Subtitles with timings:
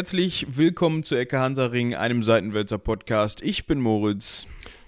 [0.00, 3.42] herzlich willkommen zu Ecke Hansaring, einem Seitenwälzer Podcast.
[3.42, 4.46] Ich bin Moritz.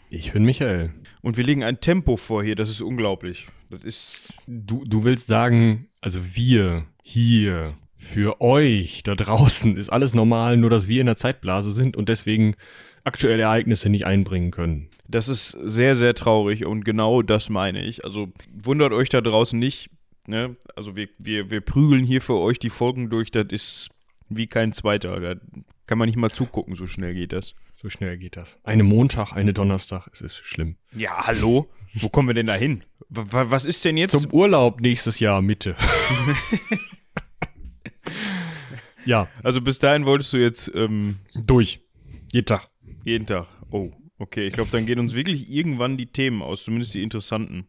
[0.09, 0.95] Ich bin Michael.
[1.21, 3.49] Und wir legen ein Tempo vor hier, das ist unglaublich.
[3.69, 4.33] Das ist.
[4.47, 10.71] Du, du willst sagen, also wir hier, für euch da draußen ist alles normal, nur
[10.71, 12.55] dass wir in der Zeitblase sind und deswegen
[13.05, 14.89] aktuelle Ereignisse nicht einbringen können.
[15.09, 18.07] Das ist sehr, sehr traurig und genau das meine ich.
[18.07, 18.33] Also
[18.65, 19.91] wundert euch da draußen nicht.
[20.27, 20.57] Ne?
[20.75, 23.91] Also wir, wir, wir prügeln hier für euch die Folgen durch, das ist
[24.37, 25.21] wie kein zweiter.
[25.21, 25.35] Da
[25.87, 27.55] kann man nicht mal zugucken, so schnell geht das.
[27.75, 28.59] So schnell geht das.
[28.65, 30.77] Eine Montag, eine Donnerstag, es ist schlimm.
[30.95, 31.69] Ja, hallo?
[31.95, 32.85] Wo kommen wir denn da hin?
[33.09, 34.13] Was ist denn jetzt?
[34.13, 35.77] Zum Urlaub nächstes Jahr, Mitte.
[39.05, 39.29] ja.
[39.43, 41.81] Also bis dahin wolltest du jetzt ähm, durch.
[42.33, 42.69] Jeden Tag.
[43.05, 43.47] Jeden Tag.
[43.71, 44.47] Oh, okay.
[44.47, 47.67] Ich glaube, dann gehen uns wirklich irgendwann die Themen aus, zumindest die interessanten.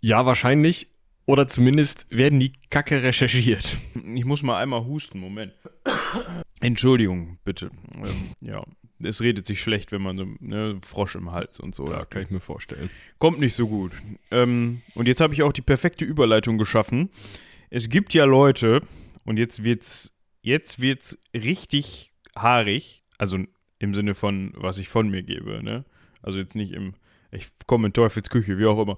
[0.00, 0.88] Ja, wahrscheinlich.
[1.26, 3.76] Oder zumindest werden die Kacke recherchiert.
[4.14, 5.52] Ich muss mal einmal husten, Moment.
[6.60, 7.70] Entschuldigung, bitte.
[7.96, 8.64] Ähm, ja,
[9.02, 11.90] es redet sich schlecht, wenn man so ne, Frosch im Hals und so.
[11.90, 12.90] Ja, kann ich mir vorstellen.
[13.18, 13.92] Kommt nicht so gut.
[14.30, 17.10] Ähm, und jetzt habe ich auch die perfekte Überleitung geschaffen.
[17.70, 18.82] Es gibt ja Leute,
[19.24, 23.38] und jetzt wird's, jetzt wird's richtig haarig, also
[23.78, 25.84] im Sinne von, was ich von mir gebe, ne?
[26.22, 26.94] Also jetzt nicht im,
[27.30, 28.96] ich komme in Teufelsküche, wie auch immer.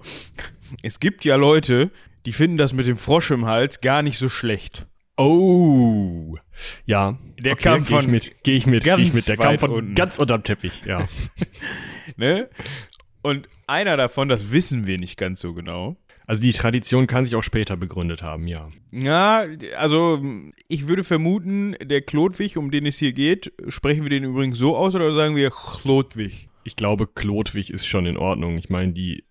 [0.83, 1.91] Es gibt ja Leute,
[2.25, 4.87] die finden das mit dem Frosch im Hals gar nicht so schlecht.
[5.17, 6.37] Oh,
[6.85, 7.17] ja.
[7.39, 7.99] Der okay, kam von.
[7.99, 9.27] Geh ich mit, geh ich mit, geh ich mit.
[9.27, 9.95] Der kam von unten.
[9.95, 11.09] ganz unterm Teppich, ja.
[12.15, 12.49] ne?
[13.21, 15.97] Und einer davon, das wissen wir nicht ganz so genau.
[16.25, 18.69] Also die Tradition kann sich auch später begründet haben, ja.
[18.91, 19.45] Ja,
[19.77, 20.21] also
[20.67, 24.77] ich würde vermuten, der Klodwig, um den es hier geht, sprechen wir den übrigens so
[24.77, 26.47] aus oder sagen wir Klodwig?
[26.63, 28.57] Ich glaube, Klodwig ist schon in Ordnung.
[28.57, 29.23] Ich meine, die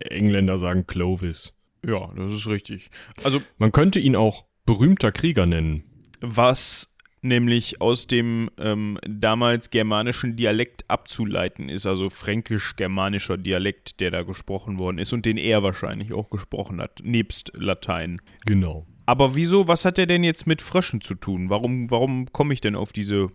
[0.00, 1.54] Engländer sagen Clovis.
[1.86, 2.90] Ja, das ist richtig.
[3.24, 5.84] Also man könnte ihn auch berühmter Krieger nennen.
[6.20, 14.22] Was nämlich aus dem ähm, damals germanischen Dialekt abzuleiten ist, also fränkisch-germanischer Dialekt, der da
[14.22, 18.20] gesprochen worden ist und den er wahrscheinlich auch gesprochen hat, nebst Latein.
[18.46, 18.86] Genau.
[19.06, 21.50] Aber wieso, was hat er denn jetzt mit Fröschen zu tun?
[21.50, 23.30] Warum, warum komme ich denn auf diese.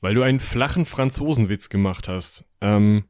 [0.00, 2.44] Weil du einen flachen Franzosenwitz gemacht hast.
[2.62, 3.04] Ähm,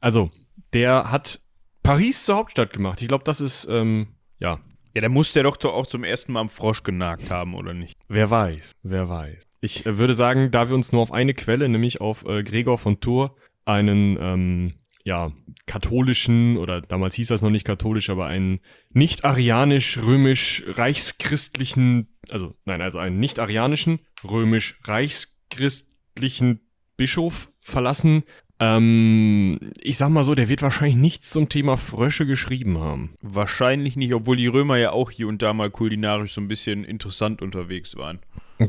[0.00, 0.30] also,
[0.72, 1.40] der hat
[1.82, 3.02] Paris zur Hauptstadt gemacht.
[3.02, 4.06] Ich glaube, das ist, ähm,
[4.38, 4.60] ja.
[4.94, 7.98] Ja, der muss der doch auch zum ersten Mal am Frosch genagt haben, oder nicht?
[8.08, 9.42] Wer weiß, wer weiß.
[9.60, 12.78] Ich äh, würde sagen, da wir uns nur auf eine Quelle, nämlich auf äh, Gregor
[12.78, 13.32] von Tours,
[13.66, 14.72] einen ähm,
[15.04, 15.32] ja,
[15.66, 18.58] katholischen, oder damals hieß das noch nicht katholisch, aber einen
[18.90, 26.60] nicht arianisch-römisch-reichschristlichen, also nein, also einen nicht arianischen, römisch-reichschristlichen
[26.96, 28.24] Bischof verlassen,
[28.58, 33.14] ähm, ich sag mal so, der wird wahrscheinlich nichts zum Thema Frösche geschrieben haben.
[33.20, 36.84] Wahrscheinlich nicht, obwohl die Römer ja auch hier und da mal kulinarisch so ein bisschen
[36.84, 38.20] interessant unterwegs waren.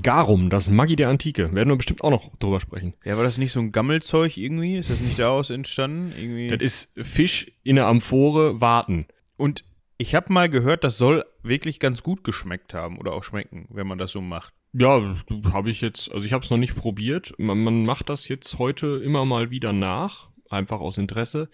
[0.04, 1.54] Garum, das Maggi der Antike.
[1.54, 2.94] Werden wir bestimmt auch noch drüber sprechen.
[3.06, 4.76] Ja, war das nicht so ein Gammelzeug irgendwie?
[4.76, 6.12] Ist das nicht daraus entstanden?
[6.18, 6.50] Irgendwie?
[6.50, 9.06] Das ist Fisch in der Amphore warten.
[9.38, 9.64] Und
[9.98, 13.88] ich habe mal gehört, das soll wirklich ganz gut geschmeckt haben oder auch schmecken, wenn
[13.88, 14.54] man das so macht.
[14.74, 15.16] Ja,
[15.52, 17.34] habe ich jetzt, also ich habe es noch nicht probiert.
[17.38, 21.50] Man, man macht das jetzt heute immer mal wieder nach, einfach aus Interesse.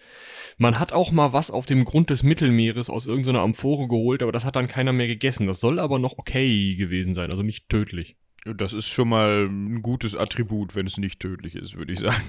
[0.58, 4.32] Man hat auch mal was auf dem Grund des Mittelmeeres aus irgendeiner Amphore geholt, aber
[4.32, 5.46] das hat dann keiner mehr gegessen.
[5.46, 8.16] Das soll aber noch okay gewesen sein, also nicht tödlich.
[8.44, 12.22] Das ist schon mal ein gutes Attribut, wenn es nicht tödlich ist, würde ich sagen.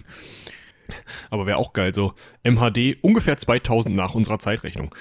[1.29, 2.13] Aber wäre auch geil, so
[2.43, 4.93] MHD ungefähr 2000 nach unserer Zeitrechnung.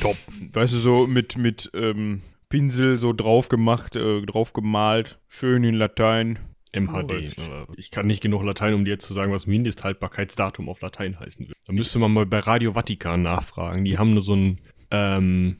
[0.00, 0.16] Top.
[0.52, 5.76] Weißt du, so mit, mit ähm, Pinsel so drauf gemacht, äh, drauf gemalt, schön in
[5.76, 6.38] Latein.
[6.72, 7.34] MHD.
[7.76, 11.48] Ich kann nicht genug Latein, um dir jetzt zu sagen, was Mindesthaltbarkeitsdatum auf Latein heißen
[11.48, 11.54] will.
[11.66, 13.84] Da müsste man mal bei Radio Vatikan nachfragen.
[13.84, 14.60] Die haben nur so ein,
[14.92, 15.56] ähm,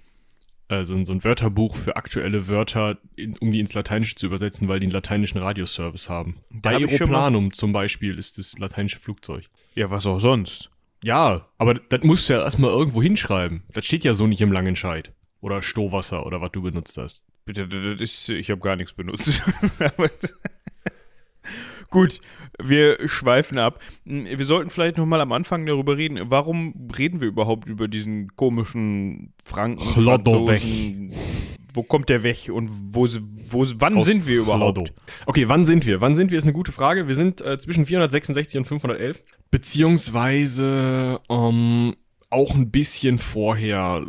[0.69, 4.27] äh, so, ein so ein Wörterbuch für aktuelle Wörter, in, um die ins Lateinische zu
[4.27, 6.37] übersetzen, weil die einen lateinischen Radioservice haben.
[6.51, 9.47] Da Aeroplanum zum Beispiel ist das lateinische Flugzeug.
[9.75, 10.71] Ja, was auch sonst.
[11.03, 13.65] Ja, aber das musst du ja erstmal irgendwo hinschreiben.
[13.73, 15.13] Das steht ja so nicht im Langenscheid.
[15.41, 17.23] Oder Stohwasser oder was du benutzt hast.
[17.45, 19.43] Bitte, das ist, ich habe gar nichts benutzt.
[21.91, 22.21] Gut,
[22.63, 23.81] wir schweifen ab.
[24.05, 26.21] Wir sollten vielleicht nochmal am Anfang darüber reden.
[26.31, 29.83] Warum reden wir überhaupt über diesen komischen Franken?
[29.83, 31.13] Franzosen?
[31.75, 34.79] Wo kommt der weg und wo, wo wann Aus sind wir überhaupt?
[34.79, 34.93] Chloddo.
[35.27, 36.01] Okay, wann sind wir?
[36.01, 37.09] Wann sind wir ist eine gute Frage.
[37.09, 39.23] Wir sind äh, zwischen 466 und 511.
[39.51, 41.95] Beziehungsweise ähm,
[42.31, 44.07] auch ein bisschen vorher,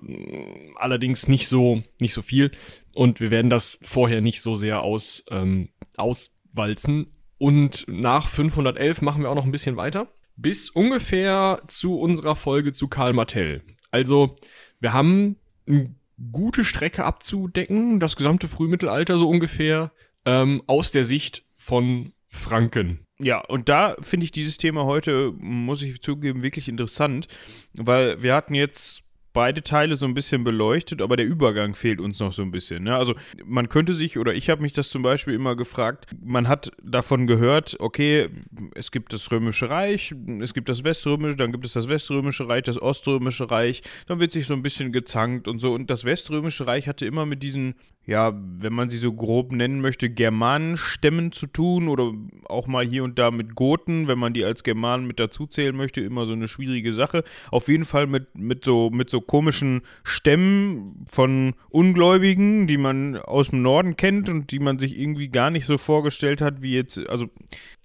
[0.75, 2.51] allerdings nicht so, nicht so viel.
[2.93, 7.07] Und wir werden das vorher nicht so sehr aus, ähm, auswalzen.
[7.37, 10.07] Und nach 511 machen wir auch noch ein bisschen weiter.
[10.35, 13.63] Bis ungefähr zu unserer Folge zu Karl Martell.
[13.89, 14.35] Also,
[14.79, 15.37] wir haben
[15.67, 15.95] eine
[16.31, 19.91] gute Strecke abzudecken, das gesamte Frühmittelalter so ungefähr,
[20.25, 22.99] ähm, aus der Sicht von Franken.
[23.23, 27.27] Ja, und da finde ich dieses Thema heute, muss ich zugeben, wirklich interessant,
[27.73, 29.03] weil wir hatten jetzt
[29.33, 32.83] beide Teile so ein bisschen beleuchtet, aber der Übergang fehlt uns noch so ein bisschen.
[32.83, 32.95] Ne?
[32.95, 33.15] Also
[33.45, 37.27] man könnte sich, oder ich habe mich das zum Beispiel immer gefragt, man hat davon
[37.27, 38.29] gehört, okay,
[38.75, 42.63] es gibt das Römische Reich, es gibt das Weströmische, dann gibt es das Weströmische Reich,
[42.63, 45.73] das Oströmische Reich, dann wird sich so ein bisschen gezankt und so.
[45.73, 49.79] Und das Weströmische Reich hatte immer mit diesen ja, wenn man sie so grob nennen
[49.79, 52.11] möchte, Germanenstämmen zu tun oder
[52.45, 56.01] auch mal hier und da mit Goten, wenn man die als Germanen mit dazuzählen möchte,
[56.01, 57.23] immer so eine schwierige Sache.
[57.51, 63.49] Auf jeden Fall mit, mit, so, mit so komischen Stämmen von Ungläubigen, die man aus
[63.49, 67.07] dem Norden kennt und die man sich irgendwie gar nicht so vorgestellt hat, wie jetzt,
[67.07, 67.27] also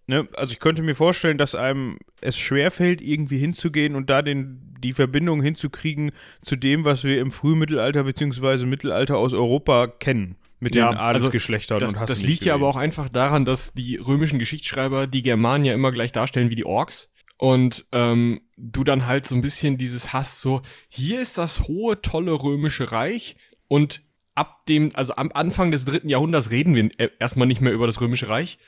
[0.08, 4.76] Ne, also ich könnte mir vorstellen, dass einem es schwerfällt, irgendwie hinzugehen und da den,
[4.78, 6.12] die Verbindung hinzukriegen
[6.42, 8.66] zu dem, was wir im Frühmittelalter bzw.
[8.66, 10.36] Mittelalter aus Europa kennen.
[10.60, 13.44] Mit ja, den also Adelsgeschlechtern also und hast Das liegt ja aber auch einfach daran,
[13.44, 17.10] dass die römischen Geschichtsschreiber die Germanen ja immer gleich darstellen wie die Orks.
[17.36, 22.00] Und ähm, du dann halt so ein bisschen dieses hast, so, hier ist das hohe,
[22.00, 23.36] tolle römische Reich
[23.68, 24.02] und
[24.36, 27.86] ab dem, also am Anfang des dritten Jahrhunderts reden wir äh, erstmal nicht mehr über
[27.86, 28.58] das Römische Reich.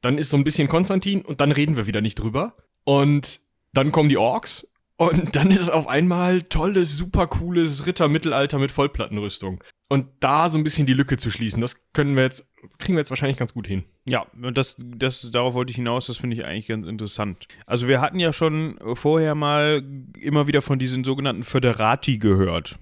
[0.00, 2.56] Dann ist so ein bisschen Konstantin und dann reden wir wieder nicht drüber.
[2.84, 3.40] Und
[3.72, 4.66] dann kommen die Orks
[4.96, 9.62] und dann ist es auf einmal tolles, super cooles Rittermittelalter mit Vollplattenrüstung.
[9.90, 12.46] Und da so ein bisschen die Lücke zu schließen, das können wir jetzt,
[12.78, 13.84] kriegen wir jetzt wahrscheinlich ganz gut hin.
[14.04, 17.46] Ja, und das, das, darauf wollte ich hinaus, das finde ich eigentlich ganz interessant.
[17.64, 19.82] Also wir hatten ja schon vorher mal
[20.20, 22.78] immer wieder von diesen sogenannten Föderati gehört.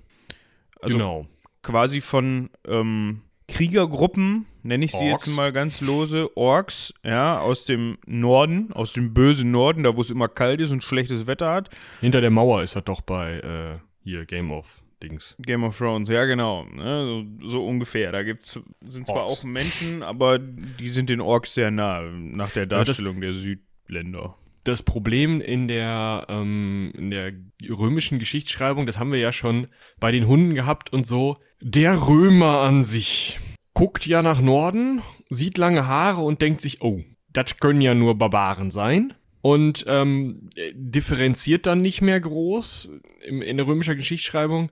[0.81, 1.29] Also genau
[1.67, 5.27] quasi von ähm, Kriegergruppen, nenne ich sie Orks.
[5.27, 10.01] jetzt mal ganz lose, Orks, ja, aus dem Norden, aus dem bösen Norden, da wo
[10.01, 11.71] es immer kalt ist und schlechtes Wetter hat.
[12.01, 15.35] Hinter der Mauer ist er doch bei äh, hier Game of Dings.
[15.41, 18.13] Game of Thrones, ja genau, ne, so, so, ungefähr.
[18.13, 19.41] Da gibt's sind zwar Orks.
[19.41, 24.37] auch Menschen, aber die sind den Orks sehr nah nach der Darstellung ja, der Südländer
[24.69, 27.33] das Problem in der, ähm, in der
[27.69, 29.69] römischen Geschichtsschreibung, das haben wir ja schon
[30.01, 31.37] bei den Hunden gehabt und so.
[31.61, 33.39] Der Römer an sich
[33.75, 37.03] guckt ja nach Norden, sieht lange Haare und denkt sich, oh,
[37.33, 39.13] das können ja nur Barbaren sein.
[39.43, 42.89] Und ähm, differenziert dann nicht mehr groß
[43.25, 44.71] in, in der römischen Geschichtsschreibung.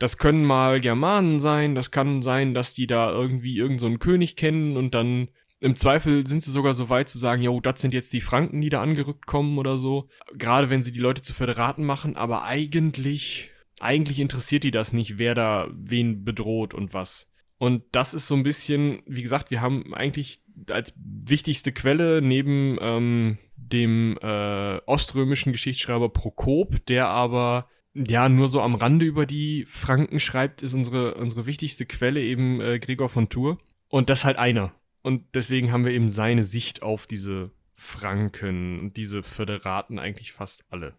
[0.00, 4.34] Das können mal Germanen sein, das kann sein, dass die da irgendwie irgendeinen so König
[4.34, 5.28] kennen und dann
[5.60, 8.60] im Zweifel sind sie sogar so weit zu sagen, jo, das sind jetzt die Franken,
[8.60, 10.08] die da angerückt kommen oder so.
[10.34, 13.50] Gerade wenn sie die Leute zu Föderaten machen, aber eigentlich,
[13.80, 17.32] eigentlich interessiert die das nicht, wer da wen bedroht und was.
[17.58, 22.76] Und das ist so ein bisschen, wie gesagt, wir haben eigentlich als wichtigste Quelle neben
[22.80, 29.64] ähm, dem äh, oströmischen Geschichtsschreiber Prokop, der aber ja nur so am Rande über die
[29.66, 33.56] Franken schreibt, ist unsere, unsere wichtigste Quelle eben äh, Gregor von Tours.
[33.88, 34.74] Und das halt einer.
[35.06, 40.64] Und deswegen haben wir eben seine Sicht auf diese Franken und diese Föderaten eigentlich fast
[40.68, 40.94] alle.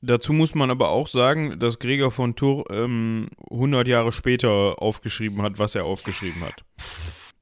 [0.00, 5.42] Dazu muss man aber auch sagen, dass Gregor von Tours ähm, 100 Jahre später aufgeschrieben
[5.42, 6.64] hat, was er aufgeschrieben hat.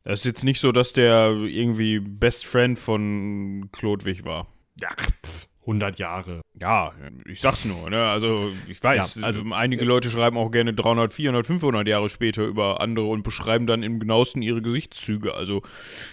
[0.03, 4.49] Es ist jetzt nicht so, dass der irgendwie Best Friend von Chlodwig war.
[4.81, 4.89] Ja,
[5.25, 5.47] pff.
[5.71, 6.43] 100 Jahre.
[6.61, 6.93] Ja,
[7.27, 8.05] ich sag's nur, ne?
[8.07, 12.45] Also, ich weiß, ja, also einige Leute schreiben auch gerne 300, 400, 500 Jahre später
[12.45, 15.35] über andere und beschreiben dann im genauesten ihre Gesichtszüge.
[15.35, 15.63] Also,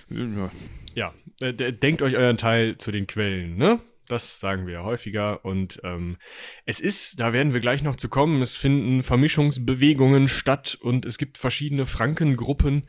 [0.10, 0.52] ja.
[0.96, 3.80] Ja, äh, denkt euch euren Teil zu den Quellen, ne?
[4.08, 5.44] Das sagen wir ja häufiger.
[5.44, 6.18] Und ähm,
[6.66, 11.18] es ist, da werden wir gleich noch zu kommen, es finden Vermischungsbewegungen statt und es
[11.18, 12.88] gibt verschiedene Frankengruppen.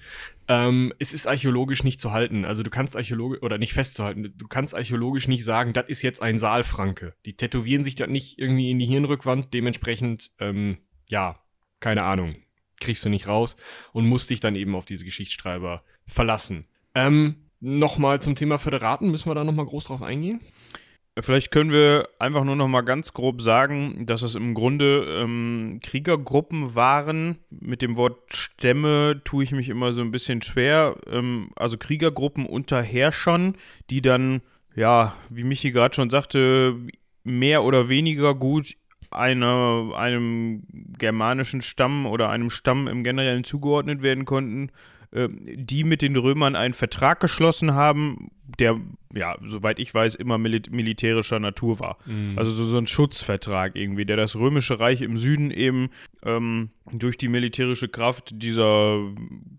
[0.48, 2.44] Ähm, es ist archäologisch nicht zu halten.
[2.44, 6.22] Also du kannst archäologisch, oder nicht festzuhalten, du kannst archäologisch nicht sagen, das ist jetzt
[6.22, 7.14] ein Saalfranke.
[7.26, 9.52] Die tätowieren sich das nicht irgendwie in die Hirnrückwand.
[9.52, 10.78] Dementsprechend, ähm,
[11.08, 11.40] ja,
[11.80, 12.36] keine Ahnung.
[12.80, 13.56] Kriegst du nicht raus
[13.92, 16.66] und musst dich dann eben auf diese Geschichtsschreiber verlassen.
[16.94, 20.40] Ähm, Nochmal zum Thema Föderaten, müssen wir da nochmal groß drauf eingehen?
[21.20, 25.80] Vielleicht können wir einfach nur noch mal ganz grob sagen, dass es im Grunde ähm,
[25.82, 27.38] Kriegergruppen waren.
[27.50, 30.96] Mit dem Wort Stämme tue ich mich immer so ein bisschen schwer.
[31.10, 33.56] Ähm, also Kriegergruppen unter Herrschern,
[33.90, 34.42] die dann,
[34.76, 36.76] ja, wie Michi gerade schon sagte,
[37.24, 38.76] mehr oder weniger gut
[39.10, 40.62] einer, einem
[40.98, 44.70] germanischen Stamm oder einem Stamm im Generellen zugeordnet werden konnten
[45.10, 48.80] ähm, die mit den Römern einen Vertrag geschlossen haben, der,
[49.14, 51.98] ja, soweit ich weiß, immer mil militärischer Natur war.
[52.06, 52.38] Mhm.
[52.38, 55.90] Also so, so ein Schutzvertrag irgendwie, der das Römische Reich im Süden eben
[56.24, 59.00] ähm, durch die militärische Kraft dieser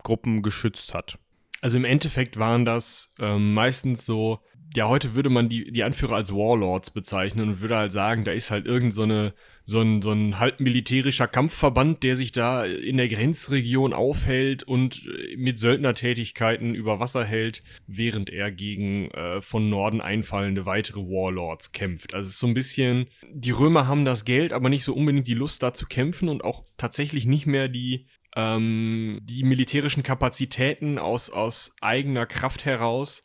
[0.02, 1.18] Gruppen geschützt hat.
[1.62, 4.40] Also im Endeffekt waren das ähm, meistens so
[4.76, 8.32] ja, heute würde man die, die Anführer als Warlords bezeichnen und würde halt sagen, da
[8.32, 9.34] ist halt irgend so, eine,
[9.70, 15.08] so, ein, so ein halb militärischer Kampfverband, der sich da in der Grenzregion aufhält und
[15.36, 22.14] mit Söldnertätigkeiten über Wasser hält, während er gegen äh, von Norden einfallende weitere Warlords kämpft.
[22.14, 25.28] Also es ist so ein bisschen, die Römer haben das Geld, aber nicht so unbedingt
[25.28, 30.98] die Lust da zu kämpfen und auch tatsächlich nicht mehr die, ähm, die militärischen Kapazitäten
[30.98, 33.22] aus, aus eigener Kraft heraus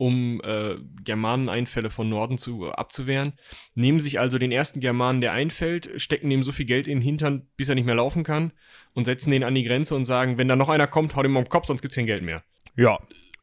[0.00, 3.34] um äh, Germaneneinfälle von Norden zu, abzuwehren.
[3.74, 7.02] Nehmen sich also den ersten Germanen, der einfällt, stecken dem so viel Geld in den
[7.02, 8.52] Hintern, bis er nicht mehr laufen kann
[8.94, 11.36] und setzen den an die Grenze und sagen, wenn da noch einer kommt, hau dem
[11.36, 12.42] auf den Kopf, sonst gibt's kein Geld mehr.
[12.76, 12.98] Ja,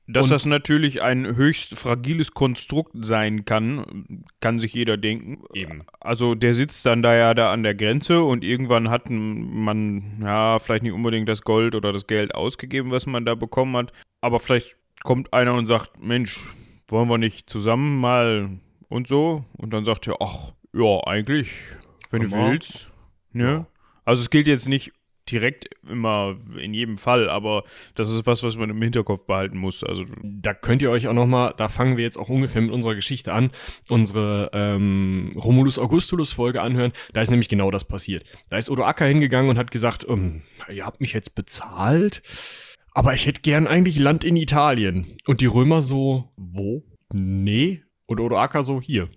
[0.08, 5.44] dass und das natürlich ein höchst fragiles Konstrukt sein kann, kann sich jeder denken.
[5.54, 5.86] Eben.
[6.00, 10.58] Also der sitzt dann da ja da an der Grenze und irgendwann hat man ja
[10.58, 14.40] vielleicht nicht unbedingt das Gold oder das Geld ausgegeben, was man da bekommen hat, aber
[14.40, 16.48] vielleicht kommt einer und sagt, Mensch,
[16.88, 18.50] wollen wir nicht zusammen mal
[18.90, 19.46] und so?
[19.58, 21.52] Und dann sagt er, ach, ja, eigentlich,
[22.12, 22.92] wenn du willst.
[23.34, 23.66] Ne?
[24.06, 24.94] Also es gilt jetzt nicht
[25.30, 27.64] direkt immer in jedem Fall, aber
[27.96, 29.84] das ist was, was man im Hinterkopf behalten muss.
[29.84, 32.72] Also da könnt ihr euch auch noch mal, da fangen wir jetzt auch ungefähr mit
[32.72, 33.52] unserer Geschichte an,
[33.90, 36.94] unsere ähm, Romulus Augustulus Folge anhören.
[37.14, 38.24] Da ist nämlich genau das passiert.
[38.50, 42.22] Da ist Odo Acker hingegangen und hat gesagt, ähm, ihr habt mich jetzt bezahlt
[42.98, 45.14] aber ich hätte gern eigentlich Land in Italien.
[45.28, 46.84] Und die Römer so, wo?
[47.14, 47.84] Nee.
[48.08, 49.08] Und Odoaker so, hier.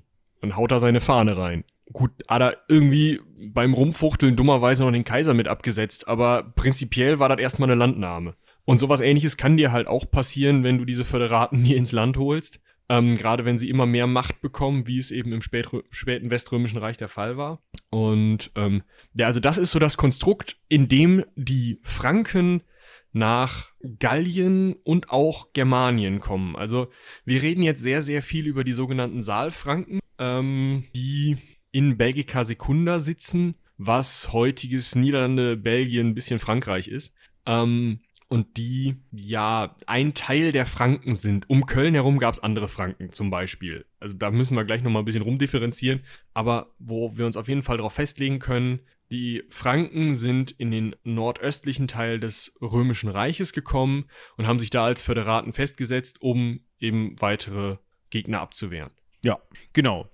[0.42, 1.64] Und haut da seine Fahne rein.
[1.90, 7.30] Gut, hat er irgendwie beim Rumfuchteln dummerweise noch den Kaiser mit abgesetzt, aber prinzipiell war
[7.30, 8.34] das erstmal eine Landnahme.
[8.66, 12.18] Und sowas ähnliches kann dir halt auch passieren, wenn du diese Föderaten hier ins Land
[12.18, 12.60] holst.
[12.90, 16.98] Ähm, Gerade wenn sie immer mehr Macht bekommen, wie es eben im späten Weströmischen Reich
[16.98, 17.62] der Fall war.
[17.88, 18.82] Und ähm,
[19.14, 22.62] ja, also das ist so das Konstrukt, in dem die Franken
[23.12, 26.56] nach Gallien und auch Germanien kommen.
[26.56, 26.90] Also
[27.24, 31.38] wir reden jetzt sehr, sehr viel über die sogenannten Saalfranken, ähm, die
[31.72, 37.14] in Belgica Secunda sitzen, was heutiges Niederlande, Belgien, ein bisschen Frankreich ist.
[37.46, 38.00] Ähm,
[38.30, 41.50] und die ja ein Teil der Franken sind.
[41.50, 43.86] Um Köln herum gab es andere Franken zum Beispiel.
[43.98, 46.02] Also da müssen wir gleich nochmal ein bisschen rumdifferenzieren.
[46.32, 50.94] Aber wo wir uns auf jeden Fall darauf festlegen können, die Franken sind in den
[51.02, 57.20] nordöstlichen Teil des Römischen Reiches gekommen und haben sich da als Föderaten festgesetzt, um eben
[57.20, 57.76] weitere
[58.10, 58.90] Gegner abzuwehren.
[59.22, 59.38] Ja,
[59.72, 60.08] genau.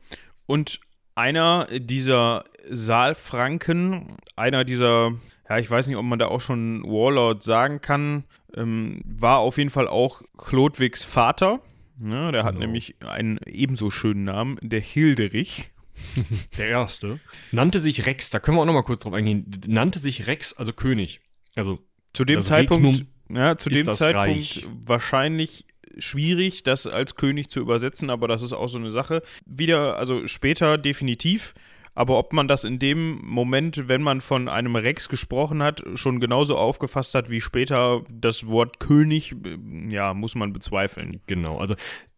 [0.46, 0.80] Und
[1.14, 5.12] einer dieser Saalfranken, einer dieser,
[5.48, 8.24] ja, ich weiß nicht, ob man da auch schon Warlord sagen kann,
[8.54, 11.60] ähm, war auf jeden Fall auch Chlodwigs Vater.
[12.02, 12.66] Ja, der hat genau.
[12.66, 15.72] nämlich einen ebenso schönen Namen, der Hilderich.
[16.58, 17.20] Der erste.
[17.52, 19.50] Nannte sich Rex, da können wir auch nochmal kurz drauf eingehen.
[19.66, 21.20] Nannte sich Rex, also König.
[21.54, 21.78] Also
[22.12, 24.66] zu dem Zeitpunkt, ja, zu dem Zeitpunkt Reich.
[24.84, 25.66] wahrscheinlich
[25.98, 29.22] schwierig, das als König zu übersetzen, aber das ist auch so eine Sache.
[29.44, 31.54] Wieder, also später definitiv.
[31.96, 36.20] Aber ob man das in dem Moment, wenn man von einem Rex gesprochen hat, schon
[36.20, 39.34] genauso aufgefasst hat wie später das Wort König,
[39.88, 41.22] ja, muss man bezweifeln.
[41.26, 41.74] Genau, also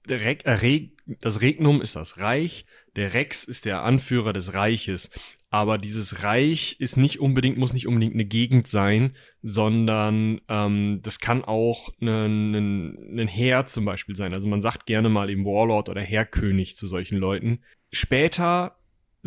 [0.08, 0.88] äh,
[1.20, 5.10] das Regnum ist das Reich, der Rex ist der Anführer des Reiches.
[5.50, 11.20] Aber dieses Reich ist nicht unbedingt, muss nicht unbedingt eine Gegend sein, sondern ähm, das
[11.20, 14.34] kann auch ein, Heer zum Beispiel sein.
[14.34, 17.60] Also man sagt gerne mal eben Warlord oder Heerkönig zu solchen Leuten.
[17.90, 18.77] Später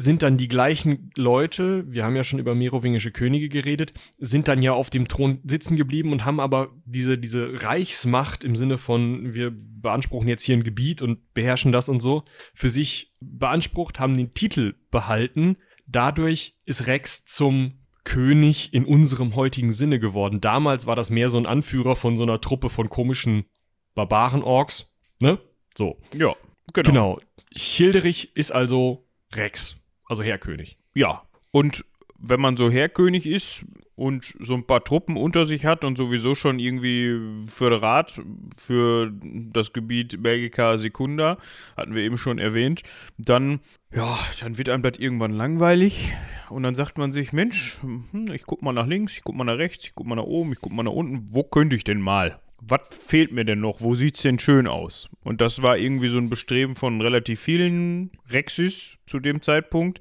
[0.01, 4.61] sind dann die gleichen Leute, wir haben ja schon über merowingische Könige geredet, sind dann
[4.61, 9.33] ja auf dem Thron sitzen geblieben und haben aber diese, diese Reichsmacht im Sinne von,
[9.33, 14.15] wir beanspruchen jetzt hier ein Gebiet und beherrschen das und so, für sich beansprucht, haben
[14.15, 15.57] den Titel behalten.
[15.87, 20.41] Dadurch ist Rex zum König in unserem heutigen Sinne geworden.
[20.41, 23.45] Damals war das mehr so ein Anführer von so einer Truppe von komischen
[23.93, 25.39] Barbaren-Orks, ne?
[25.77, 25.97] So.
[26.13, 26.35] Ja,
[26.73, 26.89] genau.
[26.89, 27.19] Genau.
[27.53, 29.80] Hilderich ist also Rex.
[30.11, 30.75] Also Herrkönig.
[30.93, 31.21] Ja.
[31.51, 31.85] Und
[32.19, 33.63] wenn man so Herrkönig ist
[33.95, 38.21] und so ein paar Truppen unter sich hat und sowieso schon irgendwie Föderat
[38.57, 41.37] für das Gebiet Belgica Secunda,
[41.77, 42.81] hatten wir eben schon erwähnt,
[43.17, 43.61] dann,
[43.95, 46.11] ja, dann wird einem das irgendwann langweilig
[46.49, 49.45] und dann sagt man sich, Mensch, hm, ich guck mal nach links, ich guck mal
[49.45, 51.85] nach rechts, ich guck mal nach oben, ich guck mal nach unten, wo könnte ich
[51.85, 52.37] denn mal?
[52.61, 53.81] Was fehlt mir denn noch?
[53.81, 55.09] Wo sieht's denn schön aus?
[55.23, 59.99] Und das war irgendwie so ein Bestreben von relativ vielen Rexys zu dem Zeitpunkt.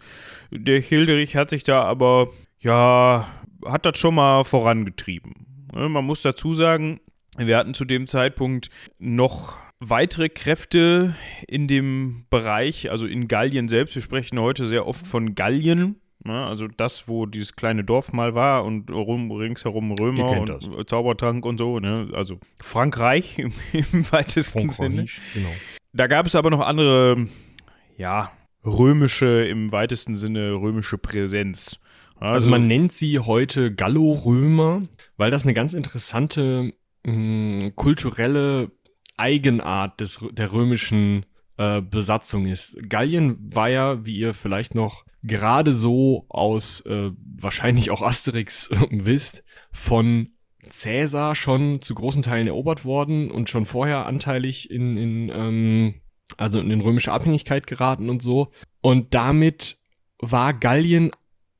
[0.51, 3.29] Der Hilderich hat sich da aber, ja,
[3.65, 5.69] hat das schon mal vorangetrieben.
[5.75, 7.01] Ne, man muss dazu sagen,
[7.39, 11.15] wir hatten zu dem Zeitpunkt noch weitere Kräfte
[11.49, 13.95] in dem Bereich, also in Gallien selbst.
[13.95, 15.97] Wir sprechen heute sehr oft von Gallien.
[16.25, 16.45] Ne?
[16.45, 20.69] Also das, wo dieses kleine Dorf mal war und rum, ringsherum Römer und das.
[20.87, 21.81] Zaubertrank und so.
[21.81, 22.09] Ne?
[22.13, 25.07] Also Frankreich im, im weitesten Sinne.
[25.35, 25.49] Genau.
[25.93, 27.27] da gab es aber noch andere,
[27.97, 28.33] ja,
[28.65, 31.81] römische, im weitesten Sinne römische Präsenz.
[32.17, 34.83] Also, also man nennt sie heute Gallo-Römer,
[35.17, 36.75] weil das eine ganz interessante
[37.05, 38.71] mh, hm, kulturelle
[39.17, 41.25] Eigenart des, der römischen
[41.57, 42.77] äh, Besatzung ist.
[42.89, 48.87] Gallien war ja, wie ihr vielleicht noch gerade so aus äh, wahrscheinlich auch Asterix äh,
[48.91, 50.31] wisst, von
[50.69, 55.95] Cäsar schon zu großen Teilen erobert worden und schon vorher anteilig in, in ähm,
[56.37, 58.53] also in römische Abhängigkeit geraten und so.
[58.81, 59.79] Und damit
[60.19, 61.11] war Gallien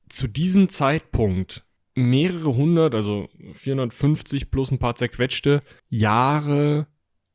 [0.09, 1.65] zu diesem Zeitpunkt
[1.95, 6.87] mehrere hundert, also 450 plus ein paar zerquetschte Jahre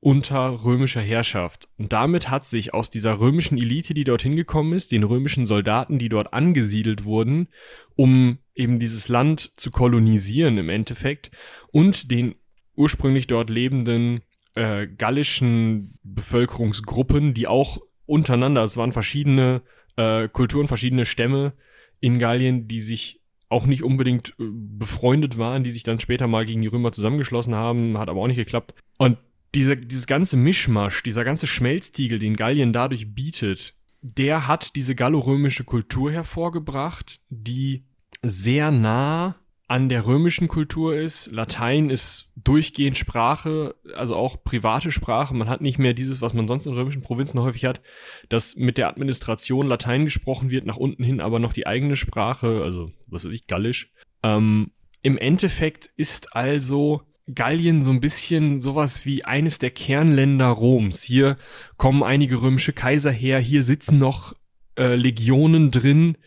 [0.06, 1.68] unter römischer Herrschaft.
[1.80, 5.98] Und damit hat sich aus dieser römischen Elite, die dorthin gekommen ist, den römischen Soldaten,
[5.98, 7.48] die dort angesiedelt wurden,
[7.96, 11.32] um eben dieses Land zu kolonisieren im Endeffekt,
[11.72, 12.36] und den
[12.76, 14.22] ursprünglich dort lebenden
[14.54, 19.64] äh, gallischen Bevölkerungsgruppen, die auch untereinander, es waren verschiedene
[19.96, 21.54] äh, Kulturen, verschiedene Stämme
[22.00, 26.46] in Gallien, die sich auch nicht unbedingt äh, befreundet waren, die sich dann später mal
[26.46, 28.76] gegen die Römer zusammengeschlossen haben, hat aber auch nicht geklappt.
[29.00, 29.18] Und
[29.56, 35.64] diese, dieses ganze Mischmasch, dieser ganze Schmelztiegel, den Gallien dadurch bietet, der hat diese gallorömische
[35.64, 37.86] Kultur hervorgebracht, die
[38.22, 39.36] sehr nah
[39.68, 41.32] an der römischen Kultur ist.
[41.32, 45.34] Latein ist durchgehend Sprache, also auch private Sprache.
[45.34, 47.82] Man hat nicht mehr dieses, was man sonst in römischen Provinzen häufig hat,
[48.30, 52.62] dass mit der Administration Latein gesprochen wird, nach unten hin aber noch die eigene Sprache,
[52.62, 53.92] also was weiß ich, Gallisch.
[54.22, 54.72] Ähm,
[55.02, 57.02] Im Endeffekt ist also
[57.34, 61.02] Gallien so ein bisschen sowas wie eines der Kernländer Roms.
[61.02, 61.38] Hier
[61.78, 64.34] kommen einige römische Kaiser her, hier sitzen noch
[64.78, 66.18] äh, Legionen drin,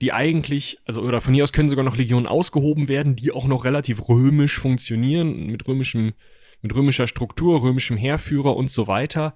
[0.00, 3.46] die eigentlich, also oder von hier aus können sogar noch Legionen ausgehoben werden, die auch
[3.46, 6.14] noch relativ römisch funktionieren, mit römischem
[6.60, 9.34] mit römischer Struktur, römischem Heerführer und so weiter.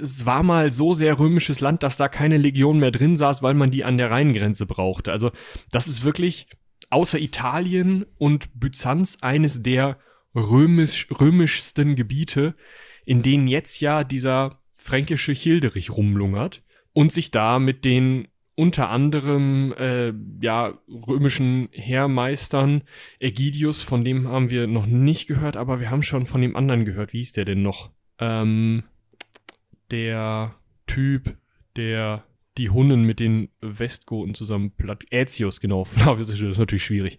[0.00, 3.54] Es war mal so sehr römisches Land, dass da keine Legion mehr drin saß, weil
[3.54, 5.10] man die an der Rheingrenze brauchte.
[5.10, 5.32] Also
[5.72, 6.46] das ist wirklich
[6.90, 9.98] außer Italien und Byzanz eines der
[10.34, 12.54] römisch, römischsten Gebiete,
[13.04, 16.62] in denen jetzt ja dieser fränkische Hilderich rumlungert
[16.92, 20.12] und sich da mit den unter anderem äh,
[20.42, 22.82] ja römischen Heermeistern
[23.18, 26.84] Ägidius, von dem haben wir noch nicht gehört, aber wir haben schon von dem anderen
[26.84, 27.12] gehört.
[27.12, 27.90] Wie hieß der denn noch?
[28.18, 28.82] Ähm,
[29.90, 31.36] der Typ,
[31.76, 32.24] der
[32.60, 35.02] die Hunnen mit den Westgoten zusammen platt.
[35.10, 35.84] Aetius, genau.
[35.86, 37.18] Flavius ist natürlich schwierig.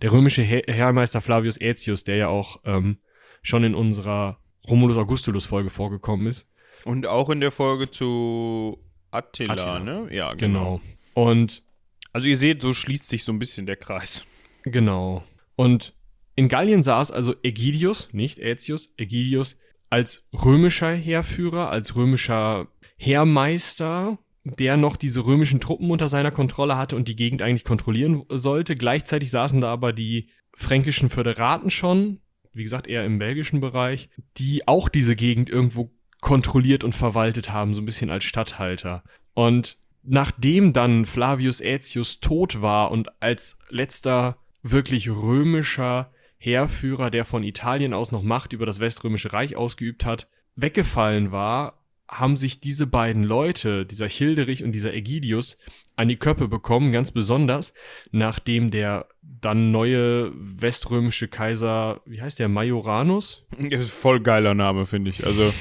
[0.00, 2.98] Der römische Heermeister Flavius Aetius, der ja auch ähm,
[3.42, 6.48] schon in unserer Romulus Augustulus Folge vorgekommen ist.
[6.84, 8.78] Und auch in der Folge zu
[9.10, 9.78] Attila, Attila.
[9.80, 10.08] ne?
[10.14, 10.80] Ja, genau.
[10.80, 10.80] genau.
[11.14, 11.64] Und
[12.12, 14.24] also ihr seht, so schließt sich so ein bisschen der Kreis.
[14.62, 15.24] Genau.
[15.56, 15.94] Und
[16.36, 19.58] in Gallien saß also Ägidius, nicht Aetius, Ägidius
[19.90, 22.68] als römischer Heerführer, als römischer
[22.98, 24.18] Heermeister,
[24.58, 28.76] der noch diese römischen Truppen unter seiner Kontrolle hatte und die Gegend eigentlich kontrollieren sollte.
[28.76, 32.20] Gleichzeitig saßen da aber die fränkischen Föderaten schon,
[32.52, 37.74] wie gesagt, eher im belgischen Bereich, die auch diese Gegend irgendwo kontrolliert und verwaltet haben,
[37.74, 39.02] so ein bisschen als Statthalter.
[39.34, 47.42] Und nachdem dann Flavius Aetius tot war und als letzter wirklich römischer Heerführer, der von
[47.42, 52.86] Italien aus noch Macht über das Weströmische Reich ausgeübt hat, weggefallen war, haben sich diese
[52.86, 55.58] beiden Leute, dieser Childerich und dieser Ägidius,
[55.96, 57.72] an die Köppe bekommen, ganz besonders,
[58.12, 63.46] nachdem der dann neue weströmische Kaiser, wie heißt der, Majoranus?
[63.70, 65.26] Das ist voll geiler Name, finde ich.
[65.26, 65.52] Also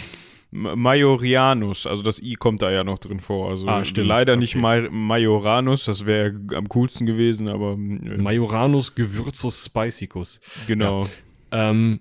[0.51, 3.49] Majorianus, also das I kommt da ja noch drin vor.
[3.49, 4.08] Also ah, stimmt.
[4.08, 4.39] leider okay.
[4.39, 7.73] nicht Ma Majoranus, das wäre am coolsten gewesen, aber.
[7.73, 10.39] Äh, Majoranus Gewürzus Spicicus.
[10.67, 11.08] Genau.
[11.51, 11.69] Ja.
[11.69, 11.99] Ähm,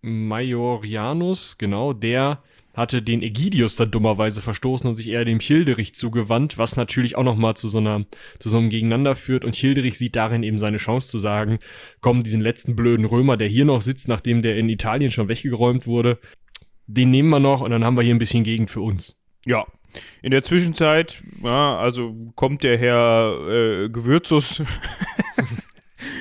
[0.00, 2.42] Majorianus, genau, der
[2.74, 7.22] hatte den Ägidius dann dummerweise verstoßen und sich eher dem Childerich zugewandt, was natürlich auch
[7.22, 8.04] nochmal zu so einer,
[8.38, 9.44] zu so einem Gegeneinander führt.
[9.44, 11.58] Und Childerich sieht darin eben seine Chance zu sagen,
[12.00, 15.86] komm, diesen letzten blöden Römer, der hier noch sitzt, nachdem der in Italien schon weggeräumt
[15.86, 16.18] wurde,
[16.86, 19.18] den nehmen wir noch und dann haben wir hier ein bisschen Gegend für uns.
[19.44, 19.66] Ja.
[20.22, 24.62] In der Zwischenzeit, ja, also kommt der Herr äh, Gewürzus.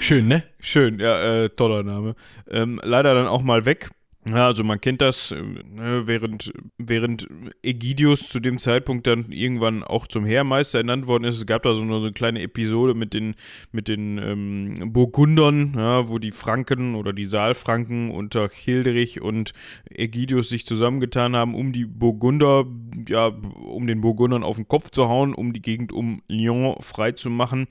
[0.01, 0.43] Schön, ne?
[0.59, 2.15] Schön, ja, äh, toller Name.
[2.49, 3.89] Ähm, leider dann auch mal weg
[4.29, 7.27] ja, also man kennt das, äh, ne, während, während
[7.63, 11.37] Ägidius zu dem Zeitpunkt dann irgendwann auch zum Heermeister ernannt worden ist.
[11.37, 13.33] Es gab da so eine, so eine kleine Episode mit den,
[13.71, 19.53] mit den ähm, Burgundern, ja, wo die Franken oder die Saalfranken unter Childerich und
[19.89, 22.65] Ägidius sich zusammengetan haben, um die Burgunder,
[23.09, 27.13] ja, um den Burgundern auf den Kopf zu hauen, um die Gegend um Lyon frei
[27.13, 27.67] zu machen.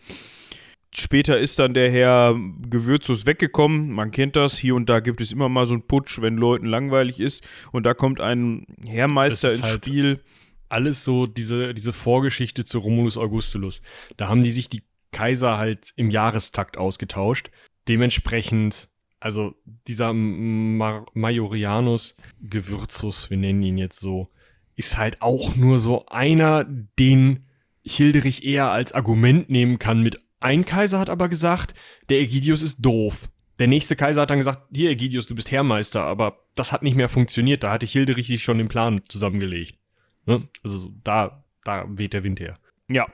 [0.92, 2.36] Später ist dann der Herr
[2.68, 3.90] Gewürzus weggekommen.
[3.90, 4.58] Man kennt das.
[4.58, 7.46] Hier und da gibt es immer mal so einen Putsch, wenn Leuten langweilig ist.
[7.70, 10.20] Und da kommt ein Herrmeister ins halt Spiel.
[10.68, 13.82] alles so diese, diese Vorgeschichte zu Romulus Augustulus.
[14.16, 17.50] Da haben die sich die Kaiser halt im Jahrestakt ausgetauscht.
[17.88, 18.88] Dementsprechend,
[19.20, 19.54] also
[19.86, 24.28] dieser Ma Majorianus Gewürzus, wir nennen ihn jetzt so,
[24.74, 27.46] ist halt auch nur so einer, den
[27.84, 31.74] Hilderich eher als Argument nehmen kann mit ein Kaiser hat aber gesagt,
[32.08, 33.28] der Ägidius ist doof.
[33.58, 36.96] Der nächste Kaiser hat dann gesagt, hier Ägidius, du bist Herrmeister, aber das hat nicht
[36.96, 37.62] mehr funktioniert.
[37.62, 39.78] Da hatte Hilderich sich schon den Plan zusammengelegt.
[40.24, 40.48] Ne?
[40.64, 42.54] Also da, da weht der Wind her.
[42.88, 43.06] Ja.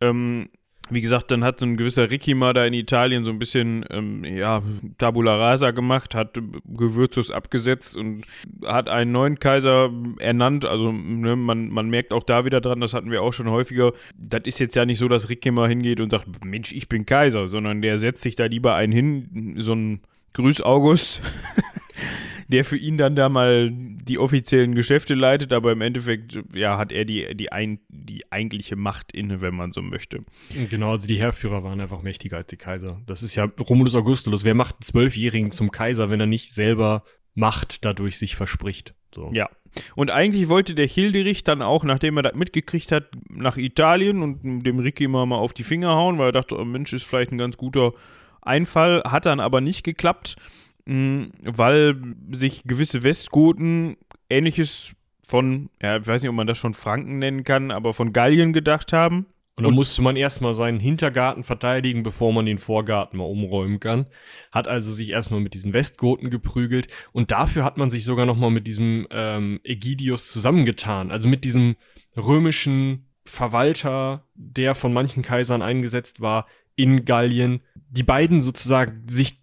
[0.00, 0.50] Ähm,
[0.90, 3.84] wie gesagt, dann hat so ein gewisser Ricky mal da in Italien so ein bisschen,
[3.90, 4.62] ähm, ja,
[4.98, 8.24] Tabula Rasa gemacht, hat Gewürzus abgesetzt und
[8.64, 10.64] hat einen neuen Kaiser ernannt.
[10.64, 13.92] Also ne, man, man merkt auch da wieder dran, das hatten wir auch schon häufiger.
[14.16, 17.06] Das ist jetzt ja nicht so, dass Ricky mal hingeht und sagt, Mensch, ich bin
[17.06, 20.00] Kaiser, sondern der setzt sich da lieber einen hin, so ein
[20.34, 21.22] Grüß August.
[22.48, 26.92] der für ihn dann da mal die offiziellen Geschäfte leitet, aber im Endeffekt, ja, hat
[26.92, 30.24] er die, die, ein, die eigentliche Macht inne, wenn man so möchte.
[30.70, 33.02] Genau, also die Heerführer waren einfach mächtiger als die Kaiser.
[33.06, 34.44] Das ist ja Romulus Augustulus.
[34.44, 38.94] Wer macht einen Zwölfjährigen zum Kaiser, wenn er nicht selber Macht dadurch sich verspricht?
[39.14, 39.30] So.
[39.32, 39.50] Ja.
[39.94, 44.64] Und eigentlich wollte der Hilderich dann auch, nachdem er das mitgekriegt hat, nach Italien und
[44.64, 47.30] dem Ricky immer mal auf die Finger hauen, weil er dachte, oh Mensch, ist vielleicht
[47.30, 47.92] ein ganz guter
[48.40, 49.02] Einfall.
[49.04, 50.36] Hat dann aber nicht geklappt
[50.88, 52.00] weil
[52.32, 53.96] sich gewisse Westgoten
[54.30, 58.12] ähnliches von, ja, ich weiß nicht, ob man das schon Franken nennen kann, aber von
[58.14, 59.26] Gallien gedacht haben.
[59.56, 64.06] Und dann musste man erstmal seinen Hintergarten verteidigen, bevor man den Vorgarten mal umräumen kann.
[64.52, 68.52] Hat also sich erstmal mit diesen Westgoten geprügelt und dafür hat man sich sogar nochmal
[68.52, 71.10] mit diesem ähm, Ägidius zusammengetan.
[71.10, 71.74] Also mit diesem
[72.16, 76.46] römischen Verwalter, der von manchen Kaisern eingesetzt war
[76.76, 77.60] in Gallien.
[77.90, 79.37] Die beiden sozusagen sich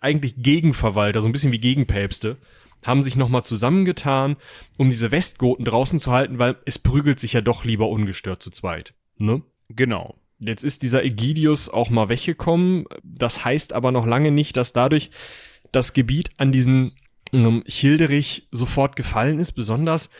[0.00, 2.36] eigentlich Gegenverwalter, so ein bisschen wie Gegenpäpste,
[2.84, 4.36] haben sich nochmal zusammengetan,
[4.76, 8.50] um diese Westgoten draußen zu halten, weil es prügelt sich ja doch lieber ungestört zu
[8.50, 8.94] zweit.
[9.16, 9.42] Ne?
[9.68, 10.16] Genau.
[10.38, 12.84] Jetzt ist dieser Ägidius auch mal weggekommen.
[13.02, 15.10] Das heißt aber noch lange nicht, dass dadurch
[15.72, 16.92] das Gebiet an diesen
[17.32, 20.10] ähm, Childerich sofort gefallen ist, besonders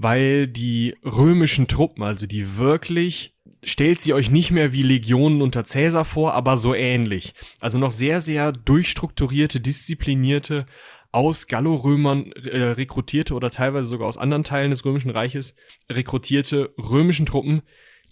[0.00, 5.64] weil die römischen Truppen, also die wirklich stellt sie euch nicht mehr wie Legionen unter
[5.64, 7.34] Cäsar vor, aber so ähnlich.
[7.60, 10.66] Also noch sehr, sehr durchstrukturierte, disziplinierte,
[11.10, 15.54] aus Gallorömern äh, rekrutierte oder teilweise sogar aus anderen Teilen des Römischen Reiches
[15.90, 17.62] rekrutierte römischen Truppen,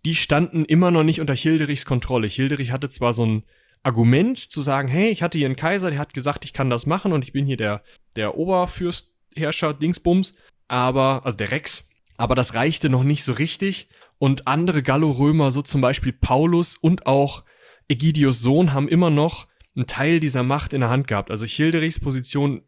[0.05, 2.27] die standen immer noch nicht unter Hilderichs Kontrolle.
[2.27, 3.43] Hilderich hatte zwar so ein
[3.83, 6.87] Argument zu sagen, hey, ich hatte hier einen Kaiser, der hat gesagt, ich kann das
[6.87, 7.83] machen und ich bin hier der,
[8.17, 10.35] der Oberfürstherrscher Dingsbums,
[10.67, 15.63] aber, also der Rex, aber das reichte noch nicht so richtig und andere Gallorömer, so
[15.63, 17.45] zum Beispiel Paulus und auch
[17.89, 21.31] Ägidius Sohn, haben immer noch einen Teil dieser Macht in der Hand gehabt.
[21.31, 22.63] Also Childerichs Position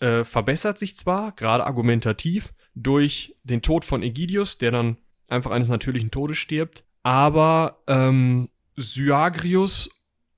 [0.00, 4.96] äh, verbessert sich zwar, gerade argumentativ, durch den Tod von Ägidius, der dann
[5.28, 9.90] einfach eines natürlichen Todes stirbt, aber ähm, Syagrius,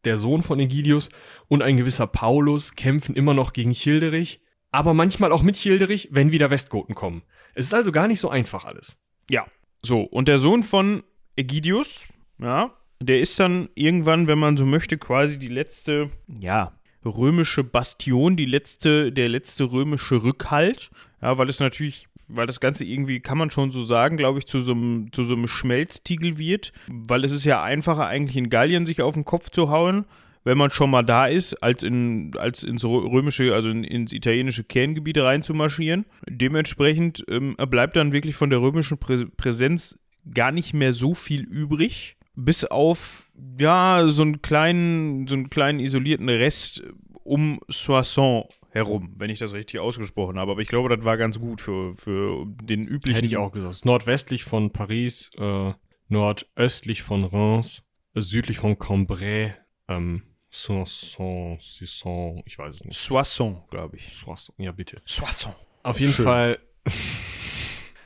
[0.05, 1.09] der Sohn von Ägidius,
[1.49, 6.33] und ein gewisser Paulus kämpfen immer noch gegen Childerich, aber manchmal auch mit Childerich, wenn
[6.33, 7.23] wieder Westgoten kommen.
[7.55, 8.97] Es ist also gar nicht so einfach alles.
[9.31, 9.47] Ja,
[9.83, 11.03] so, und der Sohn von
[11.37, 12.09] Ägidius,
[12.39, 16.11] ja, der ist dann irgendwann, wenn man so möchte, quasi die letzte,
[16.41, 16.73] ja,
[17.05, 20.91] römische Bastion, die letzte, der letzte römische Rückhalt.
[21.23, 24.47] Ja, weil es natürlich, weil das Ganze irgendwie, kann man schon so sagen, glaube ich,
[24.47, 26.73] zu so einem, zu so einem Schmelztiegel wird.
[26.89, 30.07] Weil es ist ja einfacher, eigentlich in Gallien sich auf den Kopf zu hauen,
[30.47, 34.63] wenn man schon mal da ist, als, in, als ins römische, also in, ins italienische
[34.63, 36.07] Kerngebiet reinzumarschieren.
[36.29, 39.99] Dementsprechend ähm, bleibt dann wirklich von der römischen Prä Präsenz
[40.33, 43.27] gar nicht mehr so viel übrig, bis auf
[43.61, 46.85] ja so einen kleinen, so einen kleinen isolierten Rest
[47.25, 50.53] um Soissons herum, wenn ich das richtig ausgesprochen habe.
[50.53, 53.17] Aber ich glaube, das war ganz gut für, für den üblichen.
[53.17, 53.85] Hätte ich auch gesagt.
[53.85, 55.73] Nordwestlich von Paris, äh,
[56.09, 57.83] nordöstlich von Reims,
[58.15, 59.57] südlich von Cambrai,
[59.89, 60.23] ähm,
[60.63, 62.99] Soissons, Soissons, ich weiß es nicht.
[62.99, 64.15] Soissons, glaube ich.
[64.15, 65.03] Soissons, ja bitte.
[65.05, 65.55] Soissons.
[65.83, 66.25] Auf jeden Schön.
[66.25, 66.59] Fall,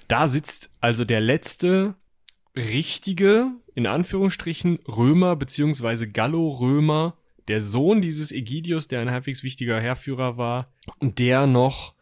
[0.09, 1.95] da sitzt also der letzte
[2.57, 6.09] richtige, in Anführungsstrichen, Römer bzw.
[6.09, 11.95] Gallo-Römer, der Sohn dieses Ägidius, der ein halbwegs wichtiger Heerführer war, der noch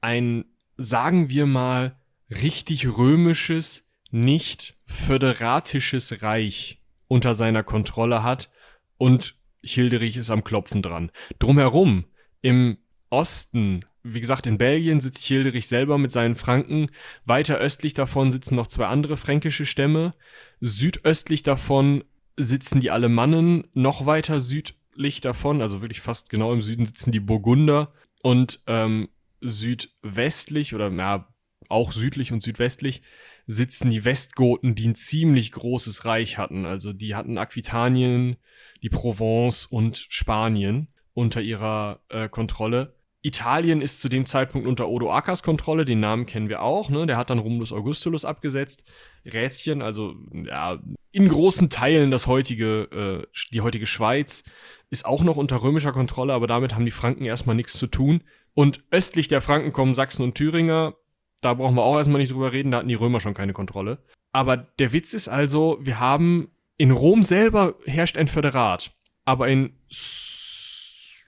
[0.00, 0.44] ein,
[0.76, 1.98] sagen wir mal,
[2.30, 8.50] richtig römisches, nicht föderatisches Reich unter seiner Kontrolle hat
[8.98, 9.35] und
[9.72, 11.10] Hilderich ist am Klopfen dran.
[11.38, 12.06] Drumherum,
[12.42, 12.78] im
[13.10, 16.88] Osten, wie gesagt, in Belgien sitzt Hilderich selber mit seinen Franken.
[17.24, 20.14] Weiter östlich davon sitzen noch zwei andere fränkische Stämme.
[20.60, 22.04] Südöstlich davon
[22.36, 23.68] sitzen die Alemannen.
[23.72, 27.92] Noch weiter südlich davon, also wirklich fast genau im Süden, sitzen die Burgunder.
[28.22, 29.08] Und ähm,
[29.40, 31.28] südwestlich oder ja,
[31.68, 33.02] auch südlich und südwestlich
[33.46, 36.66] sitzen die Westgoten, die ein ziemlich großes Reich hatten.
[36.66, 38.36] Also die hatten Aquitanien,
[38.82, 42.94] die Provence und Spanien unter ihrer äh, Kontrolle.
[43.22, 47.06] Italien ist zu dem Zeitpunkt unter Odoakers Kontrolle, den Namen kennen wir auch, ne?
[47.06, 48.84] Der hat dann Romulus Augustulus abgesetzt.
[49.24, 50.78] Rätschen, also ja,
[51.10, 54.44] in großen Teilen das heutige, äh, die heutige Schweiz,
[54.90, 58.22] ist auch noch unter römischer Kontrolle, aber damit haben die Franken erstmal nichts zu tun.
[58.54, 60.94] Und östlich der Franken kommen Sachsen und Thüringer.
[61.40, 63.98] Da brauchen wir auch erstmal nicht drüber reden, da hatten die Römer schon keine Kontrolle.
[64.30, 68.92] Aber der Witz ist also, wir haben in Rom selber herrscht ein Föderat,
[69.24, 69.76] aber in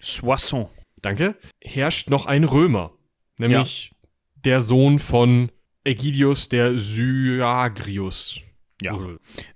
[0.00, 0.68] Soissons.
[1.00, 2.92] Danke, herrscht noch ein Römer,
[3.37, 4.08] nämlich ja.
[4.44, 5.50] der Sohn von
[5.84, 8.40] Ägidius der Syagrius.
[8.80, 8.98] Ja.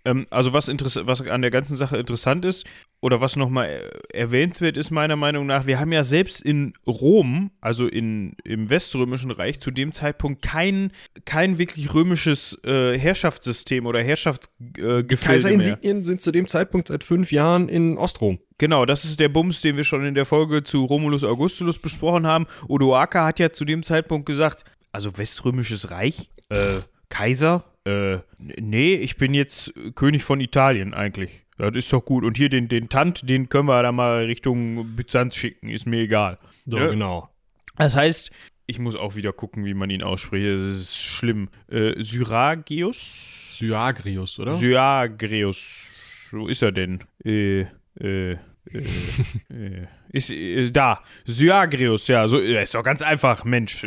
[0.05, 2.67] Ähm, also was, was an der ganzen Sache interessant ist,
[3.03, 7.89] oder was nochmal erwähnenswert ist, meiner Meinung nach, wir haben ja selbst in Rom, also
[7.89, 10.93] in, im Weströmischen Reich, zu dem Zeitpunkt kein,
[11.25, 17.33] kein wirklich römisches äh, Herrschaftssystem oder Herrschaftsgefilde äh, Kaiserinsignien sind zu dem Zeitpunkt seit fünf
[17.33, 18.39] Jahren in Ostrom.
[18.59, 22.29] Genau, das ist der Bums, den wir schon in der Folge zu Romulus Augustulus besprochen
[22.29, 22.47] haben.
[22.69, 29.17] Odoaker hat ja zu dem Zeitpunkt gesagt, also Weströmisches Reich, äh, Kaiser, äh, nee, ich
[29.17, 31.47] bin jetzt König von Italien eigentlich.
[31.59, 32.25] Das ist doch gut.
[32.25, 36.01] Und hier den, den Tant, den können wir da mal Richtung Byzanz schicken, ist mir
[36.01, 36.39] egal.
[36.67, 36.89] So, ja?
[36.89, 37.29] genau.
[37.77, 38.31] Das heißt,
[38.67, 40.47] ich muss auch wieder gucken, wie man ihn ausspricht.
[40.47, 41.49] Das ist schlimm.
[41.69, 43.59] Äh, Syragius?
[43.59, 44.53] Syagrius, oder?
[44.53, 45.97] Syagrius.
[46.31, 47.05] So ist er denn.
[47.25, 47.67] Äh,
[48.01, 48.37] äh, äh,
[49.51, 53.87] äh, ist, ist, da, Syagrius, ja, so ist doch ganz einfach, Mensch.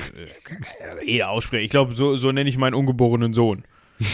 [1.04, 1.64] Jeder aussprechen.
[1.64, 3.64] Ich glaube, so, so nenne ich meinen ungeborenen Sohn.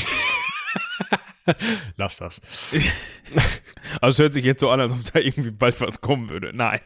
[1.98, 2.42] Lass das.
[4.00, 6.52] Also es hört sich jetzt so an, als ob da irgendwie bald was kommen würde.
[6.54, 6.80] Nein.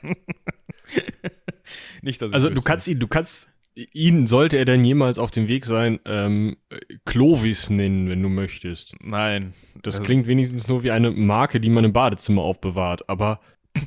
[2.02, 2.56] Nicht, dass Also wüsste.
[2.56, 6.58] du kannst ihn, du kannst ihn, sollte er denn jemals auf dem Weg sein, ähm,
[7.06, 8.96] Clovis nennen, wenn du möchtest.
[9.02, 9.54] Nein.
[9.82, 13.42] Das also, klingt wenigstens nur wie eine Marke, die man im Badezimmer aufbewahrt, aber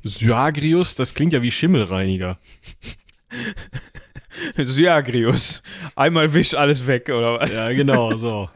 [0.05, 2.38] Syagrius, das klingt ja wie Schimmelreiniger.
[4.57, 5.62] Syagrius.
[5.97, 7.55] Einmal wisch alles weg, oder was?
[7.55, 8.51] Ja, genau, so.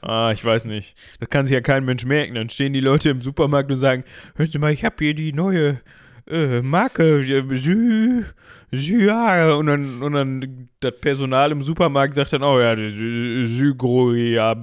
[0.00, 0.96] Ah, ich weiß nicht.
[1.20, 2.34] Das kann sich ja kein Mensch merken.
[2.34, 4.04] Dann stehen die Leute im Supermarkt und sagen:
[4.36, 5.80] Hören Sie mal, ich habe hier die neue
[6.28, 8.24] äh, Marke, äh, Sy,
[8.72, 9.08] Sy,
[9.56, 14.56] und dann, und dann das Personal im Supermarkt sagt dann: Oh ja, Sygro, ja,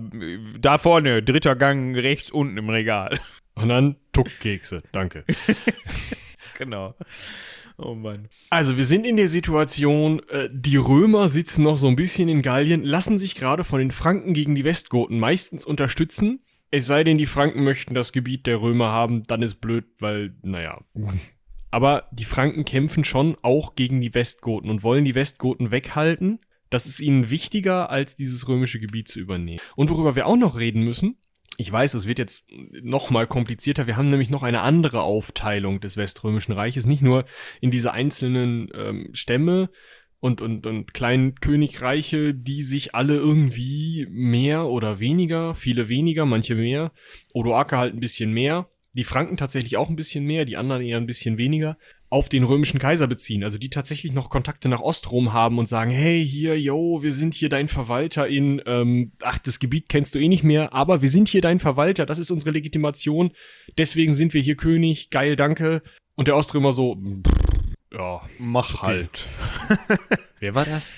[0.60, 3.20] da vorne, dritter Gang, rechts unten im Regal.
[3.56, 4.84] Und dann Tuckkekse.
[4.92, 5.26] Danke.
[6.58, 6.96] genau.
[7.82, 8.28] Oh Mann.
[8.50, 12.42] Also, wir sind in der Situation, äh, die Römer sitzen noch so ein bisschen in
[12.42, 16.42] Gallien, lassen sich gerade von den Franken gegen die Westgoten meistens unterstützen.
[16.72, 20.36] Es sei denn, die Franken möchten das Gebiet der Römer haben, dann ist blöd, weil,
[20.44, 20.82] naja.
[21.72, 26.40] Aber die Franken kämpfen schon auch gegen die Westgoten und wollen die Westgoten weghalten.
[26.70, 29.62] Das ist ihnen wichtiger, als dieses römische Gebiet zu übernehmen.
[29.76, 31.18] Und worüber wir auch noch reden müssen,
[31.58, 32.46] ich weiß, es wird jetzt
[32.82, 33.86] noch mal komplizierter.
[33.86, 37.26] Wir haben nämlich noch eine andere Aufteilung des Weströmischen Reiches, nicht nur
[37.60, 39.70] in diese einzelnen ähm, Stämme
[40.20, 46.56] und, und, und kleinen Königreiche, die sich alle irgendwie mehr oder weniger, viele weniger, manche
[46.56, 46.92] mehr,
[47.34, 50.98] Odoaker halt ein bisschen mehr, die Franken tatsächlich auch ein bisschen mehr, die anderen eher
[50.98, 51.78] ein bisschen weniger
[52.10, 55.92] auf den römischen Kaiser beziehen, also die tatsächlich noch Kontakte nach Ostrom haben und sagen,
[55.92, 60.20] hey, hier, yo, wir sind hier dein Verwalter in, ähm, ach, das Gebiet kennst du
[60.20, 63.32] eh nicht mehr, aber wir sind hier dein Verwalter, das ist unsere Legitimation,
[63.78, 65.84] deswegen sind wir hier König, geil, danke.
[66.16, 66.98] Und der Oströmer so,
[67.94, 68.86] ja, mach okay.
[68.86, 69.28] halt.
[70.40, 70.92] Wer war das?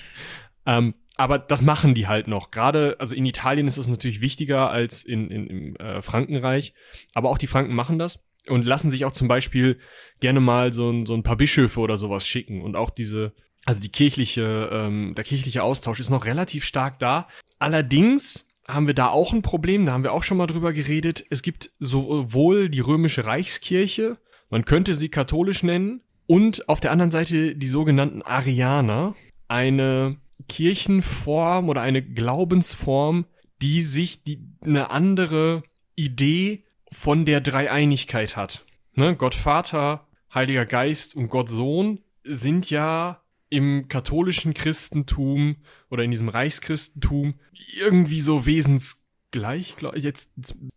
[0.66, 2.50] Ähm, aber das machen die halt noch.
[2.50, 6.72] Gerade, also in Italien ist das natürlich wichtiger als in, in, im äh, Frankenreich,
[7.12, 9.78] aber auch die Franken machen das und lassen sich auch zum Beispiel
[10.20, 13.32] gerne mal so ein, so ein paar Bischöfe oder sowas schicken und auch diese,
[13.64, 17.28] also die kirchliche, ähm, der kirchliche Austausch ist noch relativ stark da.
[17.58, 21.24] Allerdings haben wir da auch ein Problem, da haben wir auch schon mal drüber geredet.
[21.30, 24.18] Es gibt sowohl die römische Reichskirche,
[24.50, 29.14] man könnte sie katholisch nennen, und auf der anderen Seite die sogenannten Arianer,
[29.48, 30.16] eine
[30.48, 33.26] Kirchenform oder eine Glaubensform,
[33.60, 35.62] die sich die, eine andere
[35.94, 38.64] Idee von der Dreieinigkeit hat.
[38.94, 39.16] Ne?
[39.16, 45.56] Gott Vater, Heiliger Geist und Gott Sohn sind ja im katholischen Christentum
[45.90, 47.34] oder in diesem Reichschristentum
[47.78, 49.76] irgendwie so wesensgleich.
[49.94, 50.32] Jetzt,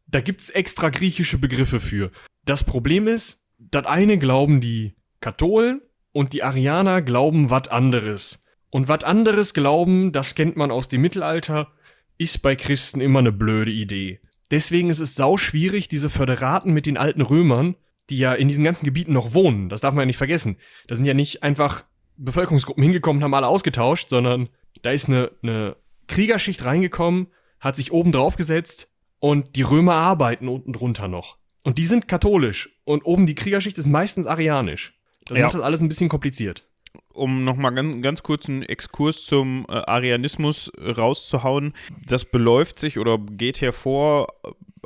[0.07, 2.11] da gibt's extra griechische Begriffe für.
[2.45, 8.43] Das Problem ist, das eine glauben die Katholen und die Arianer glauben was anderes.
[8.69, 11.71] Und was anderes glauben, das kennt man aus dem Mittelalter,
[12.17, 14.19] ist bei Christen immer eine blöde Idee.
[14.51, 17.75] Deswegen ist es sau schwierig, diese Föderaten mit den alten Römern,
[18.09, 20.57] die ja in diesen ganzen Gebieten noch wohnen, das darf man ja nicht vergessen.
[20.87, 21.85] Da sind ja nicht einfach
[22.17, 24.49] Bevölkerungsgruppen hingekommen und haben alle ausgetauscht, sondern
[24.83, 25.75] da ist eine, eine
[26.07, 27.27] Kriegerschicht reingekommen,
[27.59, 31.37] hat sich oben drauf gesetzt und die Römer arbeiten unten drunter noch.
[31.63, 34.93] Und die sind katholisch und oben die Kriegerschicht ist meistens arianisch.
[35.25, 35.45] Das Ja.
[35.45, 36.67] macht das alles ein bisschen kompliziert.
[37.15, 41.73] Um nochmal ganz, ganz kurz einen Exkurs zum äh, Arianismus rauszuhauen.
[42.05, 44.27] Das beläuft sich oder geht hervor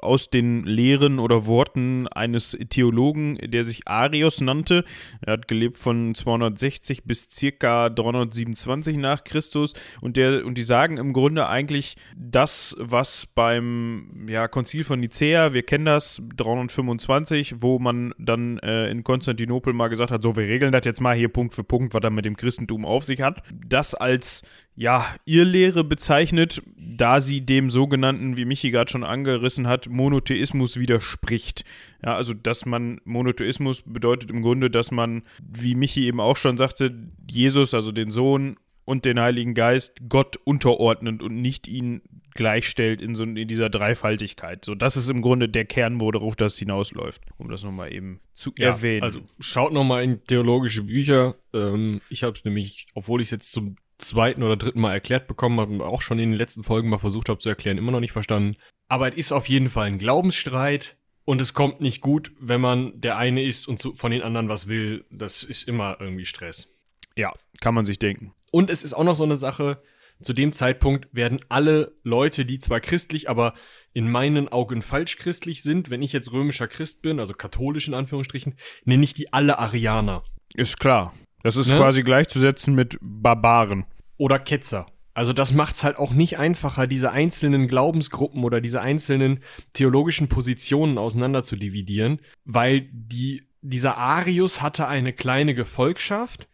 [0.01, 4.83] aus den Lehren oder Worten eines Theologen, der sich Arius nannte.
[5.21, 10.97] Er hat gelebt von 260 bis circa 327 nach Christus und der und die sagen
[10.97, 17.79] im Grunde eigentlich das, was beim ja, Konzil von Nicäa, wir kennen das 325, wo
[17.79, 21.29] man dann äh, in Konstantinopel mal gesagt hat, so wir regeln das jetzt mal hier
[21.29, 23.41] Punkt für Punkt, was da mit dem Christentum auf sich hat.
[23.53, 24.43] Das als
[24.79, 31.65] ja, Irrlehre bezeichnet, da sie dem sogenannten, wie Michi gerade schon angerissen hat, Monotheismus widerspricht.
[32.01, 36.55] Ja, also, dass man, Monotheismus bedeutet im Grunde, dass man, wie Michi eben auch schon
[36.55, 36.95] sagte,
[37.29, 42.01] Jesus, also den Sohn und den Heiligen Geist, Gott unterordnet und nicht ihn
[42.33, 44.63] gleichstellt in, so, in dieser Dreifaltigkeit.
[44.63, 48.53] So, das ist im Grunde der Kern, worauf das hinausläuft, um das nochmal eben zu
[48.55, 49.03] erwähnen.
[49.03, 51.35] Also schaut nochmal in theologische Bücher.
[51.53, 55.27] Ähm, ich habe es nämlich, obwohl ich es jetzt zum zweiten oder dritten Mal erklärt
[55.27, 57.99] bekommen habe, auch schon in den letzten Folgen mal versucht habe zu erklären, immer noch
[57.99, 58.57] nicht verstanden.
[58.87, 62.99] Aber es ist auf jeden Fall ein Glaubensstreit und es kommt nicht gut, wenn man
[62.99, 65.05] der eine ist und von den anderen was will.
[65.11, 66.69] Das ist immer irgendwie Stress.
[67.15, 67.31] ja,
[67.61, 68.33] kann man sich denken.
[68.51, 69.81] Und es ist auch noch so eine Sache,
[70.21, 73.53] zu dem Zeitpunkt werden alle Leute, die zwar christlich, aber
[73.93, 77.93] in meinen Augen falsch christlich sind, wenn ich jetzt römischer Christ bin, also katholisch in
[77.93, 80.23] Anführungsstrichen, nenne ich die alle Arianer
[80.55, 81.13] Ist klar.
[81.43, 81.77] Das ist Ne?
[81.77, 83.85] quasi gleichzusetzen mit Barbaren.
[84.17, 84.87] oder Ketzer.
[85.13, 89.39] Also das macht's halt auch nicht einfacher, diese einzelnen Glaubensgruppen oder diese einzelnen
[89.73, 96.47] theologischen Positionen auseinander zu dividieren, weil die, dieser Arius hatte eine kleine Gefolgschaft,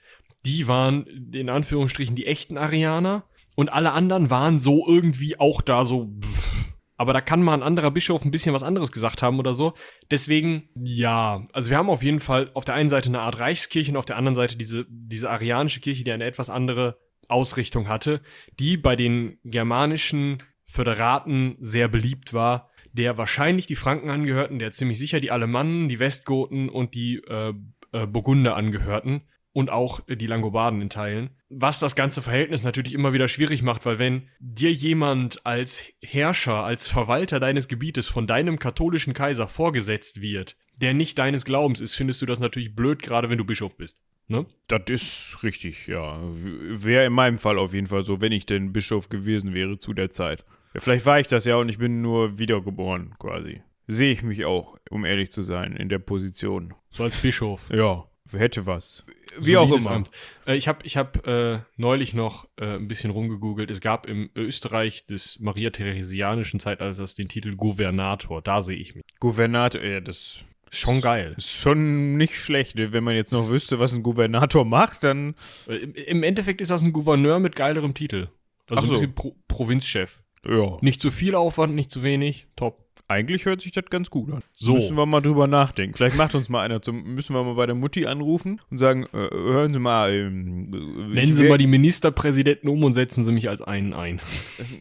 [0.45, 3.23] die waren in Anführungsstrichen die echten Arianer
[3.55, 6.09] und alle anderen waren so irgendwie auch da so.
[6.21, 6.64] pff.
[6.97, 9.73] Aber da kann mal ein anderer Bischof ein bisschen was anderes gesagt haben oder so.
[10.11, 13.91] Deswegen, ja, also wir haben auf jeden Fall auf der einen Seite eine Art Reichskirche
[13.91, 18.21] und auf der anderen Seite diese, diese arianische Kirche, die eine etwas andere Ausrichtung hatte,
[18.59, 24.97] die bei den germanischen Föderaten sehr beliebt war, der wahrscheinlich die Franken angehörten, der ziemlich
[24.97, 27.53] sicher die Alemannen, die Westgoten und die äh,
[27.91, 29.23] äh, Burgunder angehörten
[29.55, 31.29] und auch äh, die Langobarden in Teilen.
[31.49, 36.65] Was das ganze Verhältnis natürlich immer wieder schwierig macht, weil wenn dir jemand als Herrscher,
[36.65, 41.95] als Verwalter deines Gebietes von deinem katholischen Kaiser vorgesetzt wird, der nicht deines Glaubens ist,
[41.95, 44.01] findest du das natürlich blöd, gerade wenn du Bischof bist.
[44.27, 44.45] Ne?
[44.67, 46.19] Das ist richtig, ja.
[46.21, 49.93] Wäre in meinem Fall auf jeden Fall so, wenn ich denn Bischof gewesen wäre zu
[49.93, 50.43] der Zeit.
[50.73, 53.61] Ja, vielleicht war ich das ja und ich bin nur wiedergeboren, quasi.
[53.87, 56.73] Sehe ich mich auch, um ehrlich zu sein, in der Position.
[56.89, 57.69] So als Bischof.
[57.71, 59.05] Ja, hätte was.
[59.39, 59.91] Wie auch immer.
[59.91, 60.09] Amt.
[60.45, 63.69] Äh, ich habe ich hab, äh, neulich noch äh, ein bisschen rumgegoogelt.
[63.69, 68.41] Es gab im Österreich des Maria-Theresianischen Zeitalters den Titel Gouvernator.
[68.41, 69.03] Da sehe ich mich.
[69.19, 70.39] Gouvernator, ja, das
[70.71, 71.35] Schon geil.
[71.37, 72.77] ist schon nicht schlecht.
[72.77, 75.35] Wenn man jetzt noch wüsste, was ein Gouvernator macht, dann.
[75.67, 78.29] Äh, Im, Im Endeffekt ist das ein Gouverneur mit geilerem Titel.
[78.69, 78.95] Also Ach so.
[78.95, 80.21] ein bisschen Pro Provinzchef.
[80.47, 80.77] Ja.
[80.81, 82.47] Nicht zu viel Aufwand, nicht zu wenig.
[82.55, 82.84] Top.
[83.07, 84.41] Eigentlich hört sich das ganz gut an.
[84.53, 84.73] So.
[84.73, 85.95] Müssen wir mal drüber nachdenken.
[85.95, 87.03] Vielleicht macht uns mal einer zum.
[87.03, 90.11] Müssen wir mal bei der Mutti anrufen und sagen: äh, Hören Sie mal.
[90.13, 90.69] Ähm,
[91.11, 94.21] Nennen Sie mal die Ministerpräsidenten um und setzen Sie mich als einen ein.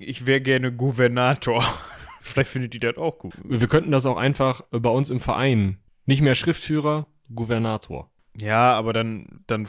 [0.00, 1.62] Ich wäre gerne Gouvernator.
[2.22, 3.34] Vielleicht findet die das auch gut.
[3.44, 5.78] Wir könnten das auch einfach äh, bei uns im Verein.
[6.06, 8.10] Nicht mehr Schriftführer, Gouvernator.
[8.36, 9.68] Ja, aber dann, dann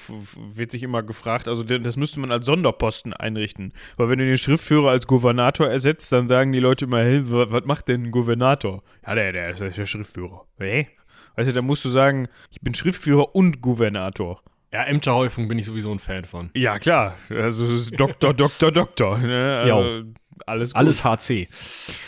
[0.55, 3.73] wird sich immer gefragt, also das müsste man als Sonderposten einrichten.
[3.97, 7.45] Weil wenn du den Schriftführer als Gouvernator ersetzt, dann sagen die Leute immer, hey, wa-
[7.49, 8.81] was macht denn ein Gouvernator?
[9.05, 10.45] Ja, der, der ist der Schriftführer.
[10.57, 10.87] Hä?
[11.35, 14.41] Weißt du, da musst du sagen, ich bin Schriftführer und Gouvernator.
[14.73, 16.49] Ja, Ämterhäufung bin ich sowieso ein Fan von.
[16.55, 17.15] Ja, klar.
[17.29, 19.17] Also es ist Doktor, Doktor, Doktor.
[19.19, 19.59] Ne?
[19.63, 20.03] Also,
[20.45, 20.79] alles gut.
[20.79, 21.47] Alles HC.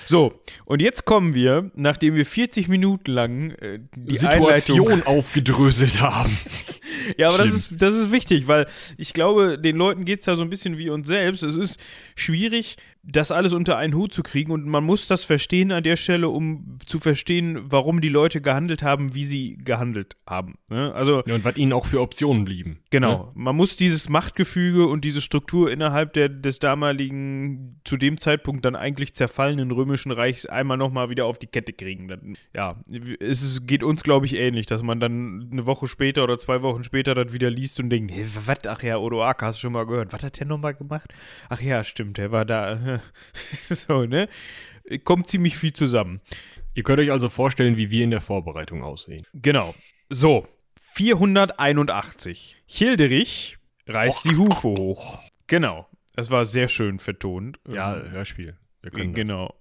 [0.05, 6.01] So, und jetzt kommen wir, nachdem wir 40 Minuten lang äh, die Einleitung Situation aufgedröselt
[6.01, 6.37] haben.
[7.17, 10.35] Ja, aber das ist, das ist wichtig, weil ich glaube, den Leuten geht es da
[10.35, 11.43] so ein bisschen wie uns selbst.
[11.43, 11.79] Es ist
[12.15, 12.77] schwierig,
[13.09, 16.27] das alles unter einen Hut zu kriegen und man muss das verstehen an der Stelle,
[16.27, 20.55] um zu verstehen, warum die Leute gehandelt haben, wie sie gehandelt haben.
[20.67, 20.93] Ne?
[20.93, 22.79] Also, Ja, und was ihnen auch für Optionen blieben.
[22.89, 28.65] genau, man muss dieses Machtgefüge und diese Struktur innerhalb der, des damaligen, zu dem Zeitpunkt
[28.65, 32.09] dann eigentlich zerfallenen Römischen Reichs einmal nochmal wieder auf die Kette kriegen.
[32.09, 32.75] Dann, ja,
[33.19, 36.83] es geht uns, glaube ich, ähnlich, dass man dann eine Woche später oder zwei Wochen
[36.83, 39.85] später das wieder liest und denkt, hey, was, ach ja, Odoaka, hast du schon mal
[39.85, 41.13] gehört, was hat der nochmal gemacht?
[41.49, 42.96] Ach ja, stimmt, der war da.
[43.51, 44.27] so, ne?
[45.03, 46.21] Kommt ziemlich viel zusammen.
[46.73, 49.25] Ihr könnt euch also vorstellen, wie wir in der Vorbereitung aussehen.
[49.33, 49.73] Genau.
[50.09, 50.47] So,
[50.93, 52.57] 481.
[52.65, 55.19] Hilderich reißt die Hufe hoch.
[55.47, 55.87] Genau.
[56.15, 57.59] Das war sehr schön vertont.
[57.67, 58.57] Ja, Hörspiel.
[58.91, 59.15] Können das.
[59.15, 59.53] Genau.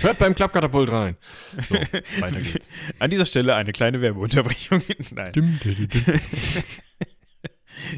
[0.00, 1.16] Hört beim Klappkatapult rein.
[1.60, 2.68] So, weiter geht's.
[2.98, 4.82] An dieser Stelle eine kleine Werbeunterbrechung.
[5.12, 5.60] Nein.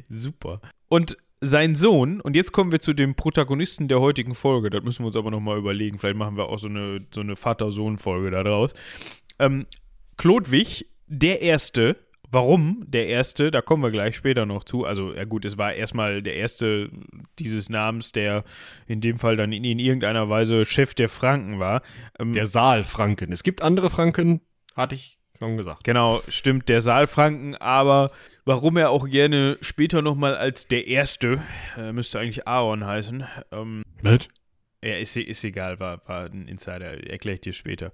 [0.08, 0.60] Super.
[0.88, 5.02] Und sein Sohn, und jetzt kommen wir zu dem Protagonisten der heutigen Folge, das müssen
[5.02, 8.42] wir uns aber nochmal überlegen, vielleicht machen wir auch so eine, so eine Vater-Sohn-Folge da
[8.42, 8.74] draus.
[9.38, 9.66] Ähm,
[10.16, 11.96] Klodwig, der Erste,
[12.30, 15.74] warum der Erste, da kommen wir gleich später noch zu, also ja gut, es war
[15.74, 16.90] erstmal der Erste
[17.38, 18.44] dieses Namens, der
[18.86, 21.82] in dem Fall dann in, in irgendeiner Weise Chef der Franken war.
[22.18, 23.30] Ähm, Der Saal Franken.
[23.32, 24.40] Es gibt andere Franken,
[24.74, 25.84] hatte ich schon gesagt.
[25.84, 28.10] Genau, stimmt, der Saalfranken, aber
[28.44, 31.42] warum er auch gerne später nochmal als der Erste,
[31.76, 34.28] äh, müsste eigentlich Aaron heißen, ähm, Was?
[34.82, 37.92] ja, ist, ist egal, war, war ein Insider, erkläre ich dir später,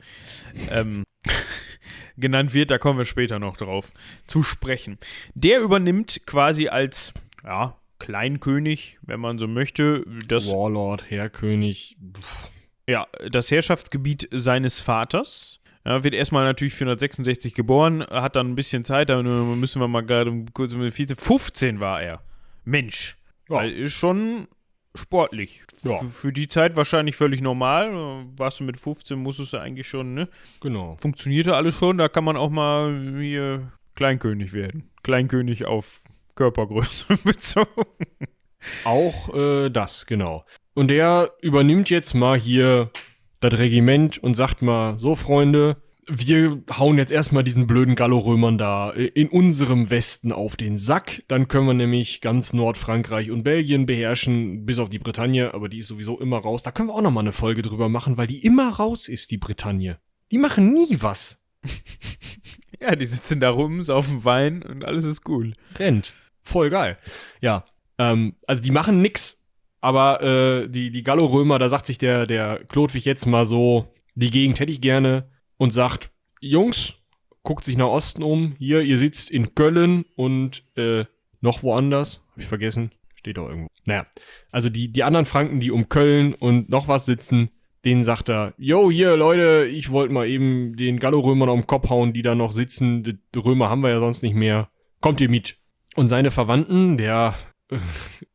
[0.71, 1.05] ähm,
[2.17, 3.93] genannt wird, da kommen wir später noch drauf
[4.27, 4.99] zu sprechen.
[5.35, 7.13] Der übernimmt quasi als,
[7.45, 11.97] ja, Kleinkönig, wenn man so möchte, das Warlord, Herrkönig.
[12.19, 12.51] pff,
[12.89, 15.61] ja, das Herrschaftsgebiet seines Vaters.
[15.85, 20.03] Ja, wird erstmal natürlich 466 geboren, hat dann ein bisschen Zeit, da müssen wir mal
[20.03, 22.23] gerade kurz mit 14, 15 war er.
[22.65, 23.17] Mensch.
[23.49, 23.57] Ja.
[23.57, 24.47] Weil ist schon
[24.95, 25.65] sportlich.
[25.83, 25.99] Ja.
[25.99, 28.25] Für, für die Zeit wahrscheinlich völlig normal.
[28.37, 30.29] Warst du mit 15, musstest du eigentlich schon, ne?
[30.61, 30.97] Genau.
[31.01, 34.91] Funktionierte alles schon, da kann man auch mal hier Kleinkönig werden.
[35.03, 36.03] Kleinkönig auf
[36.35, 37.87] Körpergröße bezogen.
[38.85, 40.45] Auch äh, das, genau.
[40.75, 42.91] Und der übernimmt jetzt mal hier
[43.43, 45.77] das Regiment und sagt mal, so Freunde,
[46.07, 51.23] wir hauen jetzt erstmal diesen blöden Gallorömern da in unserem Westen auf den Sack.
[51.29, 55.79] Dann können wir nämlich ganz Nordfrankreich und Belgien beherrschen, bis auf die Bretagne, aber die
[55.79, 56.63] ist sowieso immer raus.
[56.63, 59.39] Da können wir auch nochmal eine Folge drüber machen, weil die immer raus ist, die
[59.39, 59.99] Bretagne.
[60.33, 61.39] Die machen nie was.
[62.83, 65.53] Ja, die sitzen da rum, saufen Wein und alles ist cool.
[65.79, 66.13] rennt.
[66.43, 66.99] Voll geil.
[67.41, 67.65] Ja,
[67.97, 69.41] ähm, also die machen nix.
[69.83, 74.31] Aber äh, die, die Gallorömer, da sagt sich der, der Klodwig jetzt mal so, die
[74.31, 75.29] Gegend hätte ich gerne
[75.59, 76.95] und sagt, Jungs,
[77.43, 78.55] guckt sich nach Osten um.
[78.59, 81.05] Hier, ihr sitzt in Köln und äh,
[81.41, 82.23] noch woanders.
[82.31, 82.93] Hab ich vergessen.
[83.17, 83.69] Steht doch irgendwo.
[83.87, 84.07] Naja,
[84.53, 87.51] also die, die anderen Franken, die um Köln und noch was sitzen,
[87.85, 91.91] denen sagt er, yo, hier, Leute, ich wollte mal eben den Gallorömern auf den Kopf
[91.91, 93.03] hauen, die da noch sitzen.
[93.03, 94.71] Die Römer haben wir ja sonst nicht mehr.
[95.01, 95.57] Kommt ihr mit?
[95.97, 97.35] Und seine Verwandten, der
[97.71, 97.79] äh,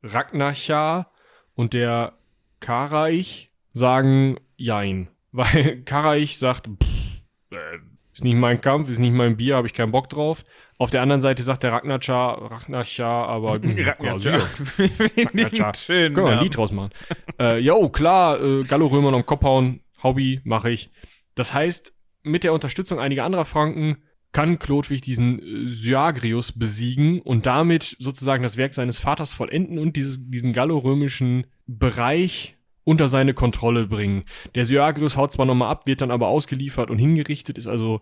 [0.04, 1.14] Ragnarchar
[1.58, 2.14] und der
[2.62, 5.10] Karaich, sagen Jein.
[5.34, 7.80] Weil Karaich sagt, pff, äh,
[8.14, 10.46] ist nicht mein Kampf, ist nicht mein Bier, habe ich keinen Bock drauf.
[10.78, 13.54] Auf der anderen Seite sagt der Ragnarchar, Ragnarchar, aber.
[13.62, 14.40] Ragnarchar.
[15.76, 16.14] Schön.
[16.14, 16.44] Können wir ein ja.
[16.44, 16.92] Lied draus machen.
[17.40, 20.90] äh, klar, äh, Gallo-Römer Kopf hauen, Hobby, mache ich.
[21.36, 21.94] Das heißt,
[22.24, 23.98] mit der Unterstützung einiger anderer Franken
[24.32, 29.96] kann Chlodwig diesen äh, Syagrius besiegen und damit sozusagen das Werk seines Vaters vollenden und
[29.96, 34.24] dieses, diesen gallorömischen Bereich unter seine Kontrolle bringen.
[34.56, 38.02] Der Syagrius haut zwar nochmal ab, wird dann aber ausgeliefert und hingerichtet, ist also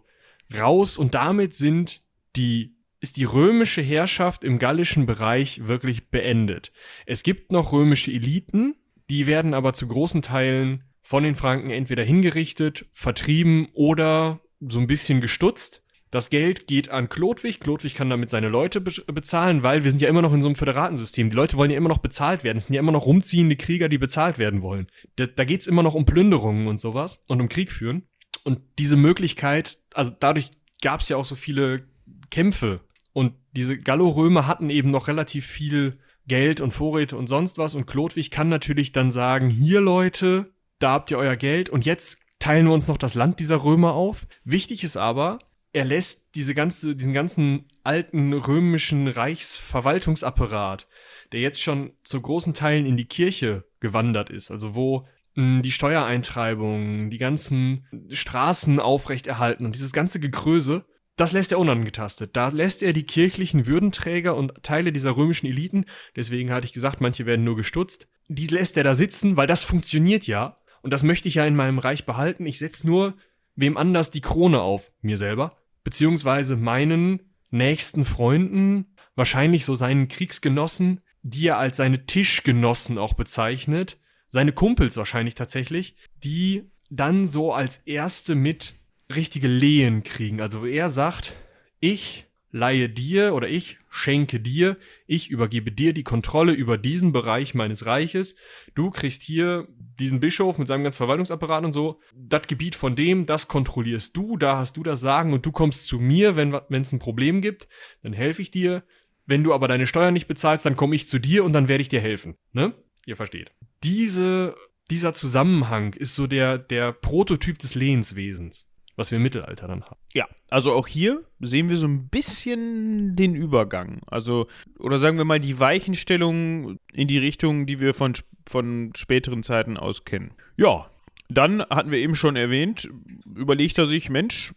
[0.55, 2.03] raus und damit sind
[2.35, 6.71] die, ist die römische Herrschaft im gallischen Bereich wirklich beendet.
[7.05, 8.75] Es gibt noch römische Eliten,
[9.09, 14.87] die werden aber zu großen Teilen von den Franken entweder hingerichtet, vertrieben oder so ein
[14.87, 15.84] bisschen gestutzt.
[16.15, 17.59] Das Geld geht an Chlodwig.
[17.59, 20.47] Chlodwig kann damit seine Leute be bezahlen, weil wir sind ja immer noch in so
[20.47, 21.29] einem Föderatensystem.
[21.29, 22.57] Die Leute wollen ja immer noch bezahlt werden.
[22.57, 24.87] Es sind ja immer noch rumziehende Krieger, die bezahlt werden wollen.
[25.17, 28.03] Da, da geht's immer noch um Plünderungen und sowas und um Krieg führen.
[28.45, 30.51] Und diese Möglichkeit, also dadurch
[30.81, 31.85] gab's ja auch so viele
[32.31, 32.79] Kämpfe.
[33.11, 35.99] Und diese Gallo-Römer hatten eben noch relativ viel
[36.29, 37.75] Geld und Vorräte und sonst was.
[37.75, 42.19] Und Chlodwig kann natürlich dann sagen, hier Leute, da habt ihr euer Geld und jetzt
[42.39, 44.27] teilen wir uns noch das Land dieser Römer auf.
[44.45, 45.39] Wichtig ist aber,
[45.75, 50.87] er lässt diese ganze, diesen ganzen alten römischen Reichsverwaltungsapparat,
[51.33, 55.73] der jetzt schon zu großen Teilen in die Kirche gewandert ist, also wo mh, die
[55.73, 60.85] Steuereintreibung, die ganzen Straßen aufrechterhalten und dieses ganze Gegröße,
[61.17, 62.37] das lässt er unangetastet.
[62.37, 65.83] Da lässt er die kirchlichen Würdenträger und Teile dieser römischen Eliten,
[66.15, 69.61] deswegen hatte ich gesagt, manche werden nur gestutzt, die lässt er da sitzen, weil das
[69.61, 70.57] funktioniert ja.
[70.83, 72.45] Und das möchte ich ja in meinem Reich behalten.
[72.45, 73.15] Ich setze nur
[73.57, 77.21] wem anders die Krone auf, mir selber, beziehungsweise meinen
[77.51, 84.97] nächsten Freunden, wahrscheinlich so seinen Kriegsgenossen, die er als seine Tischgenossen auch bezeichnet, seine Kumpels
[84.97, 88.73] wahrscheinlich tatsächlich, die dann so als erste mit
[89.13, 90.41] richtige Lehen kriegen.
[90.41, 91.33] Also er sagt,
[91.79, 92.25] ich
[92.55, 94.77] leihe dir oder ich schenke dir,
[95.07, 98.37] ich übergebe dir die Kontrolle über diesen Bereich meines Reiches.
[98.75, 99.67] Du kriegst hier
[99.99, 101.99] diesen Bischof mit seinem ganzen Verwaltungsapparat und so.
[102.15, 105.87] Das Gebiet von dem, das kontrollierst du, da hast du das Sagen und du kommst
[105.87, 107.67] zu mir, wenn es ein Problem gibt,
[108.03, 108.83] dann helfe ich dir.
[109.25, 111.81] Wenn du aber deine Steuern nicht bezahlst, dann komme ich zu dir und dann werde
[111.81, 112.37] ich dir helfen.
[112.53, 112.73] Ne?
[113.05, 113.51] Ihr versteht.
[113.83, 114.55] Diese
[114.91, 119.99] dieser Zusammenhang ist so der, der Prototyp des Lehenswesens, was wir im Mittelalter dann haben.
[120.13, 124.01] Ja, also auch hier sehen wir so ein bisschen den Übergang.
[124.07, 124.47] Also,
[124.79, 128.13] oder sagen wir mal die Weichenstellung in die Richtung, die wir von,
[128.47, 130.31] von späteren Zeiten aus kennen.
[130.57, 130.89] Ja,
[131.27, 132.89] dann hatten wir eben schon erwähnt,
[133.35, 134.53] überlegt er sich, Mensch,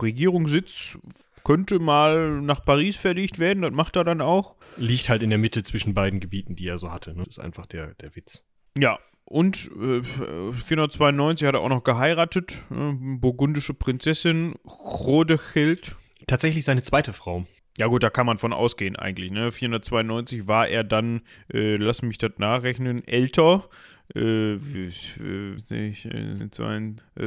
[0.00, 0.98] Regierungssitz
[1.44, 4.56] könnte mal nach Paris verlegt werden, das macht er dann auch.
[4.76, 7.10] Liegt halt in der Mitte zwischen beiden Gebieten, die er so hatte.
[7.14, 7.24] Ne?
[7.24, 8.44] Das ist einfach der, der Witz.
[8.78, 8.98] Ja,
[9.30, 15.94] und äh, 492 hat er auch noch geheiratet, äh, burgundische Prinzessin Rodecheld.
[16.26, 17.46] Tatsächlich seine zweite Frau.
[17.78, 19.30] Ja gut, da kann man von ausgehen eigentlich.
[19.30, 19.52] Ne?
[19.52, 21.20] 492 war er dann,
[21.52, 23.68] äh, lass mich das nachrechnen, älter.
[24.16, 25.54] Äh, ich, äh,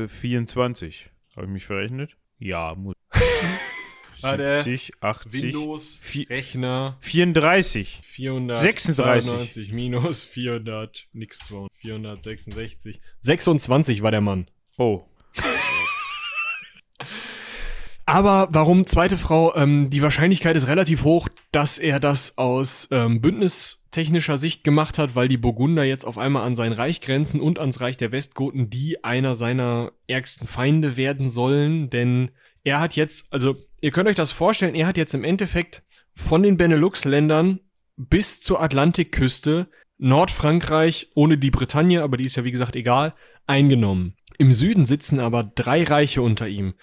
[0.10, 1.10] 24.
[1.38, 2.18] Habe ich mich verrechnet?
[2.38, 2.96] Ja, muss.
[4.24, 6.00] 70, 80, Windows,
[6.30, 13.02] Rechner, 34, 436 minus 400, nix 200, 466.
[13.22, 14.48] 26 war der Mann.
[14.78, 15.04] Oh.
[18.06, 19.56] Aber warum zweite Frau?
[19.56, 25.16] Ähm, die Wahrscheinlichkeit ist relativ hoch, dass er das aus ähm, bündnistechnischer Sicht gemacht hat,
[25.16, 28.70] weil die Burgunder jetzt auf einmal an sein Reich grenzen und ans Reich der Westgoten,
[28.70, 31.90] die einer seiner ärgsten Feinde werden sollen.
[31.90, 32.32] Denn
[32.64, 35.84] er hat jetzt, also ihr könnt euch das vorstellen, er hat jetzt im Endeffekt
[36.16, 37.60] von den Benelux-Ländern
[37.98, 39.68] bis zur Atlantikküste
[39.98, 43.14] Nordfrankreich ohne die Bretagne, aber die ist ja wie gesagt egal,
[43.46, 44.16] eingenommen.
[44.38, 46.76] Im Süden sitzen aber drei Reiche unter ihm.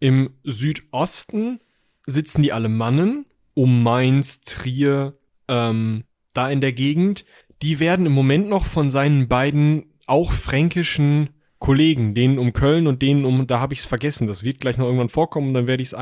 [0.00, 1.60] Im Südosten
[2.06, 6.04] sitzen die Alemannen um Mainz, Trier, ähm,
[6.34, 7.24] da in der Gegend.
[7.62, 11.30] Die werden im Moment noch von seinen beiden auch fränkischen
[11.60, 14.76] Kollegen, denen um Köln und denen um, da habe ich es vergessen, das wird gleich
[14.76, 15.94] noch irgendwann vorkommen und dann werde ich es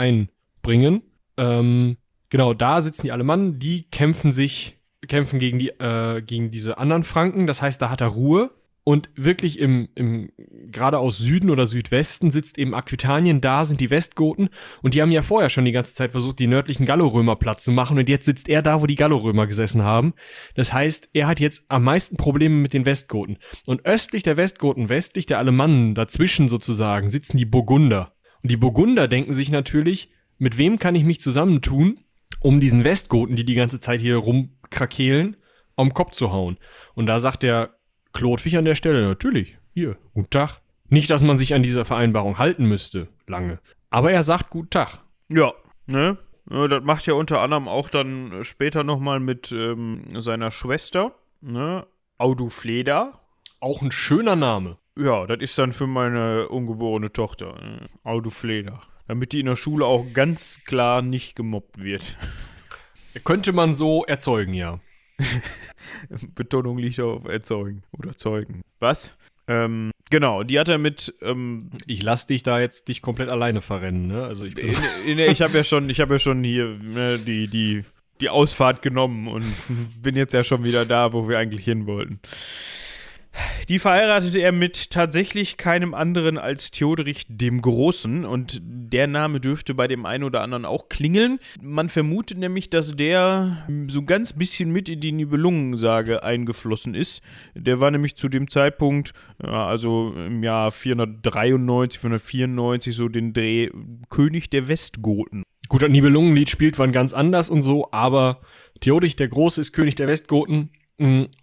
[0.66, 1.02] einbringen.
[1.36, 1.96] Ähm,
[2.28, 7.04] genau, da sitzen die Alemannen, die kämpfen sich, kämpfen gegen die, äh, gegen diese anderen
[7.04, 7.46] Franken.
[7.46, 8.50] Das heißt, da hat er Ruhe.
[8.88, 10.30] Und wirklich im, im
[10.70, 14.48] gerade aus Süden oder Südwesten sitzt eben Aquitanien, da sind die Westgoten
[14.80, 17.72] und die haben ja vorher schon die ganze Zeit versucht, die nördlichen Gallorömer Platz zu
[17.72, 20.14] machen und jetzt sitzt er da, wo die Gallorömer gesessen haben.
[20.54, 23.38] Das heißt, er hat jetzt am meisten Probleme mit den Westgoten.
[23.66, 28.12] Und östlich der Westgoten, westlich der Alemannen, dazwischen sozusagen, sitzen die Burgunder.
[28.42, 32.00] Und die Burgunder denken sich natürlich, mit wem kann ich mich zusammentun,
[32.40, 35.36] um diesen Westgoten, die die ganze Zeit hier rumkrakehlen,
[35.76, 36.58] am Kopf zu hauen.
[36.94, 37.76] Und da sagt der
[38.12, 40.60] Klotwig an der Stelle, natürlich, hier, guten Tag.
[40.88, 43.58] Nicht, dass man sich an dieser Vereinbarung halten müsste, lange.
[43.90, 45.00] Aber er sagt guten Tag.
[45.28, 45.52] Ja,
[45.86, 46.18] ne?
[46.48, 51.86] Das macht ja unter anderem auch dann später nochmal mit ähm, seiner Schwester, ne?
[52.18, 53.20] Audufleda.
[53.58, 54.78] Auch ein schöner Name.
[54.96, 57.88] Ja, das ist dann für meine ungeborene Tochter, ne?
[58.04, 58.80] Audufleda.
[59.08, 62.16] Damit die in der Schule auch ganz klar nicht gemobbt wird.
[63.24, 64.80] Könnte man so erzeugen, ja.
[66.34, 68.62] Betonung liegt auf erzeugen oder zeugen.
[68.80, 69.16] Was?
[69.48, 71.14] Ähm, genau, die hat er mit.
[71.22, 74.24] Ähm, ich lass dich da jetzt dich komplett alleine verrennen, ne?
[74.24, 74.74] Also ich, in,
[75.06, 77.84] in, ich habe ja schon, ich habe ja schon hier ne, die die
[78.20, 79.44] die Ausfahrt genommen und
[80.02, 82.20] bin jetzt ja schon wieder da, wo wir eigentlich hin wollten.
[83.68, 89.74] Die verheiratete er mit tatsächlich keinem anderen als Theoderich dem Großen und der Name dürfte
[89.74, 91.40] bei dem einen oder anderen auch klingeln.
[91.60, 97.22] Man vermutet nämlich, dass der so ganz bisschen mit in die Nibelungensage eingeflossen ist.
[97.56, 103.70] Der war nämlich zu dem Zeitpunkt, also im Jahr 493, 494, so den Dreh
[104.08, 105.42] König der Westgoten.
[105.68, 108.40] Gut, das Nibelungenlied spielt wann ganz anders und so, aber
[108.78, 110.70] Theoderich der Große ist König der Westgoten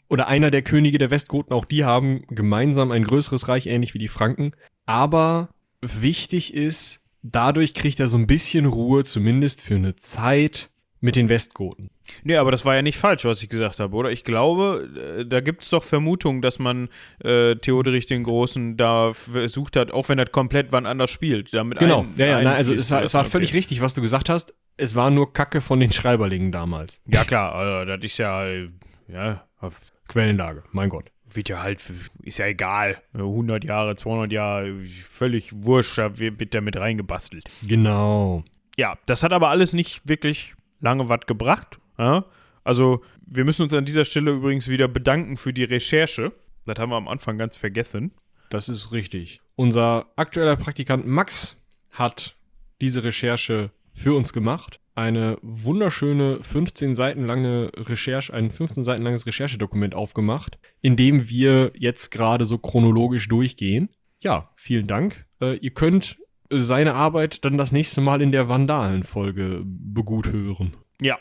[0.10, 4.00] oder einer der Könige der Westgoten, auch die haben gemeinsam ein größeres Reich, ähnlich wie
[4.00, 4.54] die Franken.
[4.86, 5.50] Aber
[5.82, 10.72] wichtig ist, dadurch kriegt er so ein bisschen Ruhe, zumindest für eine Zeit,
[11.04, 11.90] mit den Westgoten.
[12.24, 14.10] Nee, aber das war ja nicht falsch, was ich gesagt habe, oder?
[14.10, 16.88] Ich glaube, äh, da gibt es doch Vermutungen, dass man
[17.22, 21.54] äh, Theoderich den Großen da versucht hat, auch wenn er komplett wann anders spielt.
[21.54, 23.32] Damit genau, ein, ja, ja, nein, also es war, es war okay.
[23.32, 24.54] völlig richtig, was du gesagt hast.
[24.78, 27.02] Es war nur Kacke von den Schreiberlingen damals.
[27.06, 28.46] Ja, klar, also, das ist ja
[29.08, 29.48] ja,
[30.08, 31.12] Quellenlage, mein Gott.
[31.30, 31.82] Wird ja halt,
[32.22, 33.02] ist ja egal.
[33.14, 37.46] 100 Jahre, 200 Jahre, völlig wurscht, da wird der mit reingebastelt.
[37.68, 38.44] Genau.
[38.78, 41.80] Ja, das hat aber alles nicht wirklich lange was gebracht.
[41.98, 42.26] Ja?
[42.64, 46.32] Also, wir müssen uns an dieser Stelle übrigens wieder bedanken für die Recherche.
[46.66, 48.12] Das haben wir am Anfang ganz vergessen.
[48.50, 49.42] Das ist richtig.
[49.56, 51.58] Unser aktueller Praktikant Max
[51.92, 52.36] hat
[52.80, 59.26] diese Recherche für uns gemacht eine wunderschöne 15 Seiten lange Recherche, ein 15 Seiten langes
[59.26, 63.90] Recherchedokument aufgemacht, in dem wir jetzt gerade so chronologisch durchgehen.
[64.22, 65.26] Ja, vielen Dank.
[65.42, 66.18] Äh, ihr könnt
[66.50, 70.76] seine Arbeit dann das nächste Mal in der Vandalen-Folge begut hören.
[71.02, 71.18] Ja.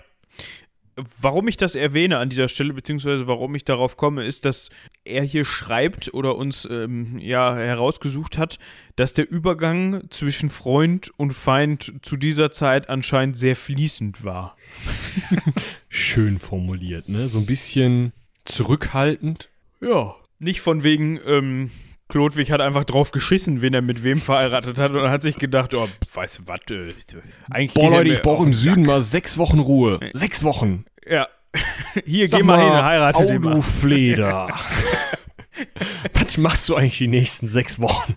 [0.96, 4.68] Warum ich das erwähne an dieser Stelle, beziehungsweise warum ich darauf komme, ist, dass
[5.04, 8.58] er hier schreibt oder uns ähm, ja herausgesucht hat,
[8.96, 14.56] dass der Übergang zwischen Freund und Feind zu dieser Zeit anscheinend sehr fließend war.
[15.88, 17.28] Schön formuliert, ne?
[17.28, 18.12] So ein bisschen
[18.44, 19.48] zurückhaltend.
[19.80, 20.16] Ja.
[20.38, 21.70] Nicht von wegen, ähm,
[22.12, 25.72] Klodwig hat einfach drauf geschissen, wen er mit wem verheiratet hat und hat sich gedacht,
[25.74, 26.92] oh, weißt du was, äh,
[27.50, 27.72] eigentlich.
[27.72, 29.98] Boah, Leute, ich brauche im Süden mal sechs Wochen Ruhe.
[30.12, 30.84] Sechs Wochen.
[31.08, 31.26] Ja.
[32.04, 33.62] Hier, Sag geh mal, hin, heirate den mal.
[33.62, 34.48] Fleder.
[36.12, 38.16] was machst du eigentlich die nächsten sechs Wochen?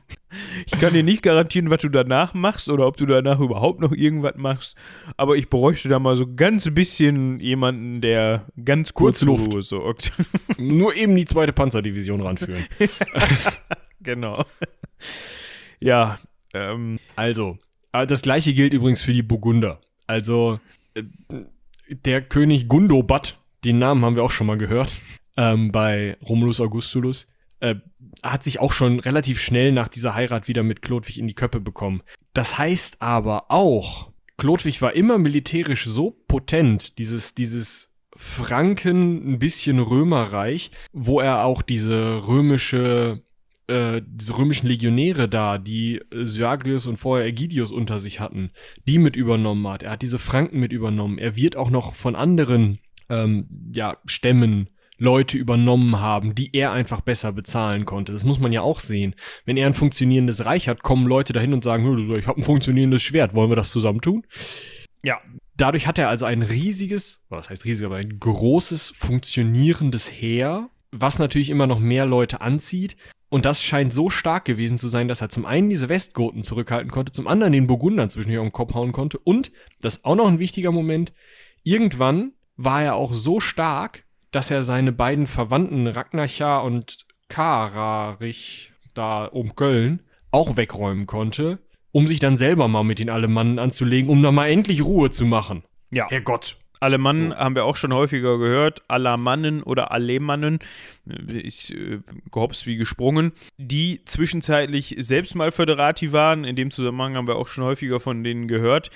[0.66, 3.92] Ich kann dir nicht garantieren, was du danach machst oder ob du danach überhaupt noch
[3.92, 4.78] irgendwas machst,
[5.18, 10.12] aber ich bräuchte da mal so ganz bisschen jemanden, der ganz kurz, Luft sorgt.
[10.58, 12.66] Nur eben die zweite Panzerdivision ranführen.
[14.02, 14.46] genau.
[15.80, 16.18] Ja,
[16.54, 17.00] ähm.
[17.16, 17.58] Also,
[17.92, 19.80] äh, das gleiche gilt übrigens für die Burgunder.
[20.08, 20.60] Also,
[20.94, 21.04] äh,
[21.90, 25.02] der König Gundobad, den Namen haben wir auch schon mal gehört,
[25.38, 27.28] ähm, bei Romulus Augustulus,
[27.60, 27.76] äh,
[28.24, 31.60] hat sich auch schon relativ schnell nach dieser Heirat wieder mit Chlodwig in die Köppe
[31.60, 32.02] bekommen.
[32.34, 39.80] Das heißt aber auch, Chlodwig war immer militärisch so potent, dieses, dieses Franken, ein bisschen
[39.80, 43.24] Römerreich, wo er auch diese römische
[43.68, 48.52] äh, diese römischen Legionäre da, die Syaglius und vorher Ägidius unter sich hatten,
[48.88, 49.84] die mit übernommen hat.
[49.84, 51.18] Er hat diese Franken mit übernommen.
[51.18, 52.80] Er wird auch noch von anderen
[53.10, 58.12] ähm, ja, Stämmen Leute übernommen haben, die er einfach besser bezahlen konnte.
[58.12, 59.16] Das muss man ja auch sehen.
[59.46, 63.02] Wenn er ein funktionierendes Reich hat, kommen Leute dahin und sagen, ich habe ein funktionierendes
[63.02, 64.26] Schwert, wollen wir das zusammen tun?
[65.04, 65.20] Ja.
[65.58, 71.18] Dadurch hat er also ein riesiges, was heißt riesig, aber ein großes, funktionierendes Heer, was
[71.18, 72.98] natürlich immer noch mehr Leute anzieht.
[73.30, 76.92] Und das scheint so stark gewesen zu sein, dass er zum einen diese Westgoten zurückhalten
[76.92, 79.18] konnte, zum anderen den Burgundern zwischendurch auf den Kopf hauen konnte.
[79.18, 81.14] Und, das ist auch noch ein wichtiger Moment,
[81.64, 84.05] irgendwann war er auch so stark,
[84.36, 91.60] dass er seine beiden Verwandten Ragnachar und Kararich da um Köln auch wegräumen konnte,
[91.94, 95.26] um sich dann selber mal mit den Alemannen anzulegen, um da mal endlich Ruhe zu
[95.26, 95.64] machen.
[95.90, 96.10] Ja.
[96.10, 96.58] Herrgott.
[96.82, 97.36] Alemannen oh.
[97.38, 98.82] haben wir auch schon häufiger gehört.
[98.90, 100.60] Alamannen oder Alemannen,
[101.28, 102.00] ich äh,
[102.32, 106.44] gehops wie gesprungen, die zwischenzeitlich selbst mal Föderati waren.
[106.44, 108.90] In dem Zusammenhang haben wir auch schon häufiger von denen gehört.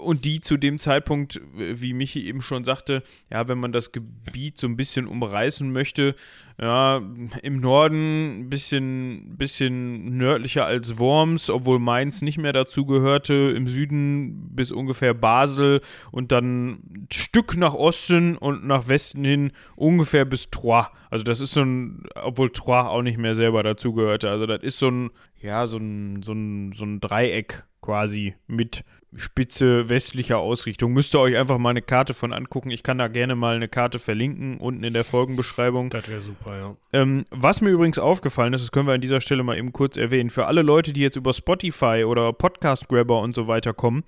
[0.00, 4.58] Und die zu dem Zeitpunkt, wie Michi eben schon sagte, ja, wenn man das Gebiet
[4.58, 6.14] so ein bisschen umreißen möchte,
[6.60, 7.00] ja,
[7.42, 13.66] im Norden ein bisschen, bisschen nördlicher als Worms, obwohl Mainz nicht mehr dazu gehörte, im
[13.66, 15.80] Süden bis ungefähr Basel
[16.10, 20.88] und dann ein Stück nach Osten und nach Westen hin ungefähr bis Troyes.
[21.10, 24.30] Also das ist so ein, obwohl Troyes auch nicht mehr selber dazu gehörte.
[24.30, 28.84] Also das ist so ein, ja, so ein, so ein, so ein Dreieck quasi mit
[29.14, 30.92] spitze westlicher Ausrichtung.
[30.92, 32.70] Müsst ihr euch einfach mal eine Karte von angucken.
[32.70, 35.90] Ich kann da gerne mal eine Karte verlinken, unten in der Folgenbeschreibung.
[35.90, 36.76] Das wäre super, ja.
[36.92, 39.96] Ähm, was mir übrigens aufgefallen ist, das können wir an dieser Stelle mal eben kurz
[39.96, 44.04] erwähnen, für alle Leute, die jetzt über Spotify oder Podcast Grabber und so weiter kommen,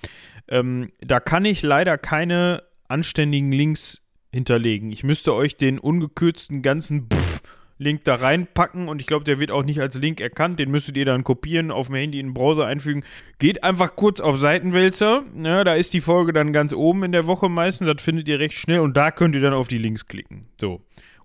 [0.48, 4.03] ähm, da kann ich leider keine anständigen Links
[4.33, 4.91] hinterlegen.
[4.91, 7.43] Ich müsste euch den ungekürzten ganzen Pff
[7.83, 10.59] Link da reinpacken und ich glaube, der wird auch nicht als Link erkannt.
[10.59, 13.05] Den müsstet ihr dann kopieren, auf dem Handy in den Browser einfügen.
[13.39, 15.24] Geht einfach kurz auf Seitenwälzer.
[15.35, 17.89] Ja, ne, da ist die Folge dann ganz oben in der Woche meistens.
[17.93, 20.47] Das findet ihr recht schnell und da könnt ihr dann auf die Links klicken.
[20.61, 20.80] So.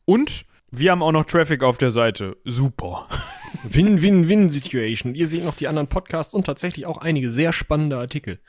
[0.06, 2.36] Und wir haben auch noch Traffic auf der Seite.
[2.44, 3.08] Super.
[3.64, 5.16] Win-Win-Win-Situation.
[5.16, 8.40] Ihr seht noch die anderen Podcasts und tatsächlich auch einige sehr spannende Artikel.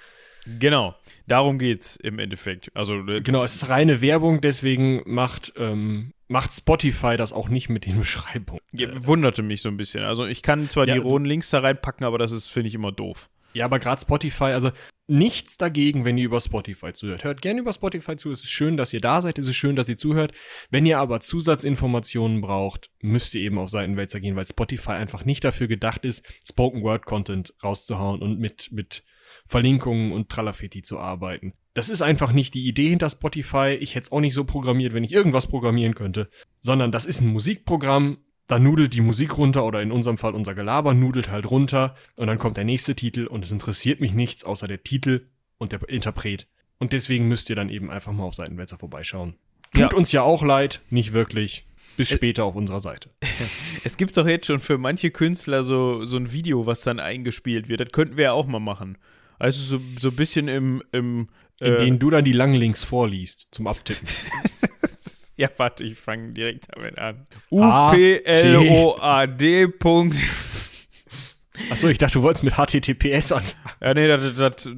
[0.59, 0.95] Genau,
[1.27, 2.71] darum geht's im Endeffekt.
[2.75, 7.69] Also äh, genau, es ist reine Werbung, deswegen macht ähm, macht Spotify das auch nicht
[7.69, 8.61] mit den Beschreibungen.
[8.73, 10.05] Ja, wunderte mich so ein bisschen.
[10.05, 12.69] Also ich kann zwar ja, die also, rohen Links da reinpacken, aber das ist finde
[12.69, 13.29] ich immer doof.
[13.55, 14.71] Ja, aber gerade Spotify, also
[15.09, 17.25] nichts dagegen, wenn ihr über Spotify zuhört.
[17.25, 18.31] Hört gerne über Spotify zu.
[18.31, 19.39] Es ist schön, dass ihr da seid.
[19.39, 20.33] Es ist schön, dass ihr zuhört.
[20.71, 25.45] Wenn ihr aber Zusatzinformationen braucht, müsst ihr eben auf Seitenwälzer gehen, weil Spotify einfach nicht
[25.45, 29.03] dafür gedacht ist, Spoken Word Content rauszuhauen und mit, mit
[29.49, 31.55] Verlinkungen und Tralafetti zu arbeiten.
[31.73, 33.79] Das ist einfach nicht die Idee hinter Spotify.
[33.81, 36.29] Ich hätte es auch nicht so programmiert, wenn ich irgendwas programmieren könnte.
[36.61, 38.19] Sondern das ist ein Musikprogramm.
[38.47, 42.27] Da nudelt die Musik runter oder in unserem Fall unser Gelaber nudelt halt runter und
[42.27, 45.89] dann kommt der nächste Titel und es interessiert mich nichts außer der Titel und der
[45.89, 46.47] Interpret.
[46.79, 49.37] Und deswegen müsst ihr dann eben einfach mal auf Seitenwälzer vorbeischauen.
[49.73, 49.97] Tut ja.
[49.97, 51.67] uns ja auch leid, nicht wirklich.
[51.97, 53.11] Bis später auf unserer Seite.
[53.85, 57.69] Es gibt doch jetzt schon für manche Künstler so, so ein Video, was dann eingespielt
[57.69, 57.81] wird.
[57.81, 58.99] Das könnten wir ja auch mal machen.
[59.39, 60.83] Also so, so ein bisschen im.
[60.93, 61.29] im
[61.61, 64.09] In äh, denen du dann die langen Links vorliest zum Abtippen.
[65.37, 67.27] ja, warte, ich fange direkt damit an.
[67.51, 68.19] U-P-L-O-A-D.
[71.71, 73.77] Achso, ich dachte, du wolltest mit HTTPS anfangen.
[73.81, 74.73] Ja, nee, das, das äh,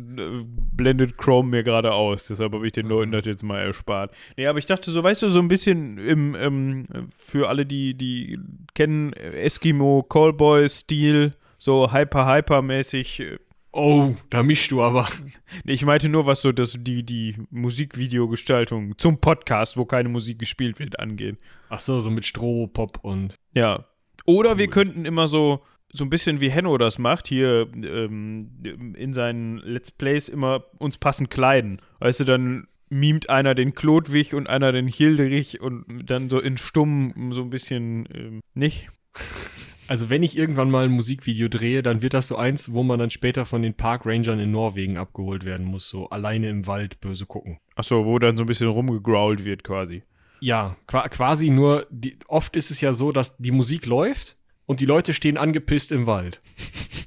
[0.47, 2.29] blendet Chrome mir gerade aus.
[2.29, 4.15] Deshalb habe ich den Leuten das jetzt mal erspart.
[4.37, 7.95] Nee, aber ich dachte so, weißt du, so ein bisschen im, ähm, für alle, die,
[7.95, 8.39] die
[8.75, 13.39] kennen, Eskimo, Callboy-Stil, so hyper-hyper-mäßig.
[13.73, 15.09] Oh, da mischst du aber.
[15.65, 20.79] Ich meinte nur, was so das, die, die Musikvideogestaltung zum Podcast, wo keine Musik gespielt
[20.79, 21.39] wird, angeht.
[21.69, 23.35] Achso, so mit Strohpop und.
[23.55, 23.87] Ja.
[24.27, 24.73] Oder wir Cool.
[24.73, 25.61] könnten immer so,
[25.93, 30.99] so ein bisschen wie Henno das macht, hier ähm, in seinen Let's Plays immer uns
[30.99, 31.81] passend kleiden.
[32.01, 36.57] Weißt du, dann mimt einer den Klodwig und einer den Hilderich und dann so in
[36.57, 38.91] stumm so ein bisschen ähm, nicht.
[39.91, 43.01] Also, wenn ich irgendwann mal ein Musikvideo drehe, dann wird das so eins, wo man
[43.01, 45.89] dann später von den Parkrangern in Norwegen abgeholt werden muss.
[45.89, 47.59] So alleine im Wald böse gucken.
[47.75, 50.05] Achso, wo dann so ein bisschen rumgegrault wird quasi.
[50.39, 54.79] Ja, qua quasi nur, die, oft ist es ja so, dass die Musik läuft und
[54.79, 56.41] die Leute stehen angepisst im Wald.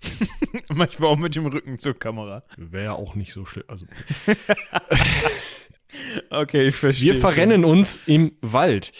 [0.73, 2.43] Manchmal auch mit dem Rücken zur Kamera.
[2.57, 3.63] Wäre ja auch nicht so schlimm.
[3.69, 3.85] Also,
[6.29, 7.13] Okay, ich verstehe.
[7.13, 8.91] wir verrennen uns im Wald.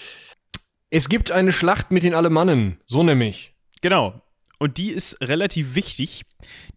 [0.90, 3.53] Es gibt eine Schlacht mit den Alemannen, so nämlich.
[3.84, 4.22] Genau.
[4.60, 6.22] Und die ist relativ wichtig.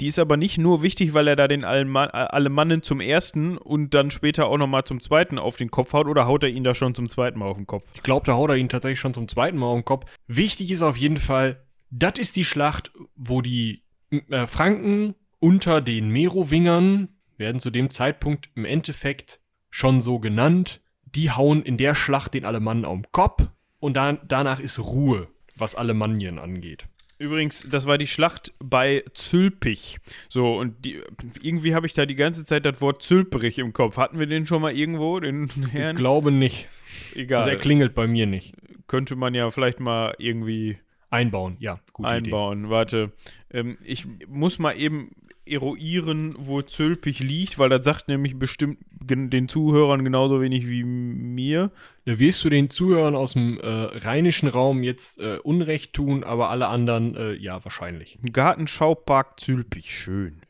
[0.00, 3.94] Die ist aber nicht nur wichtig, weil er da den Alema- Alemannen zum ersten und
[3.94, 6.74] dann später auch nochmal zum zweiten auf den Kopf haut oder haut er ihn da
[6.74, 7.86] schon zum zweiten Mal auf den Kopf?
[7.94, 10.10] Ich glaube, da haut er ihn tatsächlich schon zum zweiten Mal auf den Kopf.
[10.26, 16.08] Wichtig ist auf jeden Fall, das ist die Schlacht, wo die äh, Franken unter den
[16.08, 19.38] Merowingern, werden zu dem Zeitpunkt im Endeffekt
[19.70, 23.46] schon so genannt, die hauen in der Schlacht den Alemannen auf den Kopf
[23.78, 26.88] und dann, danach ist Ruhe, was Alemannien angeht.
[27.18, 29.98] Übrigens, das war die Schlacht bei Zülpich.
[30.28, 31.00] So, und die,
[31.40, 33.96] irgendwie habe ich da die ganze Zeit das Wort Zülperich im Kopf.
[33.96, 35.96] Hatten wir den schon mal irgendwo, den Ich Herrn?
[35.96, 36.68] glaube nicht.
[37.14, 37.38] Egal.
[37.40, 38.54] Also er klingelt bei mir nicht.
[38.86, 40.78] Könnte man ja vielleicht mal irgendwie
[41.10, 42.16] Einbauen, ja, gute Idee.
[42.26, 42.68] einbauen.
[42.68, 43.12] Warte,
[43.50, 45.10] ähm, ich muss mal eben
[45.46, 51.70] eruieren, wo Zülpich liegt, weil das sagt nämlich bestimmt den Zuhörern genauso wenig wie mir.
[52.04, 56.50] Da wirst du den Zuhörern aus dem äh, rheinischen Raum jetzt äh, Unrecht tun, aber
[56.50, 58.18] alle anderen, äh, ja, wahrscheinlich.
[58.32, 60.42] Gartenschaupark Zülpich, schön.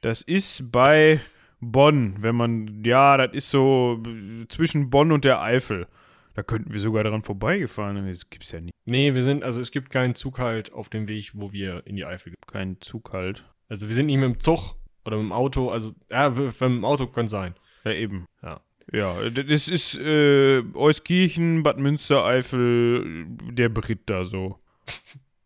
[0.00, 1.20] Das ist bei
[1.60, 5.86] Bonn, wenn man, ja, das ist so äh, zwischen Bonn und der Eifel.
[6.34, 8.06] Da könnten wir sogar daran vorbeigefahren.
[8.06, 8.72] Das gibt's ja nicht.
[8.84, 11.96] Nee, wir sind, also es gibt keinen Zug halt auf dem Weg, wo wir in
[11.96, 12.40] die Eifel gehen.
[12.46, 13.44] Kein Zug halt.
[13.68, 16.84] Also wir sind nicht mit dem Zug oder mit dem Auto, also, ja, mit dem
[16.84, 17.54] Auto kann sein.
[17.84, 18.26] Ja, eben.
[18.42, 18.60] Ja.
[18.92, 24.58] Ja, das ist äh, Euskirchen, Bad Münstereifel, der Brit da so.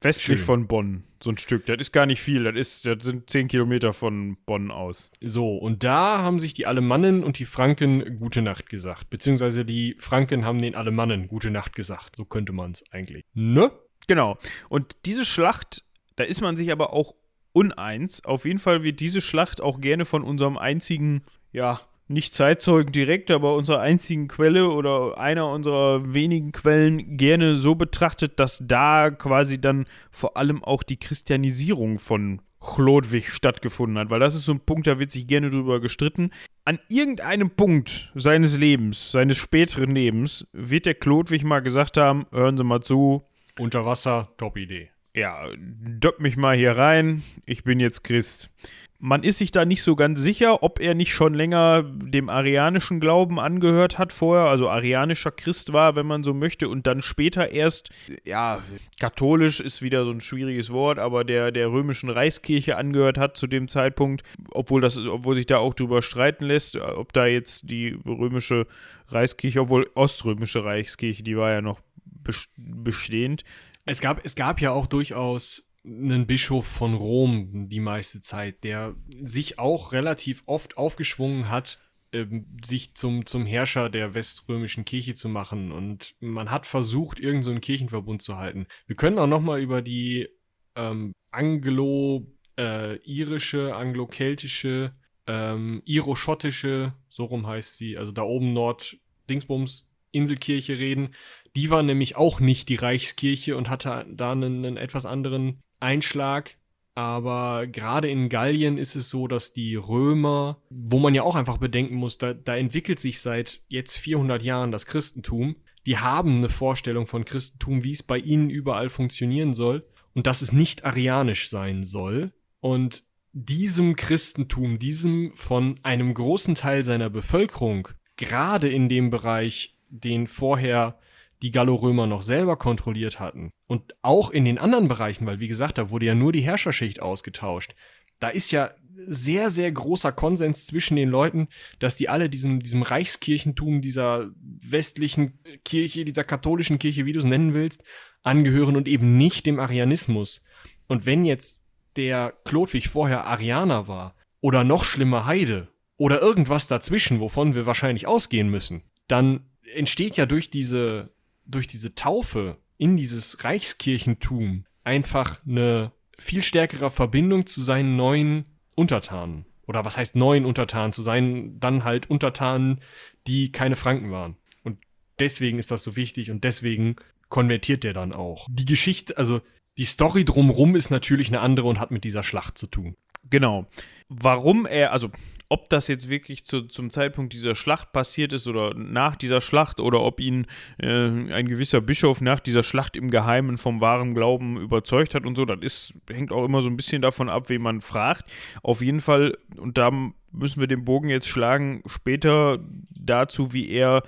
[0.00, 0.46] Westlich Schön.
[0.46, 1.66] von Bonn, so ein Stück.
[1.66, 2.44] Das ist gar nicht viel.
[2.44, 5.10] Das, ist, das sind 10 Kilometer von Bonn aus.
[5.20, 9.10] So, und da haben sich die Alemannen und die Franken gute Nacht gesagt.
[9.10, 12.16] Beziehungsweise die Franken haben den Alemannen gute Nacht gesagt.
[12.16, 13.24] So könnte man es eigentlich.
[13.34, 13.72] Ne?
[14.06, 14.38] Genau.
[14.68, 15.82] Und diese Schlacht,
[16.16, 17.14] da ist man sich aber auch
[17.56, 18.22] uneins.
[18.24, 23.30] Auf jeden Fall wird diese Schlacht auch gerne von unserem einzigen, ja, nicht Zeitzeugen direkt,
[23.30, 29.60] aber unserer einzigen Quelle oder einer unserer wenigen Quellen gerne so betrachtet, dass da quasi
[29.60, 34.60] dann vor allem auch die Christianisierung von Chlodwig stattgefunden hat, weil das ist so ein
[34.60, 36.30] Punkt, da wird sich gerne drüber gestritten.
[36.64, 42.56] An irgendeinem Punkt seines Lebens, seines späteren Lebens, wird der Chlodwig mal gesagt haben, hören
[42.56, 43.24] Sie mal zu,
[43.58, 44.90] Unter Wasser, top Idee.
[45.16, 48.50] Ja, döpp mich mal hier rein, ich bin jetzt Christ.
[48.98, 52.98] Man ist sich da nicht so ganz sicher, ob er nicht schon länger dem arianischen
[52.98, 57.50] Glauben angehört hat vorher, also arianischer Christ war, wenn man so möchte, und dann später
[57.50, 57.90] erst,
[58.24, 58.62] ja,
[59.00, 63.46] katholisch ist wieder so ein schwieriges Wort, aber der, der römischen Reichskirche angehört hat zu
[63.46, 67.98] dem Zeitpunkt, obwohl das, obwohl sich da auch drüber streiten lässt, ob da jetzt die
[68.06, 68.66] römische
[69.08, 71.80] Reichskirche, obwohl oströmische Reichskirche, die war ja noch
[72.24, 73.44] bes- bestehend,
[73.86, 78.96] Es gab, es gab ja auch durchaus einen Bischof von Rom die meiste Zeit, der
[79.22, 81.78] sich auch relativ oft aufgeschwungen hat,
[82.12, 85.70] ähm, sich zum, zum Herrscher der weströmischen Kirche zu machen.
[85.70, 88.66] Und man hat versucht, irgendeinen so Kirchenverbund zu halten.
[88.86, 90.28] Wir können auch noch mal über die
[90.74, 94.96] ähm, anglo-irische, anglo-keltische,
[95.28, 98.98] ähm, iro-schottische, so rum heißt sie, also da oben Nord,
[99.30, 101.14] Dingsbums, Inselkirche reden.
[101.56, 106.58] Die war nämlich auch nicht die Reichskirche und hatte da einen, einen etwas anderen Einschlag.
[106.94, 111.56] Aber gerade in Gallien ist es so, dass die Römer, wo man ja auch einfach
[111.56, 115.56] bedenken muss, da, da entwickelt sich seit jetzt 400 Jahren das Christentum.
[115.86, 120.42] Die haben eine Vorstellung von Christentum, wie es bei ihnen überall funktionieren soll und dass
[120.42, 122.32] es nicht arianisch sein soll.
[122.60, 130.26] Und diesem Christentum, diesem von einem großen Teil seiner Bevölkerung, gerade in dem Bereich, den
[130.26, 130.98] vorher
[131.42, 135.78] die Gallorömer noch selber kontrolliert hatten und auch in den anderen Bereichen, weil wie gesagt,
[135.78, 137.74] da wurde ja nur die Herrscherschicht ausgetauscht,
[138.18, 138.70] da ist ja
[139.04, 145.38] sehr, sehr großer Konsens zwischen den Leuten, dass die alle diesem, diesem Reichskirchentum, dieser westlichen
[145.64, 147.84] Kirche, dieser katholischen Kirche, wie du es nennen willst,
[148.22, 150.44] angehören und eben nicht dem Arianismus.
[150.88, 151.60] Und wenn jetzt
[151.96, 158.06] der Klodwig vorher Arianer war oder noch schlimmer Heide oder irgendwas dazwischen, wovon wir wahrscheinlich
[158.06, 161.10] ausgehen müssen, dann entsteht ja durch diese,
[161.46, 168.44] durch diese Taufe in dieses Reichskirchentum einfach eine viel stärkere Verbindung zu seinen neuen
[168.74, 169.46] Untertanen.
[169.66, 170.92] Oder was heißt neuen Untertanen?
[170.92, 172.80] Zu seinen dann halt Untertanen,
[173.26, 174.36] die keine Franken waren.
[174.62, 174.78] Und
[175.18, 176.96] deswegen ist das so wichtig und deswegen
[177.28, 178.46] konvertiert der dann auch.
[178.50, 179.40] Die Geschichte, also
[179.78, 182.94] die Story drumrum ist natürlich eine andere und hat mit dieser Schlacht zu tun.
[183.28, 183.66] Genau.
[184.08, 185.10] Warum er, also
[185.48, 189.80] ob das jetzt wirklich zu, zum Zeitpunkt dieser Schlacht passiert ist oder nach dieser Schlacht
[189.80, 190.46] oder ob ihn
[190.78, 195.36] äh, ein gewisser Bischof nach dieser Schlacht im Geheimen vom wahren Glauben überzeugt hat und
[195.36, 198.24] so, das ist, hängt auch immer so ein bisschen davon ab, wen man fragt.
[198.62, 199.90] Auf jeden Fall, und da
[200.32, 202.58] müssen wir den Bogen jetzt schlagen, später
[202.90, 204.02] dazu, wie er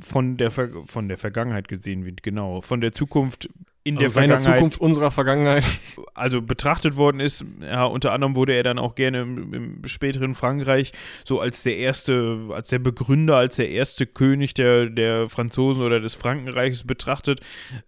[0.00, 3.48] von der, Ver von der Vergangenheit gesehen wird, genau, von der Zukunft
[3.84, 5.64] in der also seiner Zukunft, unserer Vergangenheit.
[6.16, 10.36] Also betrachtet worden ist, ja, unter anderem wurde er dann auch gerne im, im, späteren
[10.36, 10.92] Frankreich
[11.24, 15.98] so als der erste, als der Begründer, als der erste König der, der Franzosen oder
[15.98, 17.40] des Frankenreichs betrachtet.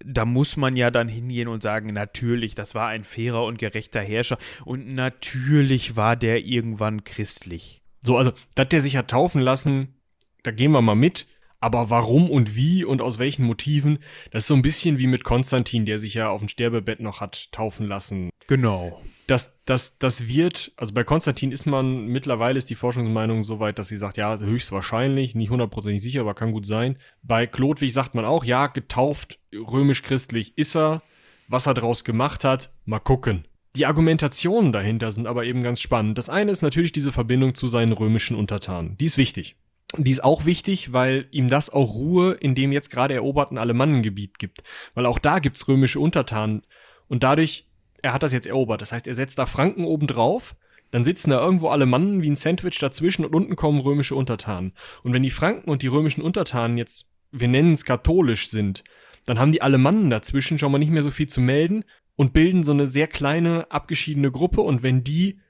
[0.04, 4.00] Da muss man ja dann hingehen und sagen, natürlich, das war ein fairer und gerechter
[4.00, 7.82] Herrscher und natürlich war der irgendwann christlich.
[8.02, 9.94] So, also, dass der sich hat taufen lassen,
[10.42, 11.26] da gehen wir mal mit.
[11.66, 13.98] Aber warum und wie und aus welchen Motiven,
[14.30, 17.20] das ist so ein bisschen wie mit Konstantin, der sich ja auf dem Sterbebett noch
[17.20, 18.30] hat taufen lassen.
[18.46, 19.02] Genau.
[19.26, 23.80] Das, das, das wird, also bei Konstantin ist man, mittlerweile ist die Forschungsmeinung so weit,
[23.80, 26.98] dass sie sagt, ja, höchstwahrscheinlich, nicht hundertprozentig sicher, aber kann gut sein.
[27.24, 31.02] Bei Klodwig sagt man auch, ja, getauft, römisch-christlich ist er.
[31.48, 33.44] Was er daraus gemacht hat, mal gucken.
[33.74, 36.16] Die Argumentationen dahinter sind aber eben ganz spannend.
[36.16, 38.96] Das eine ist natürlich diese Verbindung zu seinen römischen Untertanen.
[38.98, 39.56] Die ist wichtig.
[39.96, 44.38] Die ist auch wichtig, weil ihm das auch Ruhe in dem jetzt gerade eroberten Alemannengebiet
[44.38, 44.62] gibt.
[44.94, 46.62] Weil auch da gibt's römische Untertanen.
[47.08, 47.68] Und dadurch,
[48.02, 48.82] er hat das jetzt erobert.
[48.82, 50.56] Das heißt, er setzt da Franken oben drauf,
[50.90, 54.72] dann sitzen da irgendwo Alemannen wie ein Sandwich dazwischen und unten kommen römische Untertanen.
[55.02, 58.82] Und wenn die Franken und die römischen Untertanen jetzt, wir nennen es katholisch sind,
[59.24, 61.84] dann haben die Alemannen dazwischen schon mal nicht mehr so viel zu melden
[62.14, 64.60] und bilden so eine sehr kleine, abgeschiedene Gruppe.
[64.62, 65.40] Und wenn die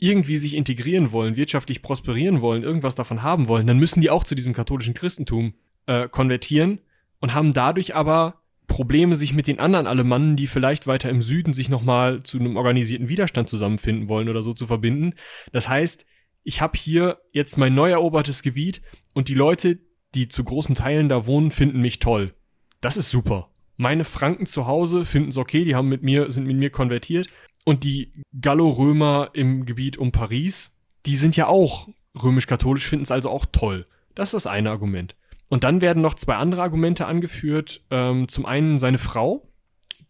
[0.00, 4.24] irgendwie sich integrieren wollen, wirtschaftlich prosperieren wollen, irgendwas davon haben wollen, dann müssen die auch
[4.24, 5.54] zu diesem katholischen Christentum
[5.86, 6.80] äh, konvertieren
[7.20, 11.52] und haben dadurch aber Probleme, sich mit den anderen Alemannen, die vielleicht weiter im Süden
[11.52, 15.14] sich nochmal zu einem organisierten Widerstand zusammenfinden wollen oder so zu verbinden.
[15.52, 16.06] Das heißt,
[16.42, 18.82] ich habe hier jetzt mein neu erobertes Gebiet
[19.12, 19.78] und die Leute,
[20.14, 22.34] die zu großen Teilen da wohnen, finden mich toll.
[22.80, 23.50] Das ist super.
[23.76, 27.28] Meine Franken zu Hause finden es okay, die haben mit mir, sind mit mir konvertiert.
[27.64, 30.70] Und die Gallo-Römer im Gebiet um Paris,
[31.06, 31.88] die sind ja auch
[32.22, 33.86] römisch-katholisch, finden es also auch toll.
[34.14, 35.16] Das ist das eine Argument.
[35.48, 37.82] Und dann werden noch zwei andere Argumente angeführt.
[37.90, 39.48] Ähm, zum einen seine Frau,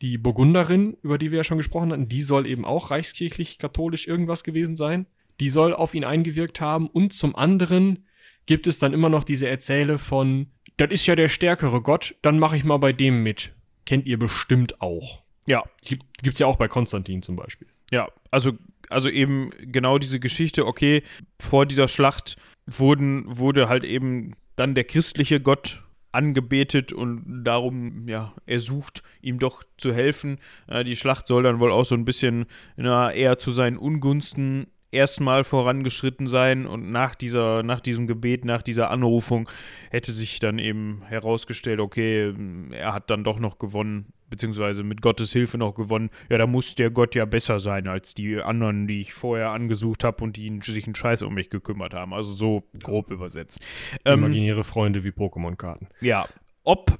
[0.02, 4.44] die Burgunderin, über die wir ja schon gesprochen hatten, die soll eben auch reichskirchlich-katholisch irgendwas
[4.44, 5.06] gewesen sein.
[5.40, 6.88] Die soll auf ihn eingewirkt haben.
[6.88, 8.06] Und zum anderen
[8.46, 12.38] gibt es dann immer noch diese Erzähle von, das ist ja der stärkere Gott, dann
[12.38, 13.52] mache ich mal bei dem mit.
[13.86, 15.23] Kennt ihr bestimmt auch.
[15.46, 15.62] Ja.
[15.82, 17.68] Gibt es ja auch bei Konstantin zum Beispiel.
[17.90, 18.52] Ja, also,
[18.88, 21.02] also eben genau diese Geschichte, okay,
[21.40, 22.36] vor dieser Schlacht
[22.66, 25.82] wurden, wurde halt eben dann der christliche Gott
[26.12, 30.38] angebetet und darum, ja, er sucht, ihm doch zu helfen.
[30.68, 34.68] Äh, die Schlacht soll dann wohl auch so ein bisschen na, eher zu seinen Ungunsten
[34.92, 39.50] erstmal vorangeschritten sein und nach dieser, nach diesem Gebet, nach dieser Anrufung
[39.90, 42.32] hätte sich dann eben herausgestellt, okay,
[42.70, 46.74] er hat dann doch noch gewonnen beziehungsweise mit Gottes Hilfe noch gewonnen, ja, da muss
[46.74, 50.60] der Gott ja besser sein als die anderen, die ich vorher angesucht habe und die
[50.62, 52.14] sich einen Scheiß um mich gekümmert haben.
[52.14, 53.60] Also so grob übersetzt.
[54.04, 55.88] Ähm, Imaginäre ähm, Freunde wie Pokémon-Karten.
[56.00, 56.26] Ja,
[56.64, 56.98] ob,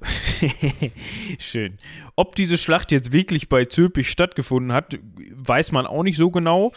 [1.39, 1.79] schön,
[2.15, 4.99] ob diese Schlacht jetzt wirklich bei Zülpich stattgefunden hat,
[5.31, 6.71] weiß man auch nicht so genau.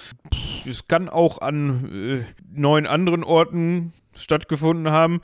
[0.67, 5.21] Es kann auch an äh, neun anderen Orten stattgefunden haben.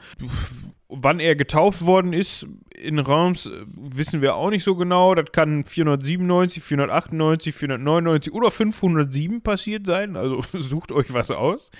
[0.88, 5.14] Wann er getauft worden ist in Reims, wissen wir auch nicht so genau.
[5.14, 10.16] Das kann 497, 498, 499 oder 507 passiert sein.
[10.16, 11.70] Also sucht euch was aus.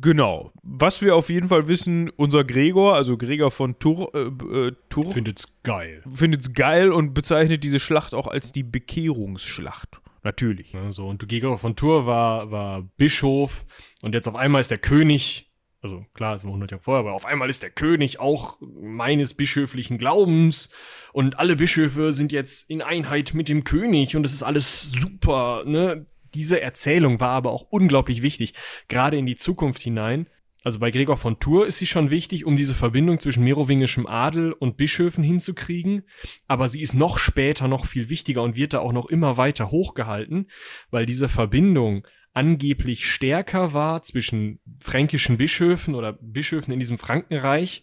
[0.00, 0.52] Genau.
[0.62, 5.06] Was wir auf jeden Fall wissen, unser Gregor, also Gregor von Tur, äh, äh, Tur
[5.06, 6.02] findet's geil.
[6.10, 10.00] Findet's geil und bezeichnet diese Schlacht auch als die Bekehrungsschlacht.
[10.22, 10.72] Natürlich.
[10.72, 13.64] Ja, so, und Gregor von Tours war, war Bischof
[14.02, 15.47] und jetzt auf einmal ist der König
[15.80, 19.34] Also klar, es war 100 Jahre vorher, aber auf einmal ist der König auch meines
[19.34, 20.70] bischöflichen Glaubens
[21.12, 25.62] und alle Bischöfe sind jetzt in Einheit mit dem König und es ist alles super,
[25.64, 26.06] ne?
[26.34, 28.54] Diese Erzählung war aber auch unglaublich wichtig,
[28.88, 30.26] gerade in die Zukunft hinein.
[30.64, 34.52] Also bei Gregor von Tours ist sie schon wichtig, um diese Verbindung zwischen merowingischem Adel
[34.52, 36.02] und Bischöfen hinzukriegen,
[36.48, 39.70] aber sie ist noch später noch viel wichtiger und wird da auch noch immer weiter
[39.70, 40.50] hochgehalten,
[40.90, 42.06] weil diese Verbindung
[42.38, 47.82] angeblich stärker war zwischen fränkischen Bischöfen oder Bischöfen in diesem Frankenreich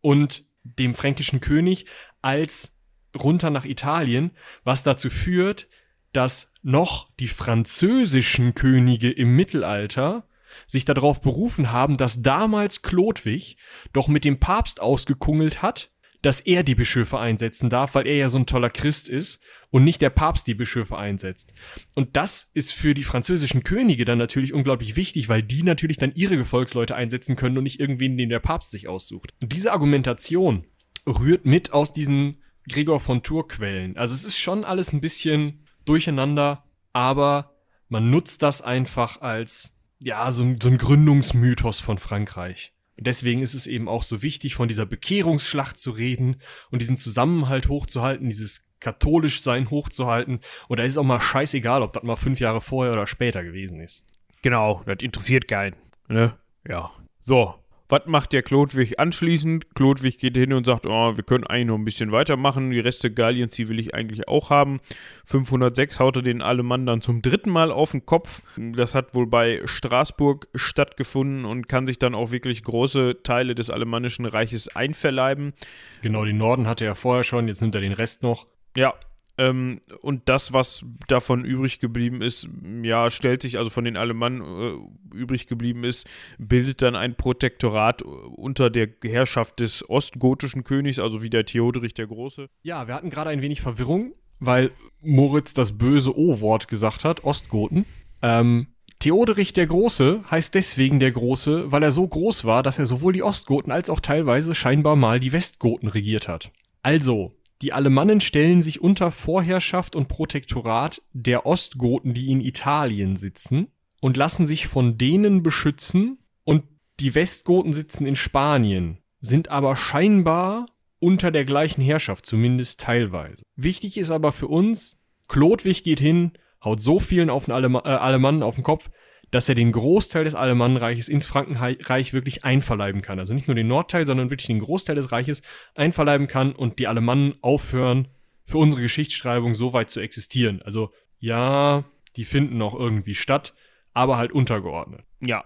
[0.00, 1.84] und dem fränkischen König
[2.22, 2.78] als
[3.20, 4.30] runter nach Italien,
[4.62, 5.68] was dazu führt,
[6.12, 10.28] dass noch die französischen Könige im Mittelalter
[10.68, 13.56] sich darauf berufen haben, dass damals Chlodwig
[13.92, 15.90] doch mit dem Papst ausgekungelt hat
[16.22, 19.40] dass er die Bischöfe einsetzen darf, weil er ja so ein toller Christ ist
[19.70, 21.52] und nicht der Papst die Bischöfe einsetzt.
[21.94, 26.12] Und das ist für die französischen Könige dann natürlich unglaublich wichtig, weil die natürlich dann
[26.14, 29.32] ihre Gefolgsleute einsetzen können und nicht irgendwen, den der Papst sich aussucht.
[29.40, 30.64] Und diese Argumentation
[31.06, 32.38] rührt mit aus diesen
[32.68, 33.96] Gregor von Tour Quellen.
[33.96, 37.54] Also es ist schon alles ein bisschen durcheinander, aber
[37.88, 42.72] man nutzt das einfach als, ja, so, so ein Gründungsmythos von Frankreich.
[42.98, 46.36] Und deswegen ist es eben auch so wichtig, von dieser Bekehrungsschlacht zu reden
[46.70, 50.40] und diesen Zusammenhalt hochzuhalten, dieses katholisch sein hochzuhalten.
[50.66, 53.80] Und da ist auch mal scheißegal, ob das mal fünf Jahre vorher oder später gewesen
[53.80, 54.02] ist.
[54.42, 55.76] Genau, das interessiert keinen.
[56.08, 56.36] Ne?
[56.66, 56.90] Ja.
[57.20, 57.54] So,
[57.88, 59.74] was macht der Klodwig anschließend?
[59.74, 62.70] Klodwig geht hin und sagt, oh, wir können eigentlich noch ein bisschen weitermachen.
[62.70, 64.78] Die Reste Galliens, die will ich eigentlich auch haben.
[65.24, 68.42] 506 haut er den Alemann dann zum dritten Mal auf den Kopf.
[68.56, 73.70] Das hat wohl bei Straßburg stattgefunden und kann sich dann auch wirklich große Teile des
[73.70, 75.54] alemannischen Reiches einverleiben.
[76.02, 78.46] Genau, den Norden hatte er vorher schon, jetzt nimmt er den Rest noch.
[78.76, 78.94] Ja,
[79.38, 82.48] ähm, und das, was davon übrig geblieben ist,
[82.82, 86.06] ja, stellt sich also von den Alemannen äh, übrig geblieben ist,
[86.38, 92.08] bildet dann ein Protektorat unter der Herrschaft des ostgotischen Königs, also wie der Theoderich der
[92.08, 92.48] Große.
[92.62, 97.86] Ja, wir hatten gerade ein wenig Verwirrung, weil Moritz das böse O-Wort gesagt hat, Ostgoten.
[98.22, 98.66] Ähm,
[98.98, 103.12] Theoderich der Große heißt deswegen der Große, weil er so groß war, dass er sowohl
[103.12, 106.50] die Ostgoten als auch teilweise scheinbar mal die Westgoten regiert hat.
[106.82, 113.68] Also, die Alemannen stellen sich unter Vorherrschaft und Protektorat der Ostgoten, die in Italien sitzen,
[114.00, 116.64] und lassen sich von denen beschützen, und
[117.00, 120.66] die Westgoten sitzen in Spanien, sind aber scheinbar
[121.00, 123.42] unter der gleichen Herrschaft, zumindest teilweise.
[123.56, 126.32] Wichtig ist aber für uns, Chlodwig geht hin,
[126.62, 128.90] haut so vielen auf den Alema äh, Alemannen auf den Kopf,
[129.30, 133.18] dass er den Großteil des Alemannenreiches ins Frankenreich wirklich einverleiben kann.
[133.18, 135.42] Also nicht nur den Nordteil, sondern wirklich den Großteil des Reiches
[135.74, 138.08] einverleiben kann und die Alemannen aufhören,
[138.44, 140.62] für unsere Geschichtsschreibung so weit zu existieren.
[140.62, 141.84] Also ja,
[142.16, 143.54] die finden noch irgendwie statt,
[143.92, 145.02] aber halt untergeordnet.
[145.20, 145.44] Ja.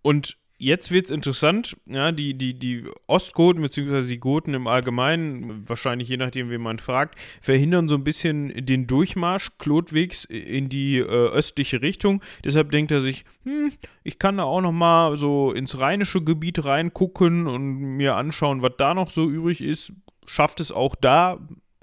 [0.00, 4.02] Und jetzt wird es interessant, ja, die, die, die Ostgoten bzw.
[4.02, 8.86] die Goten im Allgemeinen, wahrscheinlich je nachdem, wen man fragt, verhindern so ein bisschen den
[8.86, 12.22] Durchmarsch Klotwigs in die äh, östliche Richtung.
[12.44, 13.72] Deshalb denkt er sich, hm,
[14.04, 18.72] ich kann da auch noch mal so ins rheinische Gebiet reingucken und mir anschauen, was
[18.76, 19.92] da noch so übrig ist.
[20.26, 21.40] Schafft es auch da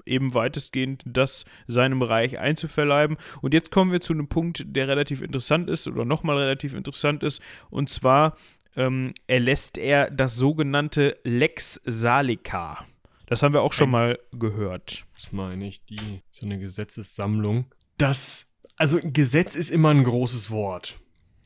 [0.08, 3.16] eben weitestgehend das seinem Reich einzuverleiben.
[3.42, 7.22] Und jetzt kommen wir zu einem Punkt, der relativ interessant ist oder nochmal relativ interessant
[7.22, 7.40] ist.
[7.70, 8.36] Und zwar
[8.78, 12.86] ähm, erlässt er das sogenannte Lex Salica.
[13.26, 15.04] Das haben wir auch schon mal gehört.
[15.14, 17.66] Das meine ich, die so eine Gesetzessammlung.
[17.98, 20.98] Das, also Gesetz ist immer ein großes Wort.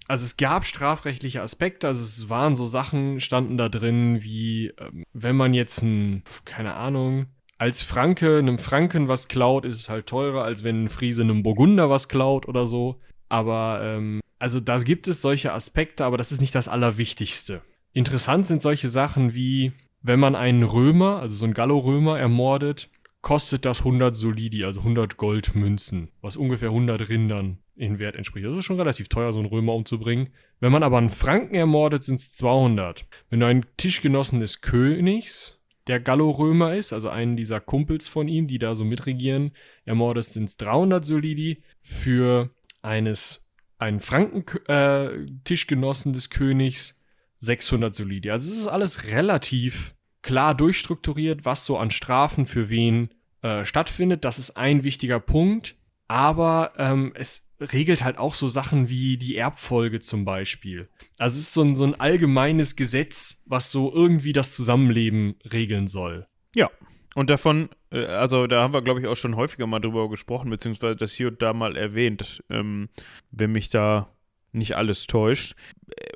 [0.07, 5.05] Also es gab strafrechtliche Aspekte, also es waren so Sachen, standen da drin, wie ähm,
[5.12, 7.26] wenn man jetzt ein, keine Ahnung,
[7.57, 11.43] als Franke einem Franken was klaut, ist es halt teurer, als wenn ein Friese einem
[11.43, 13.01] Burgunder was klaut oder so.
[13.28, 17.62] Aber ähm, also da gibt es solche Aspekte, aber das ist nicht das Allerwichtigste.
[17.93, 19.70] Interessant sind solche Sachen wie,
[20.03, 22.90] wenn man einen Römer, also so einen Gallo-Römer ermordet,
[23.20, 28.45] kostet das 100 Solidi, also 100 Goldmünzen, was ungefähr 100 Rindern in Wert entspricht.
[28.45, 30.30] Das ist schon relativ teuer, so einen Römer umzubringen.
[30.59, 33.07] Wenn man aber einen Franken ermordet, sind es 200.
[33.30, 38.49] Wenn du einen Tischgenossen des Königs, der Gallo-Römer ist, also einen dieser Kumpels von ihm,
[38.49, 39.53] die da so mitregieren,
[39.84, 41.62] ermordest, sind es 300 Solidi.
[41.80, 42.51] Für
[42.82, 43.41] eines
[43.83, 46.99] einen Franken-Tischgenossen äh, des Königs
[47.41, 48.30] 600 Solidi.
[48.30, 53.11] Also es ist alles relativ klar durchstrukturiert, was so an Strafen für wen
[53.43, 54.24] äh, stattfindet.
[54.24, 55.76] Das ist ein wichtiger Punkt.
[56.09, 60.89] Aber ähm, es regelt halt auch so Sachen wie die Erbfolge zum Beispiel.
[61.18, 65.87] Also es ist so ein, so ein allgemeines Gesetz, was so irgendwie das Zusammenleben regeln
[65.87, 66.26] soll.
[66.55, 66.70] Ja,
[67.14, 70.97] und davon, also da haben wir, glaube ich, auch schon häufiger mal drüber gesprochen, beziehungsweise
[70.97, 72.43] das hier und da mal erwähnt.
[72.51, 72.88] Ähm,
[73.30, 74.09] wenn mich da
[74.53, 75.55] nicht alles täuscht.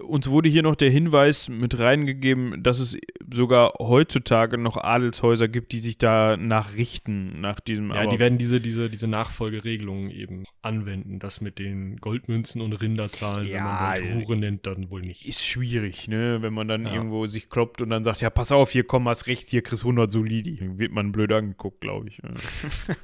[0.07, 2.97] Uns wurde hier noch der Hinweis mit reingegeben, dass es
[3.31, 7.91] sogar heutzutage noch Adelshäuser gibt, die sich da nachrichten, nach diesem.
[7.91, 11.19] Ja, die werden diese, diese, diese Nachfolgeregelungen eben anwenden.
[11.19, 15.27] Das mit den Goldmünzen und Rinderzahlen, ja, wenn man Hure nennt, dann wohl nicht.
[15.27, 16.39] Ist schwierig, ne?
[16.41, 16.95] Wenn man dann ja.
[16.95, 19.83] irgendwo sich kloppt und dann sagt, ja, pass auf, hier komm, hast recht, hier kriegst
[19.83, 20.59] 100 Solidi.
[20.79, 22.19] Wird man blöd angeguckt, glaube ich.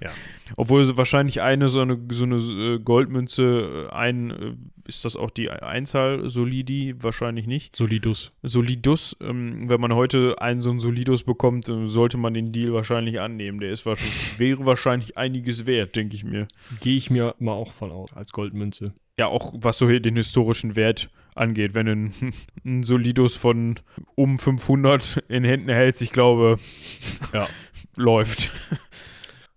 [0.01, 0.11] ja.
[0.57, 4.55] Obwohl wahrscheinlich eine so eine, so eine äh, Goldmünze, äh, ein, äh,
[4.87, 6.95] ist das auch die Einzahl Solidi?
[6.99, 7.75] Wahrscheinlich nicht.
[7.77, 8.33] Solidus.
[8.43, 9.17] Solidus.
[9.21, 13.61] Ähm, wenn man heute einen so einen Solidus bekommt, sollte man den Deal wahrscheinlich annehmen.
[13.61, 16.49] Der ist wahrscheinlich, wäre wahrscheinlich einiges wert, denke ich mir.
[16.81, 18.93] Gehe ich mir mal auch von aus, als Goldmünze.
[19.19, 21.75] Ja, auch was so den historischen Wert angeht.
[21.75, 22.15] Wenn du ein,
[22.65, 23.77] ein Solidus von
[24.15, 26.59] um 500 in Händen hältst, ich glaube,
[27.33, 27.47] ja.
[27.97, 28.53] läuft.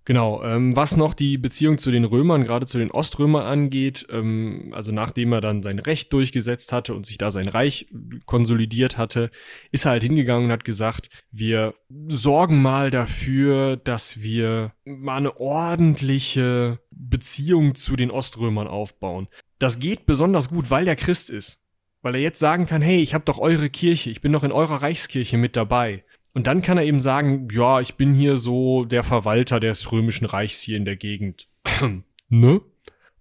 [0.08, 4.72] Genau, ähm, was noch die Beziehung zu den Römern, gerade zu den Oströmern angeht, ähm,
[4.72, 7.88] also nachdem er dann sein Recht durchgesetzt hatte und sich da sein Reich
[8.28, 9.32] konsolidiert hatte,
[9.72, 11.74] ist er halt hingegangen und hat gesagt, wir
[12.08, 19.28] sorgen mal dafür, dass wir mal eine ordentliche Beziehung zu den Oströmern aufbauen.
[19.58, 21.64] Das geht besonders gut, weil der Christ ist.
[22.04, 24.52] Weil er jetzt sagen kann, hey, ich habe doch eure Kirche, ich bin doch in
[24.52, 26.04] eurer Reichskirche mit dabei.
[26.36, 30.26] Und dann kann er eben sagen, ja, ich bin hier so der Verwalter des römischen
[30.26, 31.48] Reichs hier in der Gegend.
[32.30, 32.62] ne?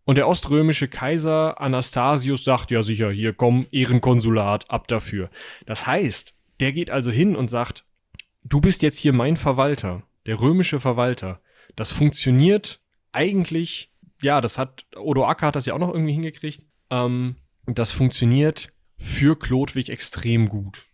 [0.04, 5.30] Und der oströmische Kaiser Anastasius sagt, ja sicher, hier komm, Ehrenkonsulat, ab dafür.
[5.64, 7.84] Das heißt, der geht also hin und sagt,
[8.42, 11.40] du bist jetzt hier mein Verwalter, der römische Verwalter.
[11.76, 12.80] Das funktioniert
[13.12, 13.92] eigentlich,
[14.22, 16.64] ja, das hat, Odo Acker hat das ja auch noch irgendwie hingekriegt.
[16.90, 17.36] Ähm,
[17.66, 20.86] das funktioniert für Chlodwig extrem gut.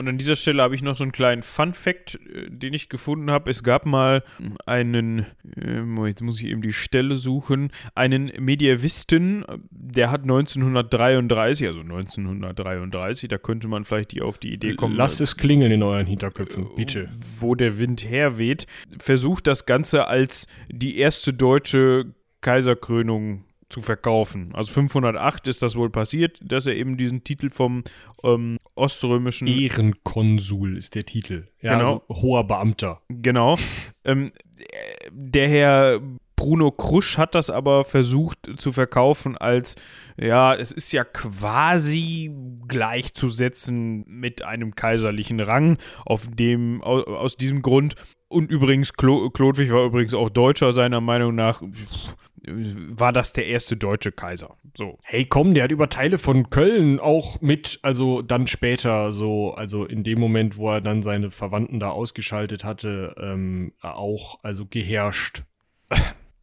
[0.00, 3.30] Und an dieser Stelle habe ich noch so einen kleinen Fun-Fact, äh, den ich gefunden
[3.30, 3.50] habe.
[3.50, 4.22] Es gab mal
[4.64, 11.80] einen, äh, jetzt muss ich eben die Stelle suchen, einen Medievisten, der hat 1933, also
[11.80, 14.96] 1933, da könnte man vielleicht die auf die Idee kommen.
[14.96, 17.10] Lasst es klingeln in euren Hinterköpfen, äh, bitte.
[17.38, 18.66] Wo der Wind herweht,
[18.98, 24.50] versucht das Ganze als die erste deutsche Kaiserkrönung zu verkaufen.
[24.54, 27.84] Also 508 ist das wohl passiert, dass er eben diesen Titel vom
[28.22, 31.48] ähm, oströmischen Ehrenkonsul ist der Titel.
[31.62, 32.02] Ja, genau.
[32.08, 33.00] Also hoher Beamter.
[33.08, 33.56] Genau.
[34.04, 34.30] ähm,
[35.10, 36.00] der Herr
[36.40, 39.76] Bruno Krusch hat das aber versucht zu verkaufen als,
[40.16, 42.34] ja, es ist ja quasi
[42.66, 47.94] gleichzusetzen mit einem kaiserlichen Rang, auf dem, aus, aus diesem Grund
[48.30, 51.60] und übrigens, Klo Chlodwig war übrigens auch Deutscher, seiner Meinung nach
[52.42, 54.56] war das der erste deutsche Kaiser.
[54.76, 54.98] So.
[55.02, 59.84] Hey, komm, der hat über Teile von Köln auch mit, also dann später, so, also
[59.84, 65.42] in dem Moment, wo er dann seine Verwandten da ausgeschaltet hatte, ähm, auch, also geherrscht.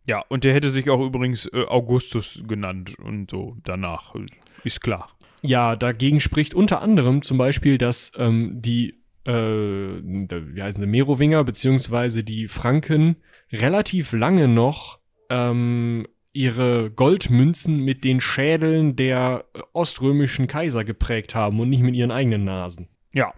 [0.06, 4.16] Ja, und der hätte sich auch übrigens äh, Augustus genannt und so danach,
[4.64, 5.10] ist klar.
[5.42, 8.97] Ja, dagegen spricht unter anderem zum Beispiel, dass ähm, die
[9.28, 13.18] äh, wie heißen sie, Merowinger, beziehungsweise die Franken
[13.52, 15.00] relativ lange noch
[15.30, 22.12] ähm, ihre Goldmünzen mit den Schädeln der oströmischen Kaiser geprägt haben und nicht mit ihren
[22.12, 22.88] eigenen Nasen.
[23.14, 23.34] Ja.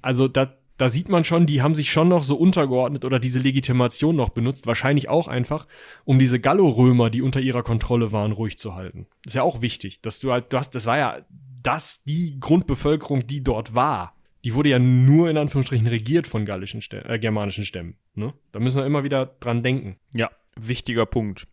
[0.00, 3.38] Also da, da sieht man schon, die haben sich schon noch so untergeordnet oder diese
[3.38, 5.66] Legitimation noch benutzt, wahrscheinlich auch einfach,
[6.04, 9.06] um diese Gallorömer, die unter ihrer Kontrolle waren, ruhig zu halten.
[9.24, 11.18] Das ist ja auch wichtig, dass du halt, du hast, das war ja
[11.62, 14.14] das die Grundbevölkerung, die dort war
[14.44, 17.96] die wurde ja nur in Anführungsstrichen regiert von gallischen Stämmen, äh, germanischen Stämmen.
[18.14, 18.34] Ne?
[18.52, 19.96] Da müssen wir immer wieder dran denken.
[20.12, 21.48] Ja, wichtiger Punkt.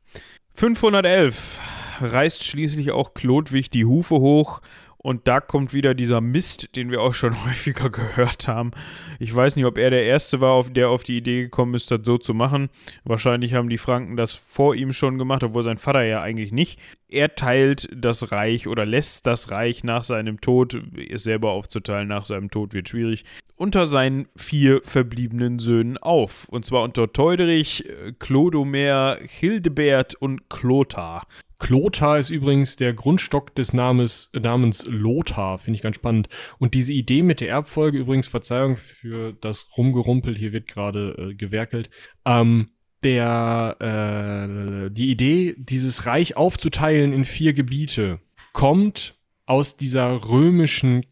[0.53, 1.59] 511
[2.01, 4.61] reißt schließlich auch Chlodwig die Hufe hoch
[5.03, 8.71] und da kommt wieder dieser Mist, den wir auch schon häufiger gehört haben.
[9.19, 12.01] Ich weiß nicht, ob er der Erste war, der auf die Idee gekommen ist, das
[12.03, 12.69] so zu machen.
[13.03, 16.79] Wahrscheinlich haben die Franken das vor ihm schon gemacht, obwohl sein Vater ja eigentlich nicht.
[17.07, 22.25] Er teilt das Reich oder lässt das Reich nach seinem Tod, es selber aufzuteilen nach
[22.25, 23.25] seinem Tod wird schwierig,
[23.55, 26.47] unter seinen vier verbliebenen Söhnen auf.
[26.49, 27.85] Und zwar unter Teuderich,
[28.19, 31.27] Clodomer, Hildebert und Clothar.
[31.61, 36.27] Klotar ist übrigens der Grundstock des Namens, namens Lothar, finde ich ganz spannend.
[36.57, 41.35] Und diese Idee mit der Erbfolge, übrigens, Verzeihung für das Rumgerumpel, hier wird gerade äh,
[41.35, 41.91] gewerkelt,
[42.25, 42.71] ähm,
[43.03, 48.19] der, äh, die Idee, dieses Reich aufzuteilen in vier Gebiete,
[48.53, 49.13] kommt
[49.45, 51.05] aus dieser römischen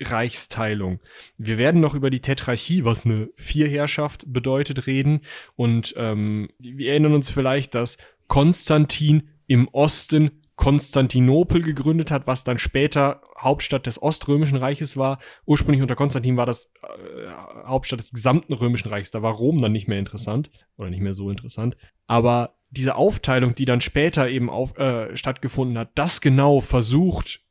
[0.00, 1.00] Reichsteilung.
[1.36, 5.22] Wir werden noch über die Tetrarchie, was eine Vierherrschaft bedeutet, reden.
[5.56, 12.56] Und ähm, wir erinnern uns vielleicht, dass Konstantin im Osten Konstantinopel gegründet hat, was dann
[12.58, 15.18] später Hauptstadt des Oströmischen Reiches war.
[15.44, 19.10] Ursprünglich unter Konstantin war das äh, Hauptstadt des gesamten Römischen Reichs.
[19.10, 21.76] Da war Rom dann nicht mehr interessant oder nicht mehr so interessant.
[22.06, 27.42] Aber diese Aufteilung, die dann später eben auf, äh, stattgefunden hat, das genau versucht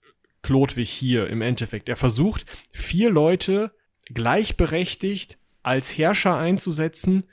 [0.45, 1.89] Klodwig hier im Endeffekt?
[1.89, 3.71] Er versucht, vier Leute
[4.13, 7.23] gleichberechtigt als Herrscher einzusetzen,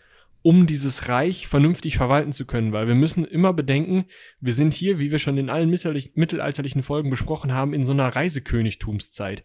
[0.43, 4.06] um dieses Reich vernünftig verwalten zu können, weil wir müssen immer bedenken,
[4.40, 8.09] wir sind hier, wie wir schon in allen mittelalterlichen Folgen besprochen haben, in so einer
[8.09, 9.43] Reisekönigtumszeit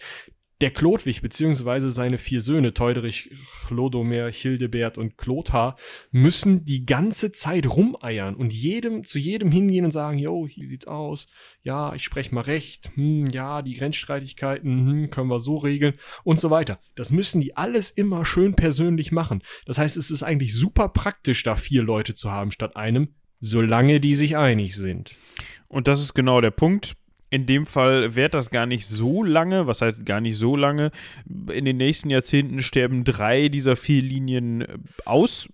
[0.61, 3.29] der Chlodwig beziehungsweise seine vier Söhne, Teuderich,
[3.67, 5.77] Chlodomer, Hildebert und Clothar,
[6.11, 10.87] müssen die ganze Zeit rumeiern und jedem, zu jedem hingehen und sagen, yo, hier sieht's
[10.87, 11.27] aus,
[11.61, 15.93] ja, ich spreche mal recht, hm, ja, die Grenzstreitigkeiten, hm, können wir so regeln
[16.23, 16.79] und so weiter.
[16.95, 19.43] Das müssen die alles immer schön persönlich machen.
[19.65, 23.99] Das heißt, es ist eigentlich super praktisch, da vier Leute zu haben statt einem, solange
[23.99, 25.15] die sich einig sind.
[25.67, 26.95] Und das ist genau der Punkt
[27.29, 30.91] in dem Fall währt das gar nicht so lange, was heißt gar nicht so lange.
[31.51, 34.65] In den nächsten Jahrzehnten sterben drei dieser vier Linien
[35.05, 35.49] aus.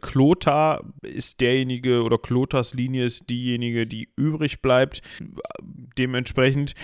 [0.00, 5.02] Klotar ist derjenige oder Klotars Linie ist diejenige, die übrig bleibt.
[5.96, 6.74] Dementsprechend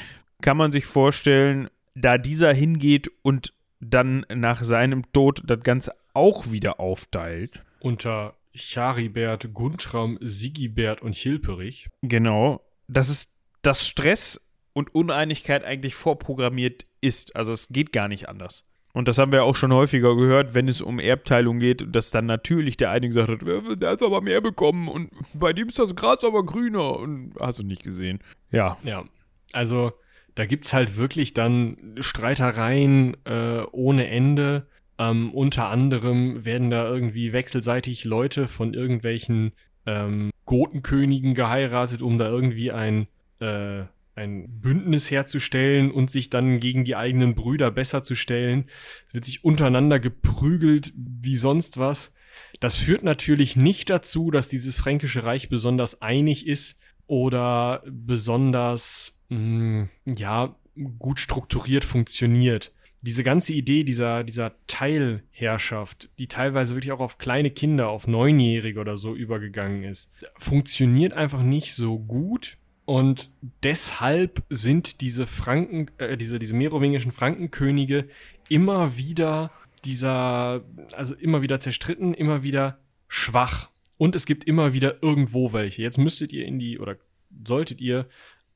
[0.42, 6.52] kann man sich vorstellen, da dieser hingeht und dann nach seinem Tod das Ganze auch
[6.52, 7.64] wieder aufteilt.
[7.80, 11.88] Unter Charibert, Guntram, Sigibert und Hilperich.
[12.02, 12.60] Genau.
[12.88, 13.32] Das ist
[13.62, 14.40] dass Stress
[14.72, 17.36] und Uneinigkeit eigentlich vorprogrammiert ist.
[17.36, 18.64] Also es geht gar nicht anders.
[18.92, 22.26] Und das haben wir auch schon häufiger gehört, wenn es um Erbteilung geht, dass dann
[22.26, 25.94] natürlich der eine gesagt hat, der hat aber mehr bekommen und bei dem ist das
[25.94, 28.18] Gras aber grüner und hast du nicht gesehen.
[28.50, 28.76] Ja.
[28.82, 29.04] Ja,
[29.52, 29.92] also
[30.34, 34.66] da gibt es halt wirklich dann Streitereien äh, ohne Ende.
[34.98, 39.52] Ähm, unter anderem werden da irgendwie wechselseitig Leute von irgendwelchen
[39.86, 43.06] ähm, Gotenkönigen geheiratet, um da irgendwie ein
[43.40, 43.84] äh,
[44.14, 48.66] ein Bündnis herzustellen und sich dann gegen die eigenen Brüder besser zu stellen.
[49.08, 52.14] Es wird sich untereinander geprügelt wie sonst was.
[52.60, 59.88] Das führt natürlich nicht dazu, dass dieses fränkische Reich besonders einig ist oder besonders, mh,
[60.04, 60.56] hm, ja,
[60.98, 62.72] gut strukturiert funktioniert.
[63.02, 68.78] Diese ganze Idee dieser, dieser Teilherrschaft, die teilweise wirklich auch auf kleine Kinder, auf Neunjährige
[68.78, 72.58] oder so übergegangen ist, funktioniert einfach nicht so gut
[72.90, 73.30] und
[73.62, 78.08] deshalb sind diese Franken, äh, diese, diese merowingischen Frankenkönige
[78.48, 79.52] immer wieder
[79.84, 80.64] dieser,
[80.94, 83.70] also immer wieder zerstritten, immer wieder schwach.
[83.96, 85.82] Und es gibt immer wieder irgendwo welche.
[85.82, 86.96] Jetzt müsstet ihr in die, oder
[87.44, 88.08] solltet ihr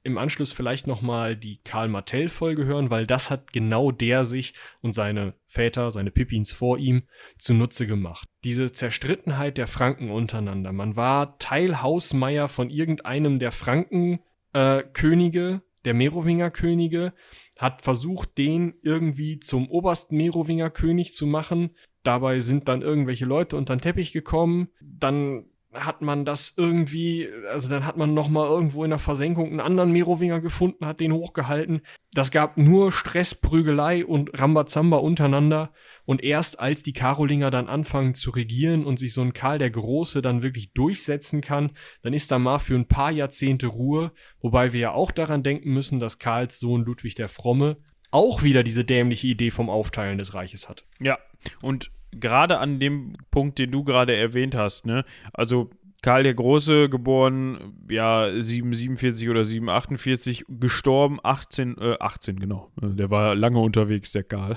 [0.04, 4.52] im Anschluss vielleicht nochmal die Karl Martell-Folge hören, weil das hat genau der sich
[4.82, 7.04] und seine Väter, seine Pippins vor ihm
[7.38, 8.28] zunutze gemacht.
[8.44, 10.72] Diese Zerstrittenheit der Franken untereinander.
[10.72, 17.14] Man war Teilhausmeier von irgendeinem der Frankenkönige, äh, der Merowinger Könige,
[17.58, 21.70] hat versucht, den irgendwie zum obersten Merowinger König zu machen.
[22.02, 24.68] Dabei sind dann irgendwelche Leute unter den Teppich gekommen.
[24.80, 29.60] Dann hat man das irgendwie, also dann hat man nochmal irgendwo in der Versenkung einen
[29.60, 31.82] anderen Merowinger gefunden, hat den hochgehalten.
[32.12, 35.72] Das gab nur Stress, Prügelei und Rambazamba untereinander.
[36.04, 39.70] Und erst als die Karolinger dann anfangen zu regieren und sich so ein Karl der
[39.70, 41.72] Große dann wirklich durchsetzen kann,
[42.02, 44.12] dann ist da mal für ein paar Jahrzehnte Ruhe.
[44.40, 47.78] Wobei wir ja auch daran denken müssen, dass Karls Sohn Ludwig der Fromme
[48.10, 50.84] auch wieder diese dämliche Idee vom Aufteilen des Reiches hat.
[51.00, 51.18] Ja,
[51.62, 55.04] und gerade an dem Punkt, den du gerade erwähnt hast, ne?
[55.32, 55.70] Also
[56.04, 62.70] Karl der Große, geboren, ja, 747 oder 748, gestorben, 18, äh, 18, genau.
[62.76, 64.54] Der war lange unterwegs, der Karl.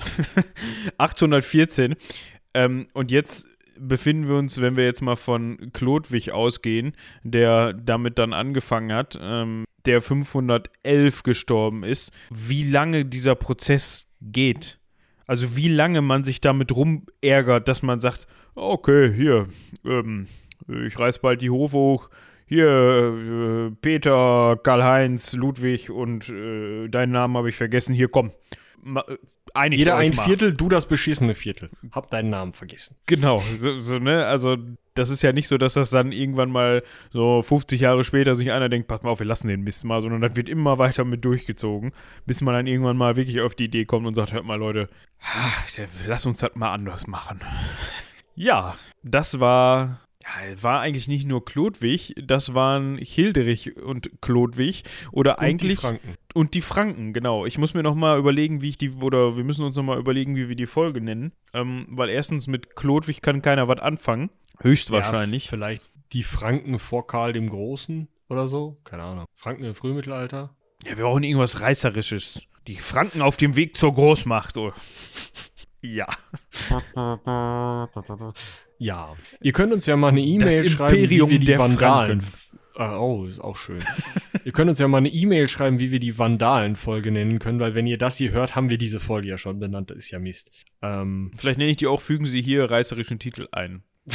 [0.98, 1.96] 814.
[2.52, 3.48] Ähm, und jetzt
[3.80, 9.18] befinden wir uns, wenn wir jetzt mal von Chlodwig ausgehen, der damit dann angefangen hat,
[9.18, 14.77] ähm, der 511 gestorben ist, wie lange dieser Prozess geht.
[15.28, 19.46] Also wie lange man sich damit rumärgert, dass man sagt, okay, hier,
[19.84, 20.26] ähm,
[20.66, 22.10] ich reiß bald die Hofe hoch,
[22.46, 28.30] hier, äh, Peter, Karl-Heinz, Ludwig und äh, deinen Namen habe ich vergessen, hier komm.
[28.96, 29.16] Äh,
[29.54, 30.24] einigt Jeder ein mal.
[30.24, 31.70] Viertel, du das beschissene Viertel.
[31.92, 32.96] Hab deinen Namen vergessen.
[33.06, 34.56] Genau, so, so, ne, also
[34.94, 36.82] das ist ja nicht so, dass das dann irgendwann mal
[37.12, 40.00] so 50 Jahre später sich einer denkt, pass mal auf, wir lassen den Mist mal,
[40.00, 41.92] sondern das wird immer weiter mit durchgezogen,
[42.26, 44.88] bis man dann irgendwann mal wirklich auf die Idee kommt und sagt, hört mal Leute,
[46.06, 47.40] lass uns das mal anders machen.
[48.34, 54.82] Ja, das war ja, war eigentlich nicht nur Klodwig, das waren Hilderich und Klodwig
[55.12, 56.14] oder und eigentlich die Franken.
[56.34, 57.46] Und die Franken, genau.
[57.46, 59.98] Ich muss mir noch mal überlegen, wie ich die oder wir müssen uns noch mal
[59.98, 64.30] überlegen, wie wir die Folge nennen, ähm, weil erstens mit Klodwig kann keiner was anfangen,
[64.60, 65.46] höchstwahrscheinlich.
[65.46, 65.82] Ja, vielleicht
[66.12, 69.24] die Franken vor Karl dem Großen oder so, keine Ahnung.
[69.34, 70.54] Franken im Frühmittelalter.
[70.84, 72.42] Ja, wir brauchen irgendwas reißerisches.
[72.66, 74.52] Die Franken auf dem Weg zur Großmacht.
[74.52, 74.72] So.
[75.80, 76.06] ja.
[78.78, 79.16] Ja.
[79.40, 82.22] Ihr könnt uns ja mal eine E-Mail schreiben, wie wir die Vandalen
[82.78, 83.82] Ah, oh, ist auch schön.
[84.44, 87.74] ihr könnt uns ja mal eine E-Mail schreiben, wie wir die Vandalen-Folge nennen können, weil
[87.74, 89.90] wenn ihr das hier hört, haben wir diese Folge ja schon benannt.
[89.90, 90.52] Das ist ja Mist.
[90.80, 93.82] Ähm, Vielleicht nenne ich die auch, fügen Sie hier reißerischen Titel ein.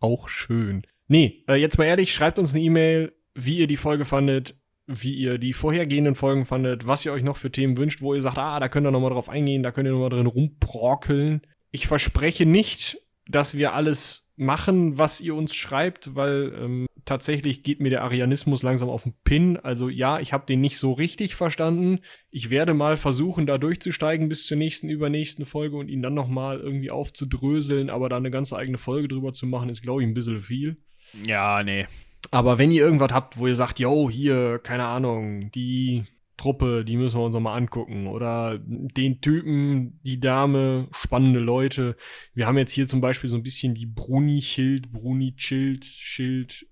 [0.00, 0.86] auch schön.
[1.08, 4.54] Nee, äh, jetzt mal ehrlich, schreibt uns eine E-Mail, wie ihr die Folge fandet,
[4.86, 8.22] wie ihr die vorhergehenden Folgen fandet, was ihr euch noch für Themen wünscht, wo ihr
[8.22, 11.42] sagt, ah, da könnt ihr nochmal drauf eingehen, da könnt ihr nochmal drin rumprokeln.
[11.70, 12.96] Ich verspreche nicht,
[13.28, 18.62] dass wir alles machen, was ihr uns schreibt, weil ähm, tatsächlich geht mir der Arianismus
[18.62, 19.56] langsam auf den Pin.
[19.56, 22.00] Also ja, ich habe den nicht so richtig verstanden.
[22.30, 26.60] Ich werde mal versuchen, da durchzusteigen bis zur nächsten, übernächsten Folge und ihn dann nochmal
[26.60, 30.14] irgendwie aufzudröseln, aber da eine ganze eigene Folge drüber zu machen, ist, glaube ich, ein
[30.14, 30.76] bisschen viel.
[31.24, 31.86] Ja, nee.
[32.30, 36.04] Aber wenn ihr irgendwas habt, wo ihr sagt, yo, hier, keine Ahnung, die
[36.40, 38.06] Truppe, die müssen wir uns noch mal angucken.
[38.06, 41.96] Oder den Typen, die Dame, spannende Leute.
[42.32, 46.66] Wir haben jetzt hier zum Beispiel so ein bisschen die Bruni-Schild, Bruni-Schild, Schild,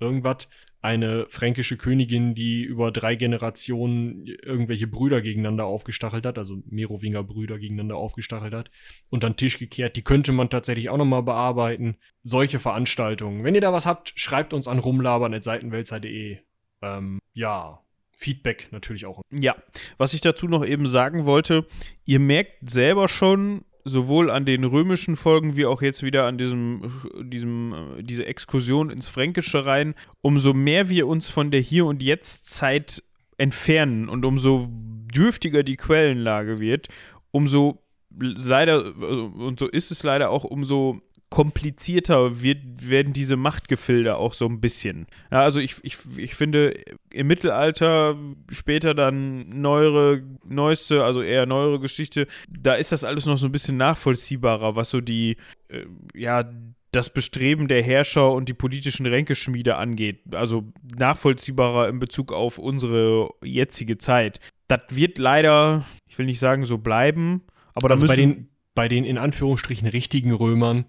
[0.00, 0.48] irgendwas.
[0.80, 7.58] Eine fränkische Königin, die über drei Generationen irgendwelche Brüder gegeneinander aufgestachelt hat, also Merowinger Brüder
[7.58, 8.70] gegeneinander aufgestachelt hat
[9.10, 9.96] und dann Tisch gekehrt.
[9.96, 11.96] Die könnte man tatsächlich auch noch mal bearbeiten.
[12.22, 13.42] Solche Veranstaltungen.
[13.42, 16.38] Wenn ihr da was habt, schreibt uns an rumlabern.seitenwälzer.de.
[16.82, 17.80] Ähm, ja,
[18.18, 19.22] Feedback natürlich auch.
[19.30, 19.56] Ja,
[19.96, 21.66] was ich dazu noch eben sagen wollte,
[22.04, 26.92] ihr merkt selber schon, sowohl an den römischen Folgen wie auch jetzt wieder an diesem,
[27.22, 32.02] diesem, äh, diese Exkursion ins Fränkische rein, umso mehr wir uns von der Hier- und
[32.02, 33.02] Jetzt-Zeit
[33.36, 36.88] entfernen und umso dürftiger die Quellenlage wird,
[37.30, 37.82] umso
[38.18, 41.00] leider, äh, und so ist es leider auch, umso
[41.30, 45.06] komplizierter wird, werden diese Machtgefilde auch so ein bisschen.
[45.30, 46.80] Ja, also ich, ich, ich finde
[47.10, 48.16] im Mittelalter,
[48.50, 53.52] später dann neuere, neueste, also eher neuere Geschichte, da ist das alles noch so ein
[53.52, 55.36] bisschen nachvollziehbarer, was so die,
[55.68, 55.84] äh,
[56.14, 56.50] ja,
[56.92, 60.20] das Bestreben der Herrscher und die politischen Ränkeschmiede angeht.
[60.32, 64.40] Also nachvollziehbarer in Bezug auf unsere jetzige Zeit.
[64.68, 67.42] Das wird leider, ich will nicht sagen so bleiben,
[67.74, 70.86] aber also da müssen bei den, bei den in Anführungsstrichen richtigen Römern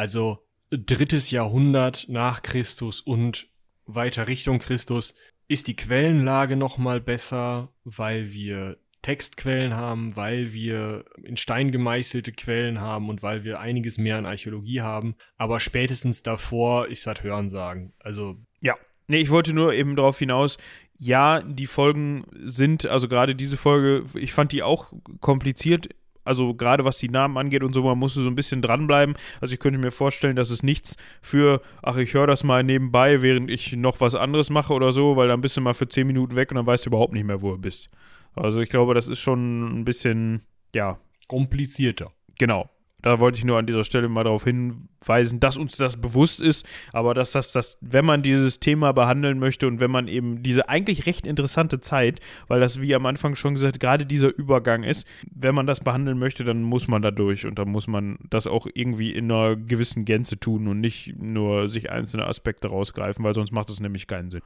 [0.00, 0.38] also
[0.70, 3.48] drittes Jahrhundert nach Christus und
[3.84, 5.14] weiter Richtung Christus,
[5.46, 12.32] ist die Quellenlage noch mal besser, weil wir Textquellen haben, weil wir in Stein gemeißelte
[12.32, 15.16] Quellen haben und weil wir einiges mehr an Archäologie haben.
[15.36, 17.92] Aber spätestens davor ist das Hörensagen.
[17.98, 18.38] Also.
[18.62, 18.76] Ja.
[19.06, 20.56] Nee, ich wollte nur eben darauf hinaus,
[20.96, 25.88] ja, die Folgen sind, also gerade diese Folge, ich fand die auch kompliziert
[26.24, 29.14] also gerade was die Namen angeht und so, man musste so ein bisschen dranbleiben.
[29.40, 33.22] Also ich könnte mir vorstellen, dass es nichts für, ach, ich höre das mal nebenbei,
[33.22, 36.06] während ich noch was anderes mache oder so, weil dann bist du mal für 10
[36.06, 37.90] Minuten weg und dann weißt du überhaupt nicht mehr, wo du bist.
[38.34, 40.42] Also ich glaube, das ist schon ein bisschen,
[40.74, 40.98] ja.
[41.28, 42.12] Komplizierter.
[42.38, 42.68] Genau.
[43.02, 46.66] Da wollte ich nur an dieser Stelle mal darauf hinweisen, dass uns das bewusst ist,
[46.92, 50.68] aber dass das, das, wenn man dieses Thema behandeln möchte und wenn man eben diese
[50.68, 55.06] eigentlich recht interessante Zeit, weil das, wie am Anfang schon gesagt, gerade dieser Übergang ist,
[55.34, 58.46] wenn man das behandeln möchte, dann muss man da durch und dann muss man das
[58.46, 63.34] auch irgendwie in einer gewissen Gänze tun und nicht nur sich einzelne Aspekte rausgreifen, weil
[63.34, 64.42] sonst macht das nämlich keinen Sinn.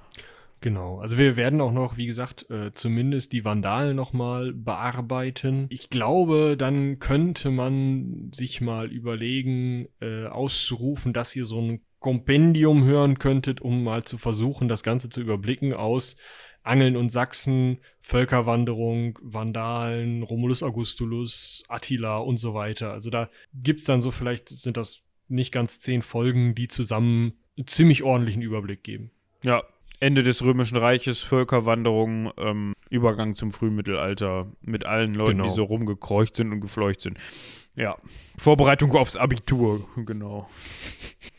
[0.61, 5.67] Genau, also wir werden auch noch, wie gesagt, äh, zumindest die Vandalen nochmal bearbeiten.
[5.69, 12.85] Ich glaube, dann könnte man sich mal überlegen, äh, auszurufen, dass ihr so ein Kompendium
[12.85, 16.17] hören könntet, um mal zu versuchen, das Ganze zu überblicken aus
[16.63, 22.93] Angeln und Sachsen, Völkerwanderung, Vandalen, Romulus Augustulus, Attila und so weiter.
[22.93, 27.67] Also da gibt's dann so, vielleicht sind das nicht ganz zehn Folgen, die zusammen einen
[27.67, 29.11] ziemlich ordentlichen Überblick geben.
[29.43, 29.63] Ja,
[30.05, 35.45] Ende des Römischen Reiches, Völkerwanderung, ähm, Übergang zum Frühmittelalter mit allen Leuten, genau.
[35.45, 37.17] die so rumgekreucht sind und gefleucht sind.
[37.75, 37.97] Ja,
[38.37, 40.47] Vorbereitung aufs Abitur, genau.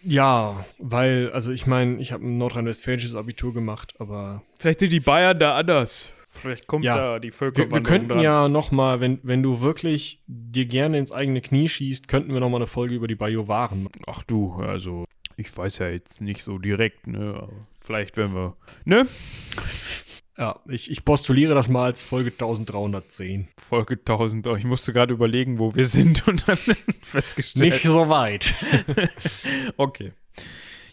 [0.01, 4.41] Ja, weil, also ich meine, ich habe ein nordrhein-westfälisches Abitur gemacht, aber.
[4.59, 6.11] Vielleicht sind die Bayern da anders.
[6.25, 6.97] Vielleicht kommt ja.
[6.97, 7.85] da die Völkerwanderung.
[7.85, 8.19] Wir, wir könnten dran.
[8.19, 12.61] ja nochmal, wenn, wenn du wirklich dir gerne ins eigene Knie schießt, könnten wir nochmal
[12.61, 14.01] eine Folge über die Bajuwaren machen.
[14.07, 15.05] Ach du, also
[15.37, 17.47] ich weiß ja jetzt nicht so direkt, ne?
[17.85, 19.07] Vielleicht werden wir, ne?
[20.37, 23.47] Ja, ich, ich postuliere das mal als Folge 1310.
[23.57, 26.57] Folge 1000, ich musste gerade überlegen, wo wir sind und dann
[27.03, 27.73] festgestellt.
[27.73, 28.55] Nicht so weit.
[29.77, 30.13] okay.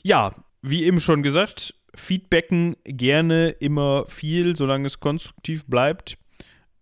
[0.03, 6.19] Ja, wie eben schon gesagt, Feedbacken gerne immer viel, solange es konstruktiv bleibt.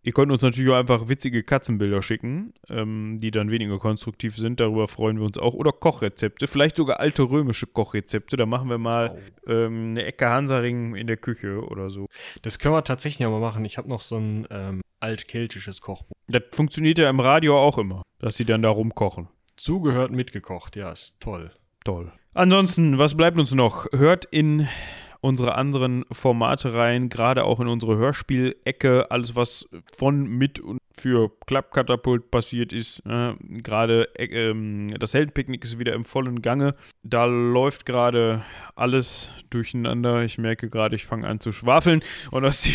[0.03, 4.59] Ihr könnt uns natürlich auch einfach witzige Katzenbilder schicken, ähm, die dann weniger konstruktiv sind.
[4.59, 5.53] Darüber freuen wir uns auch.
[5.53, 8.37] Oder Kochrezepte, vielleicht sogar alte römische Kochrezepte.
[8.37, 9.51] Da machen wir mal oh.
[9.51, 12.07] ähm, eine Ecke Hansaring in der Küche oder so.
[12.41, 13.65] Das können wir tatsächlich mal machen.
[13.67, 16.17] Ich habe noch so ein ähm, altkeltisches Kochbuch.
[16.29, 19.29] Das funktioniert ja im Radio auch immer, dass sie dann da rumkochen.
[19.57, 21.51] Zugehört mitgekocht, ja, ist toll.
[21.85, 22.11] Toll.
[22.33, 23.87] Ansonsten, was bleibt uns noch?
[23.93, 24.69] Hört in
[25.21, 31.31] unsere anderen Formate rein, gerade auch in unsere Hörspielecke, alles was von, mit und für
[31.47, 33.01] Klappkatapult passiert ist.
[33.07, 36.75] Äh, gerade äh, ähm, das Heldenpicknick ist wieder im vollen Gange.
[37.03, 38.45] Da läuft gerade
[38.75, 40.23] alles durcheinander.
[40.25, 42.03] Ich merke gerade, ich fange an zu schwafeln.
[42.31, 42.75] Und aus dem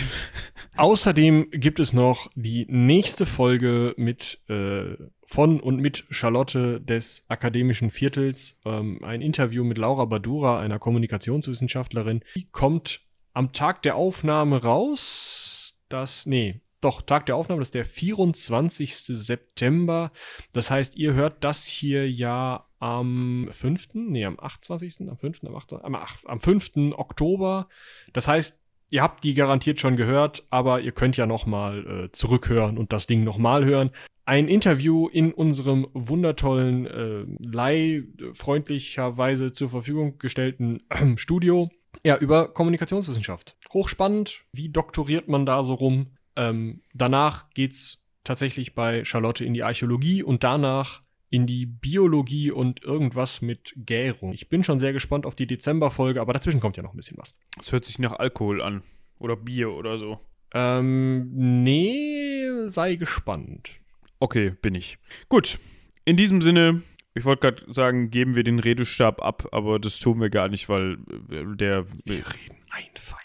[0.78, 4.96] Außerdem gibt es noch die nächste Folge mit äh,
[5.26, 8.60] von und mit Charlotte des akademischen Viertels.
[8.66, 12.24] Ähm, ein Interview mit Laura Badura, einer Kommunikationswissenschaftlerin.
[12.36, 13.02] Die kommt
[13.34, 15.76] am Tag der Aufnahme raus.
[15.90, 18.96] Das, nee, doch, Tag der Aufnahme, das ist der 24.
[18.96, 20.12] September.
[20.54, 25.56] Das heißt, ihr hört das hier ja am 5., nee, am 28., am 5., am
[25.56, 26.94] 8., am, 8, am 5.
[26.96, 27.70] Oktober.
[28.14, 28.60] Das heißt,
[28.96, 33.08] ihr habt die garantiert schon gehört, aber ihr könnt ja nochmal äh, zurückhören und das
[33.08, 33.92] Ding nochmal hören.
[34.24, 41.70] Ein Interview in unserem wundertollen, äh, leihfreundlicherweise zur Verfügung gestellten äh, Studio.
[42.06, 43.58] Ja, über Kommunikationswissenschaft.
[43.74, 44.46] Hochspannend.
[44.54, 46.12] Wie doktoriert man da so rum?
[46.38, 51.02] Ähm, danach geht's tatsächlich bei Charlotte in die Archäologie und danach
[51.36, 54.32] in die Biologie und irgendwas mit Gärung.
[54.32, 57.18] Ich bin schon sehr gespannt auf die Dezemberfolge, aber dazwischen kommt ja noch ein bisschen
[57.18, 57.36] was.
[57.60, 58.84] Es hört sich nach Alkohol an.
[59.20, 60.22] Oder Bier oder so.
[60.54, 63.72] Ähm, nee, sei gespannt.
[64.20, 64.98] Okay, bin ich.
[65.28, 65.60] Gut.
[66.06, 66.84] In diesem Sinne,
[67.14, 70.70] ich wollte gerade sagen, geben wir den Redestab ab, aber das tun wir gar nicht,
[70.70, 70.94] weil
[71.30, 71.86] äh, der.
[72.06, 73.25] Wir reden einfach.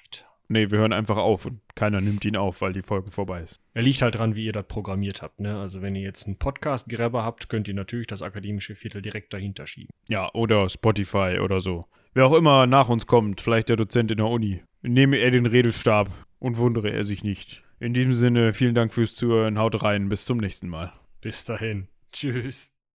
[0.52, 3.60] Nee, wir hören einfach auf und keiner nimmt ihn auf, weil die Folge vorbei ist.
[3.72, 5.39] Er liegt halt dran, wie ihr das programmiert habt.
[5.39, 5.56] Ne?
[5.56, 9.68] Also wenn ihr jetzt einen Podcast-Gräber habt, könnt ihr natürlich das akademische Viertel direkt dahinter
[9.68, 9.90] schieben.
[10.09, 11.86] Ja, oder Spotify oder so.
[12.14, 15.47] Wer auch immer nach uns kommt, vielleicht der Dozent in der Uni, nehme er den
[15.47, 16.09] Redestab
[16.40, 17.62] und wundere er sich nicht.
[17.78, 20.93] In diesem Sinne, vielen Dank fürs Zuhören, haut rein, bis zum nächsten Mal.
[21.20, 21.86] Bis dahin.
[22.10, 22.72] Tschüss.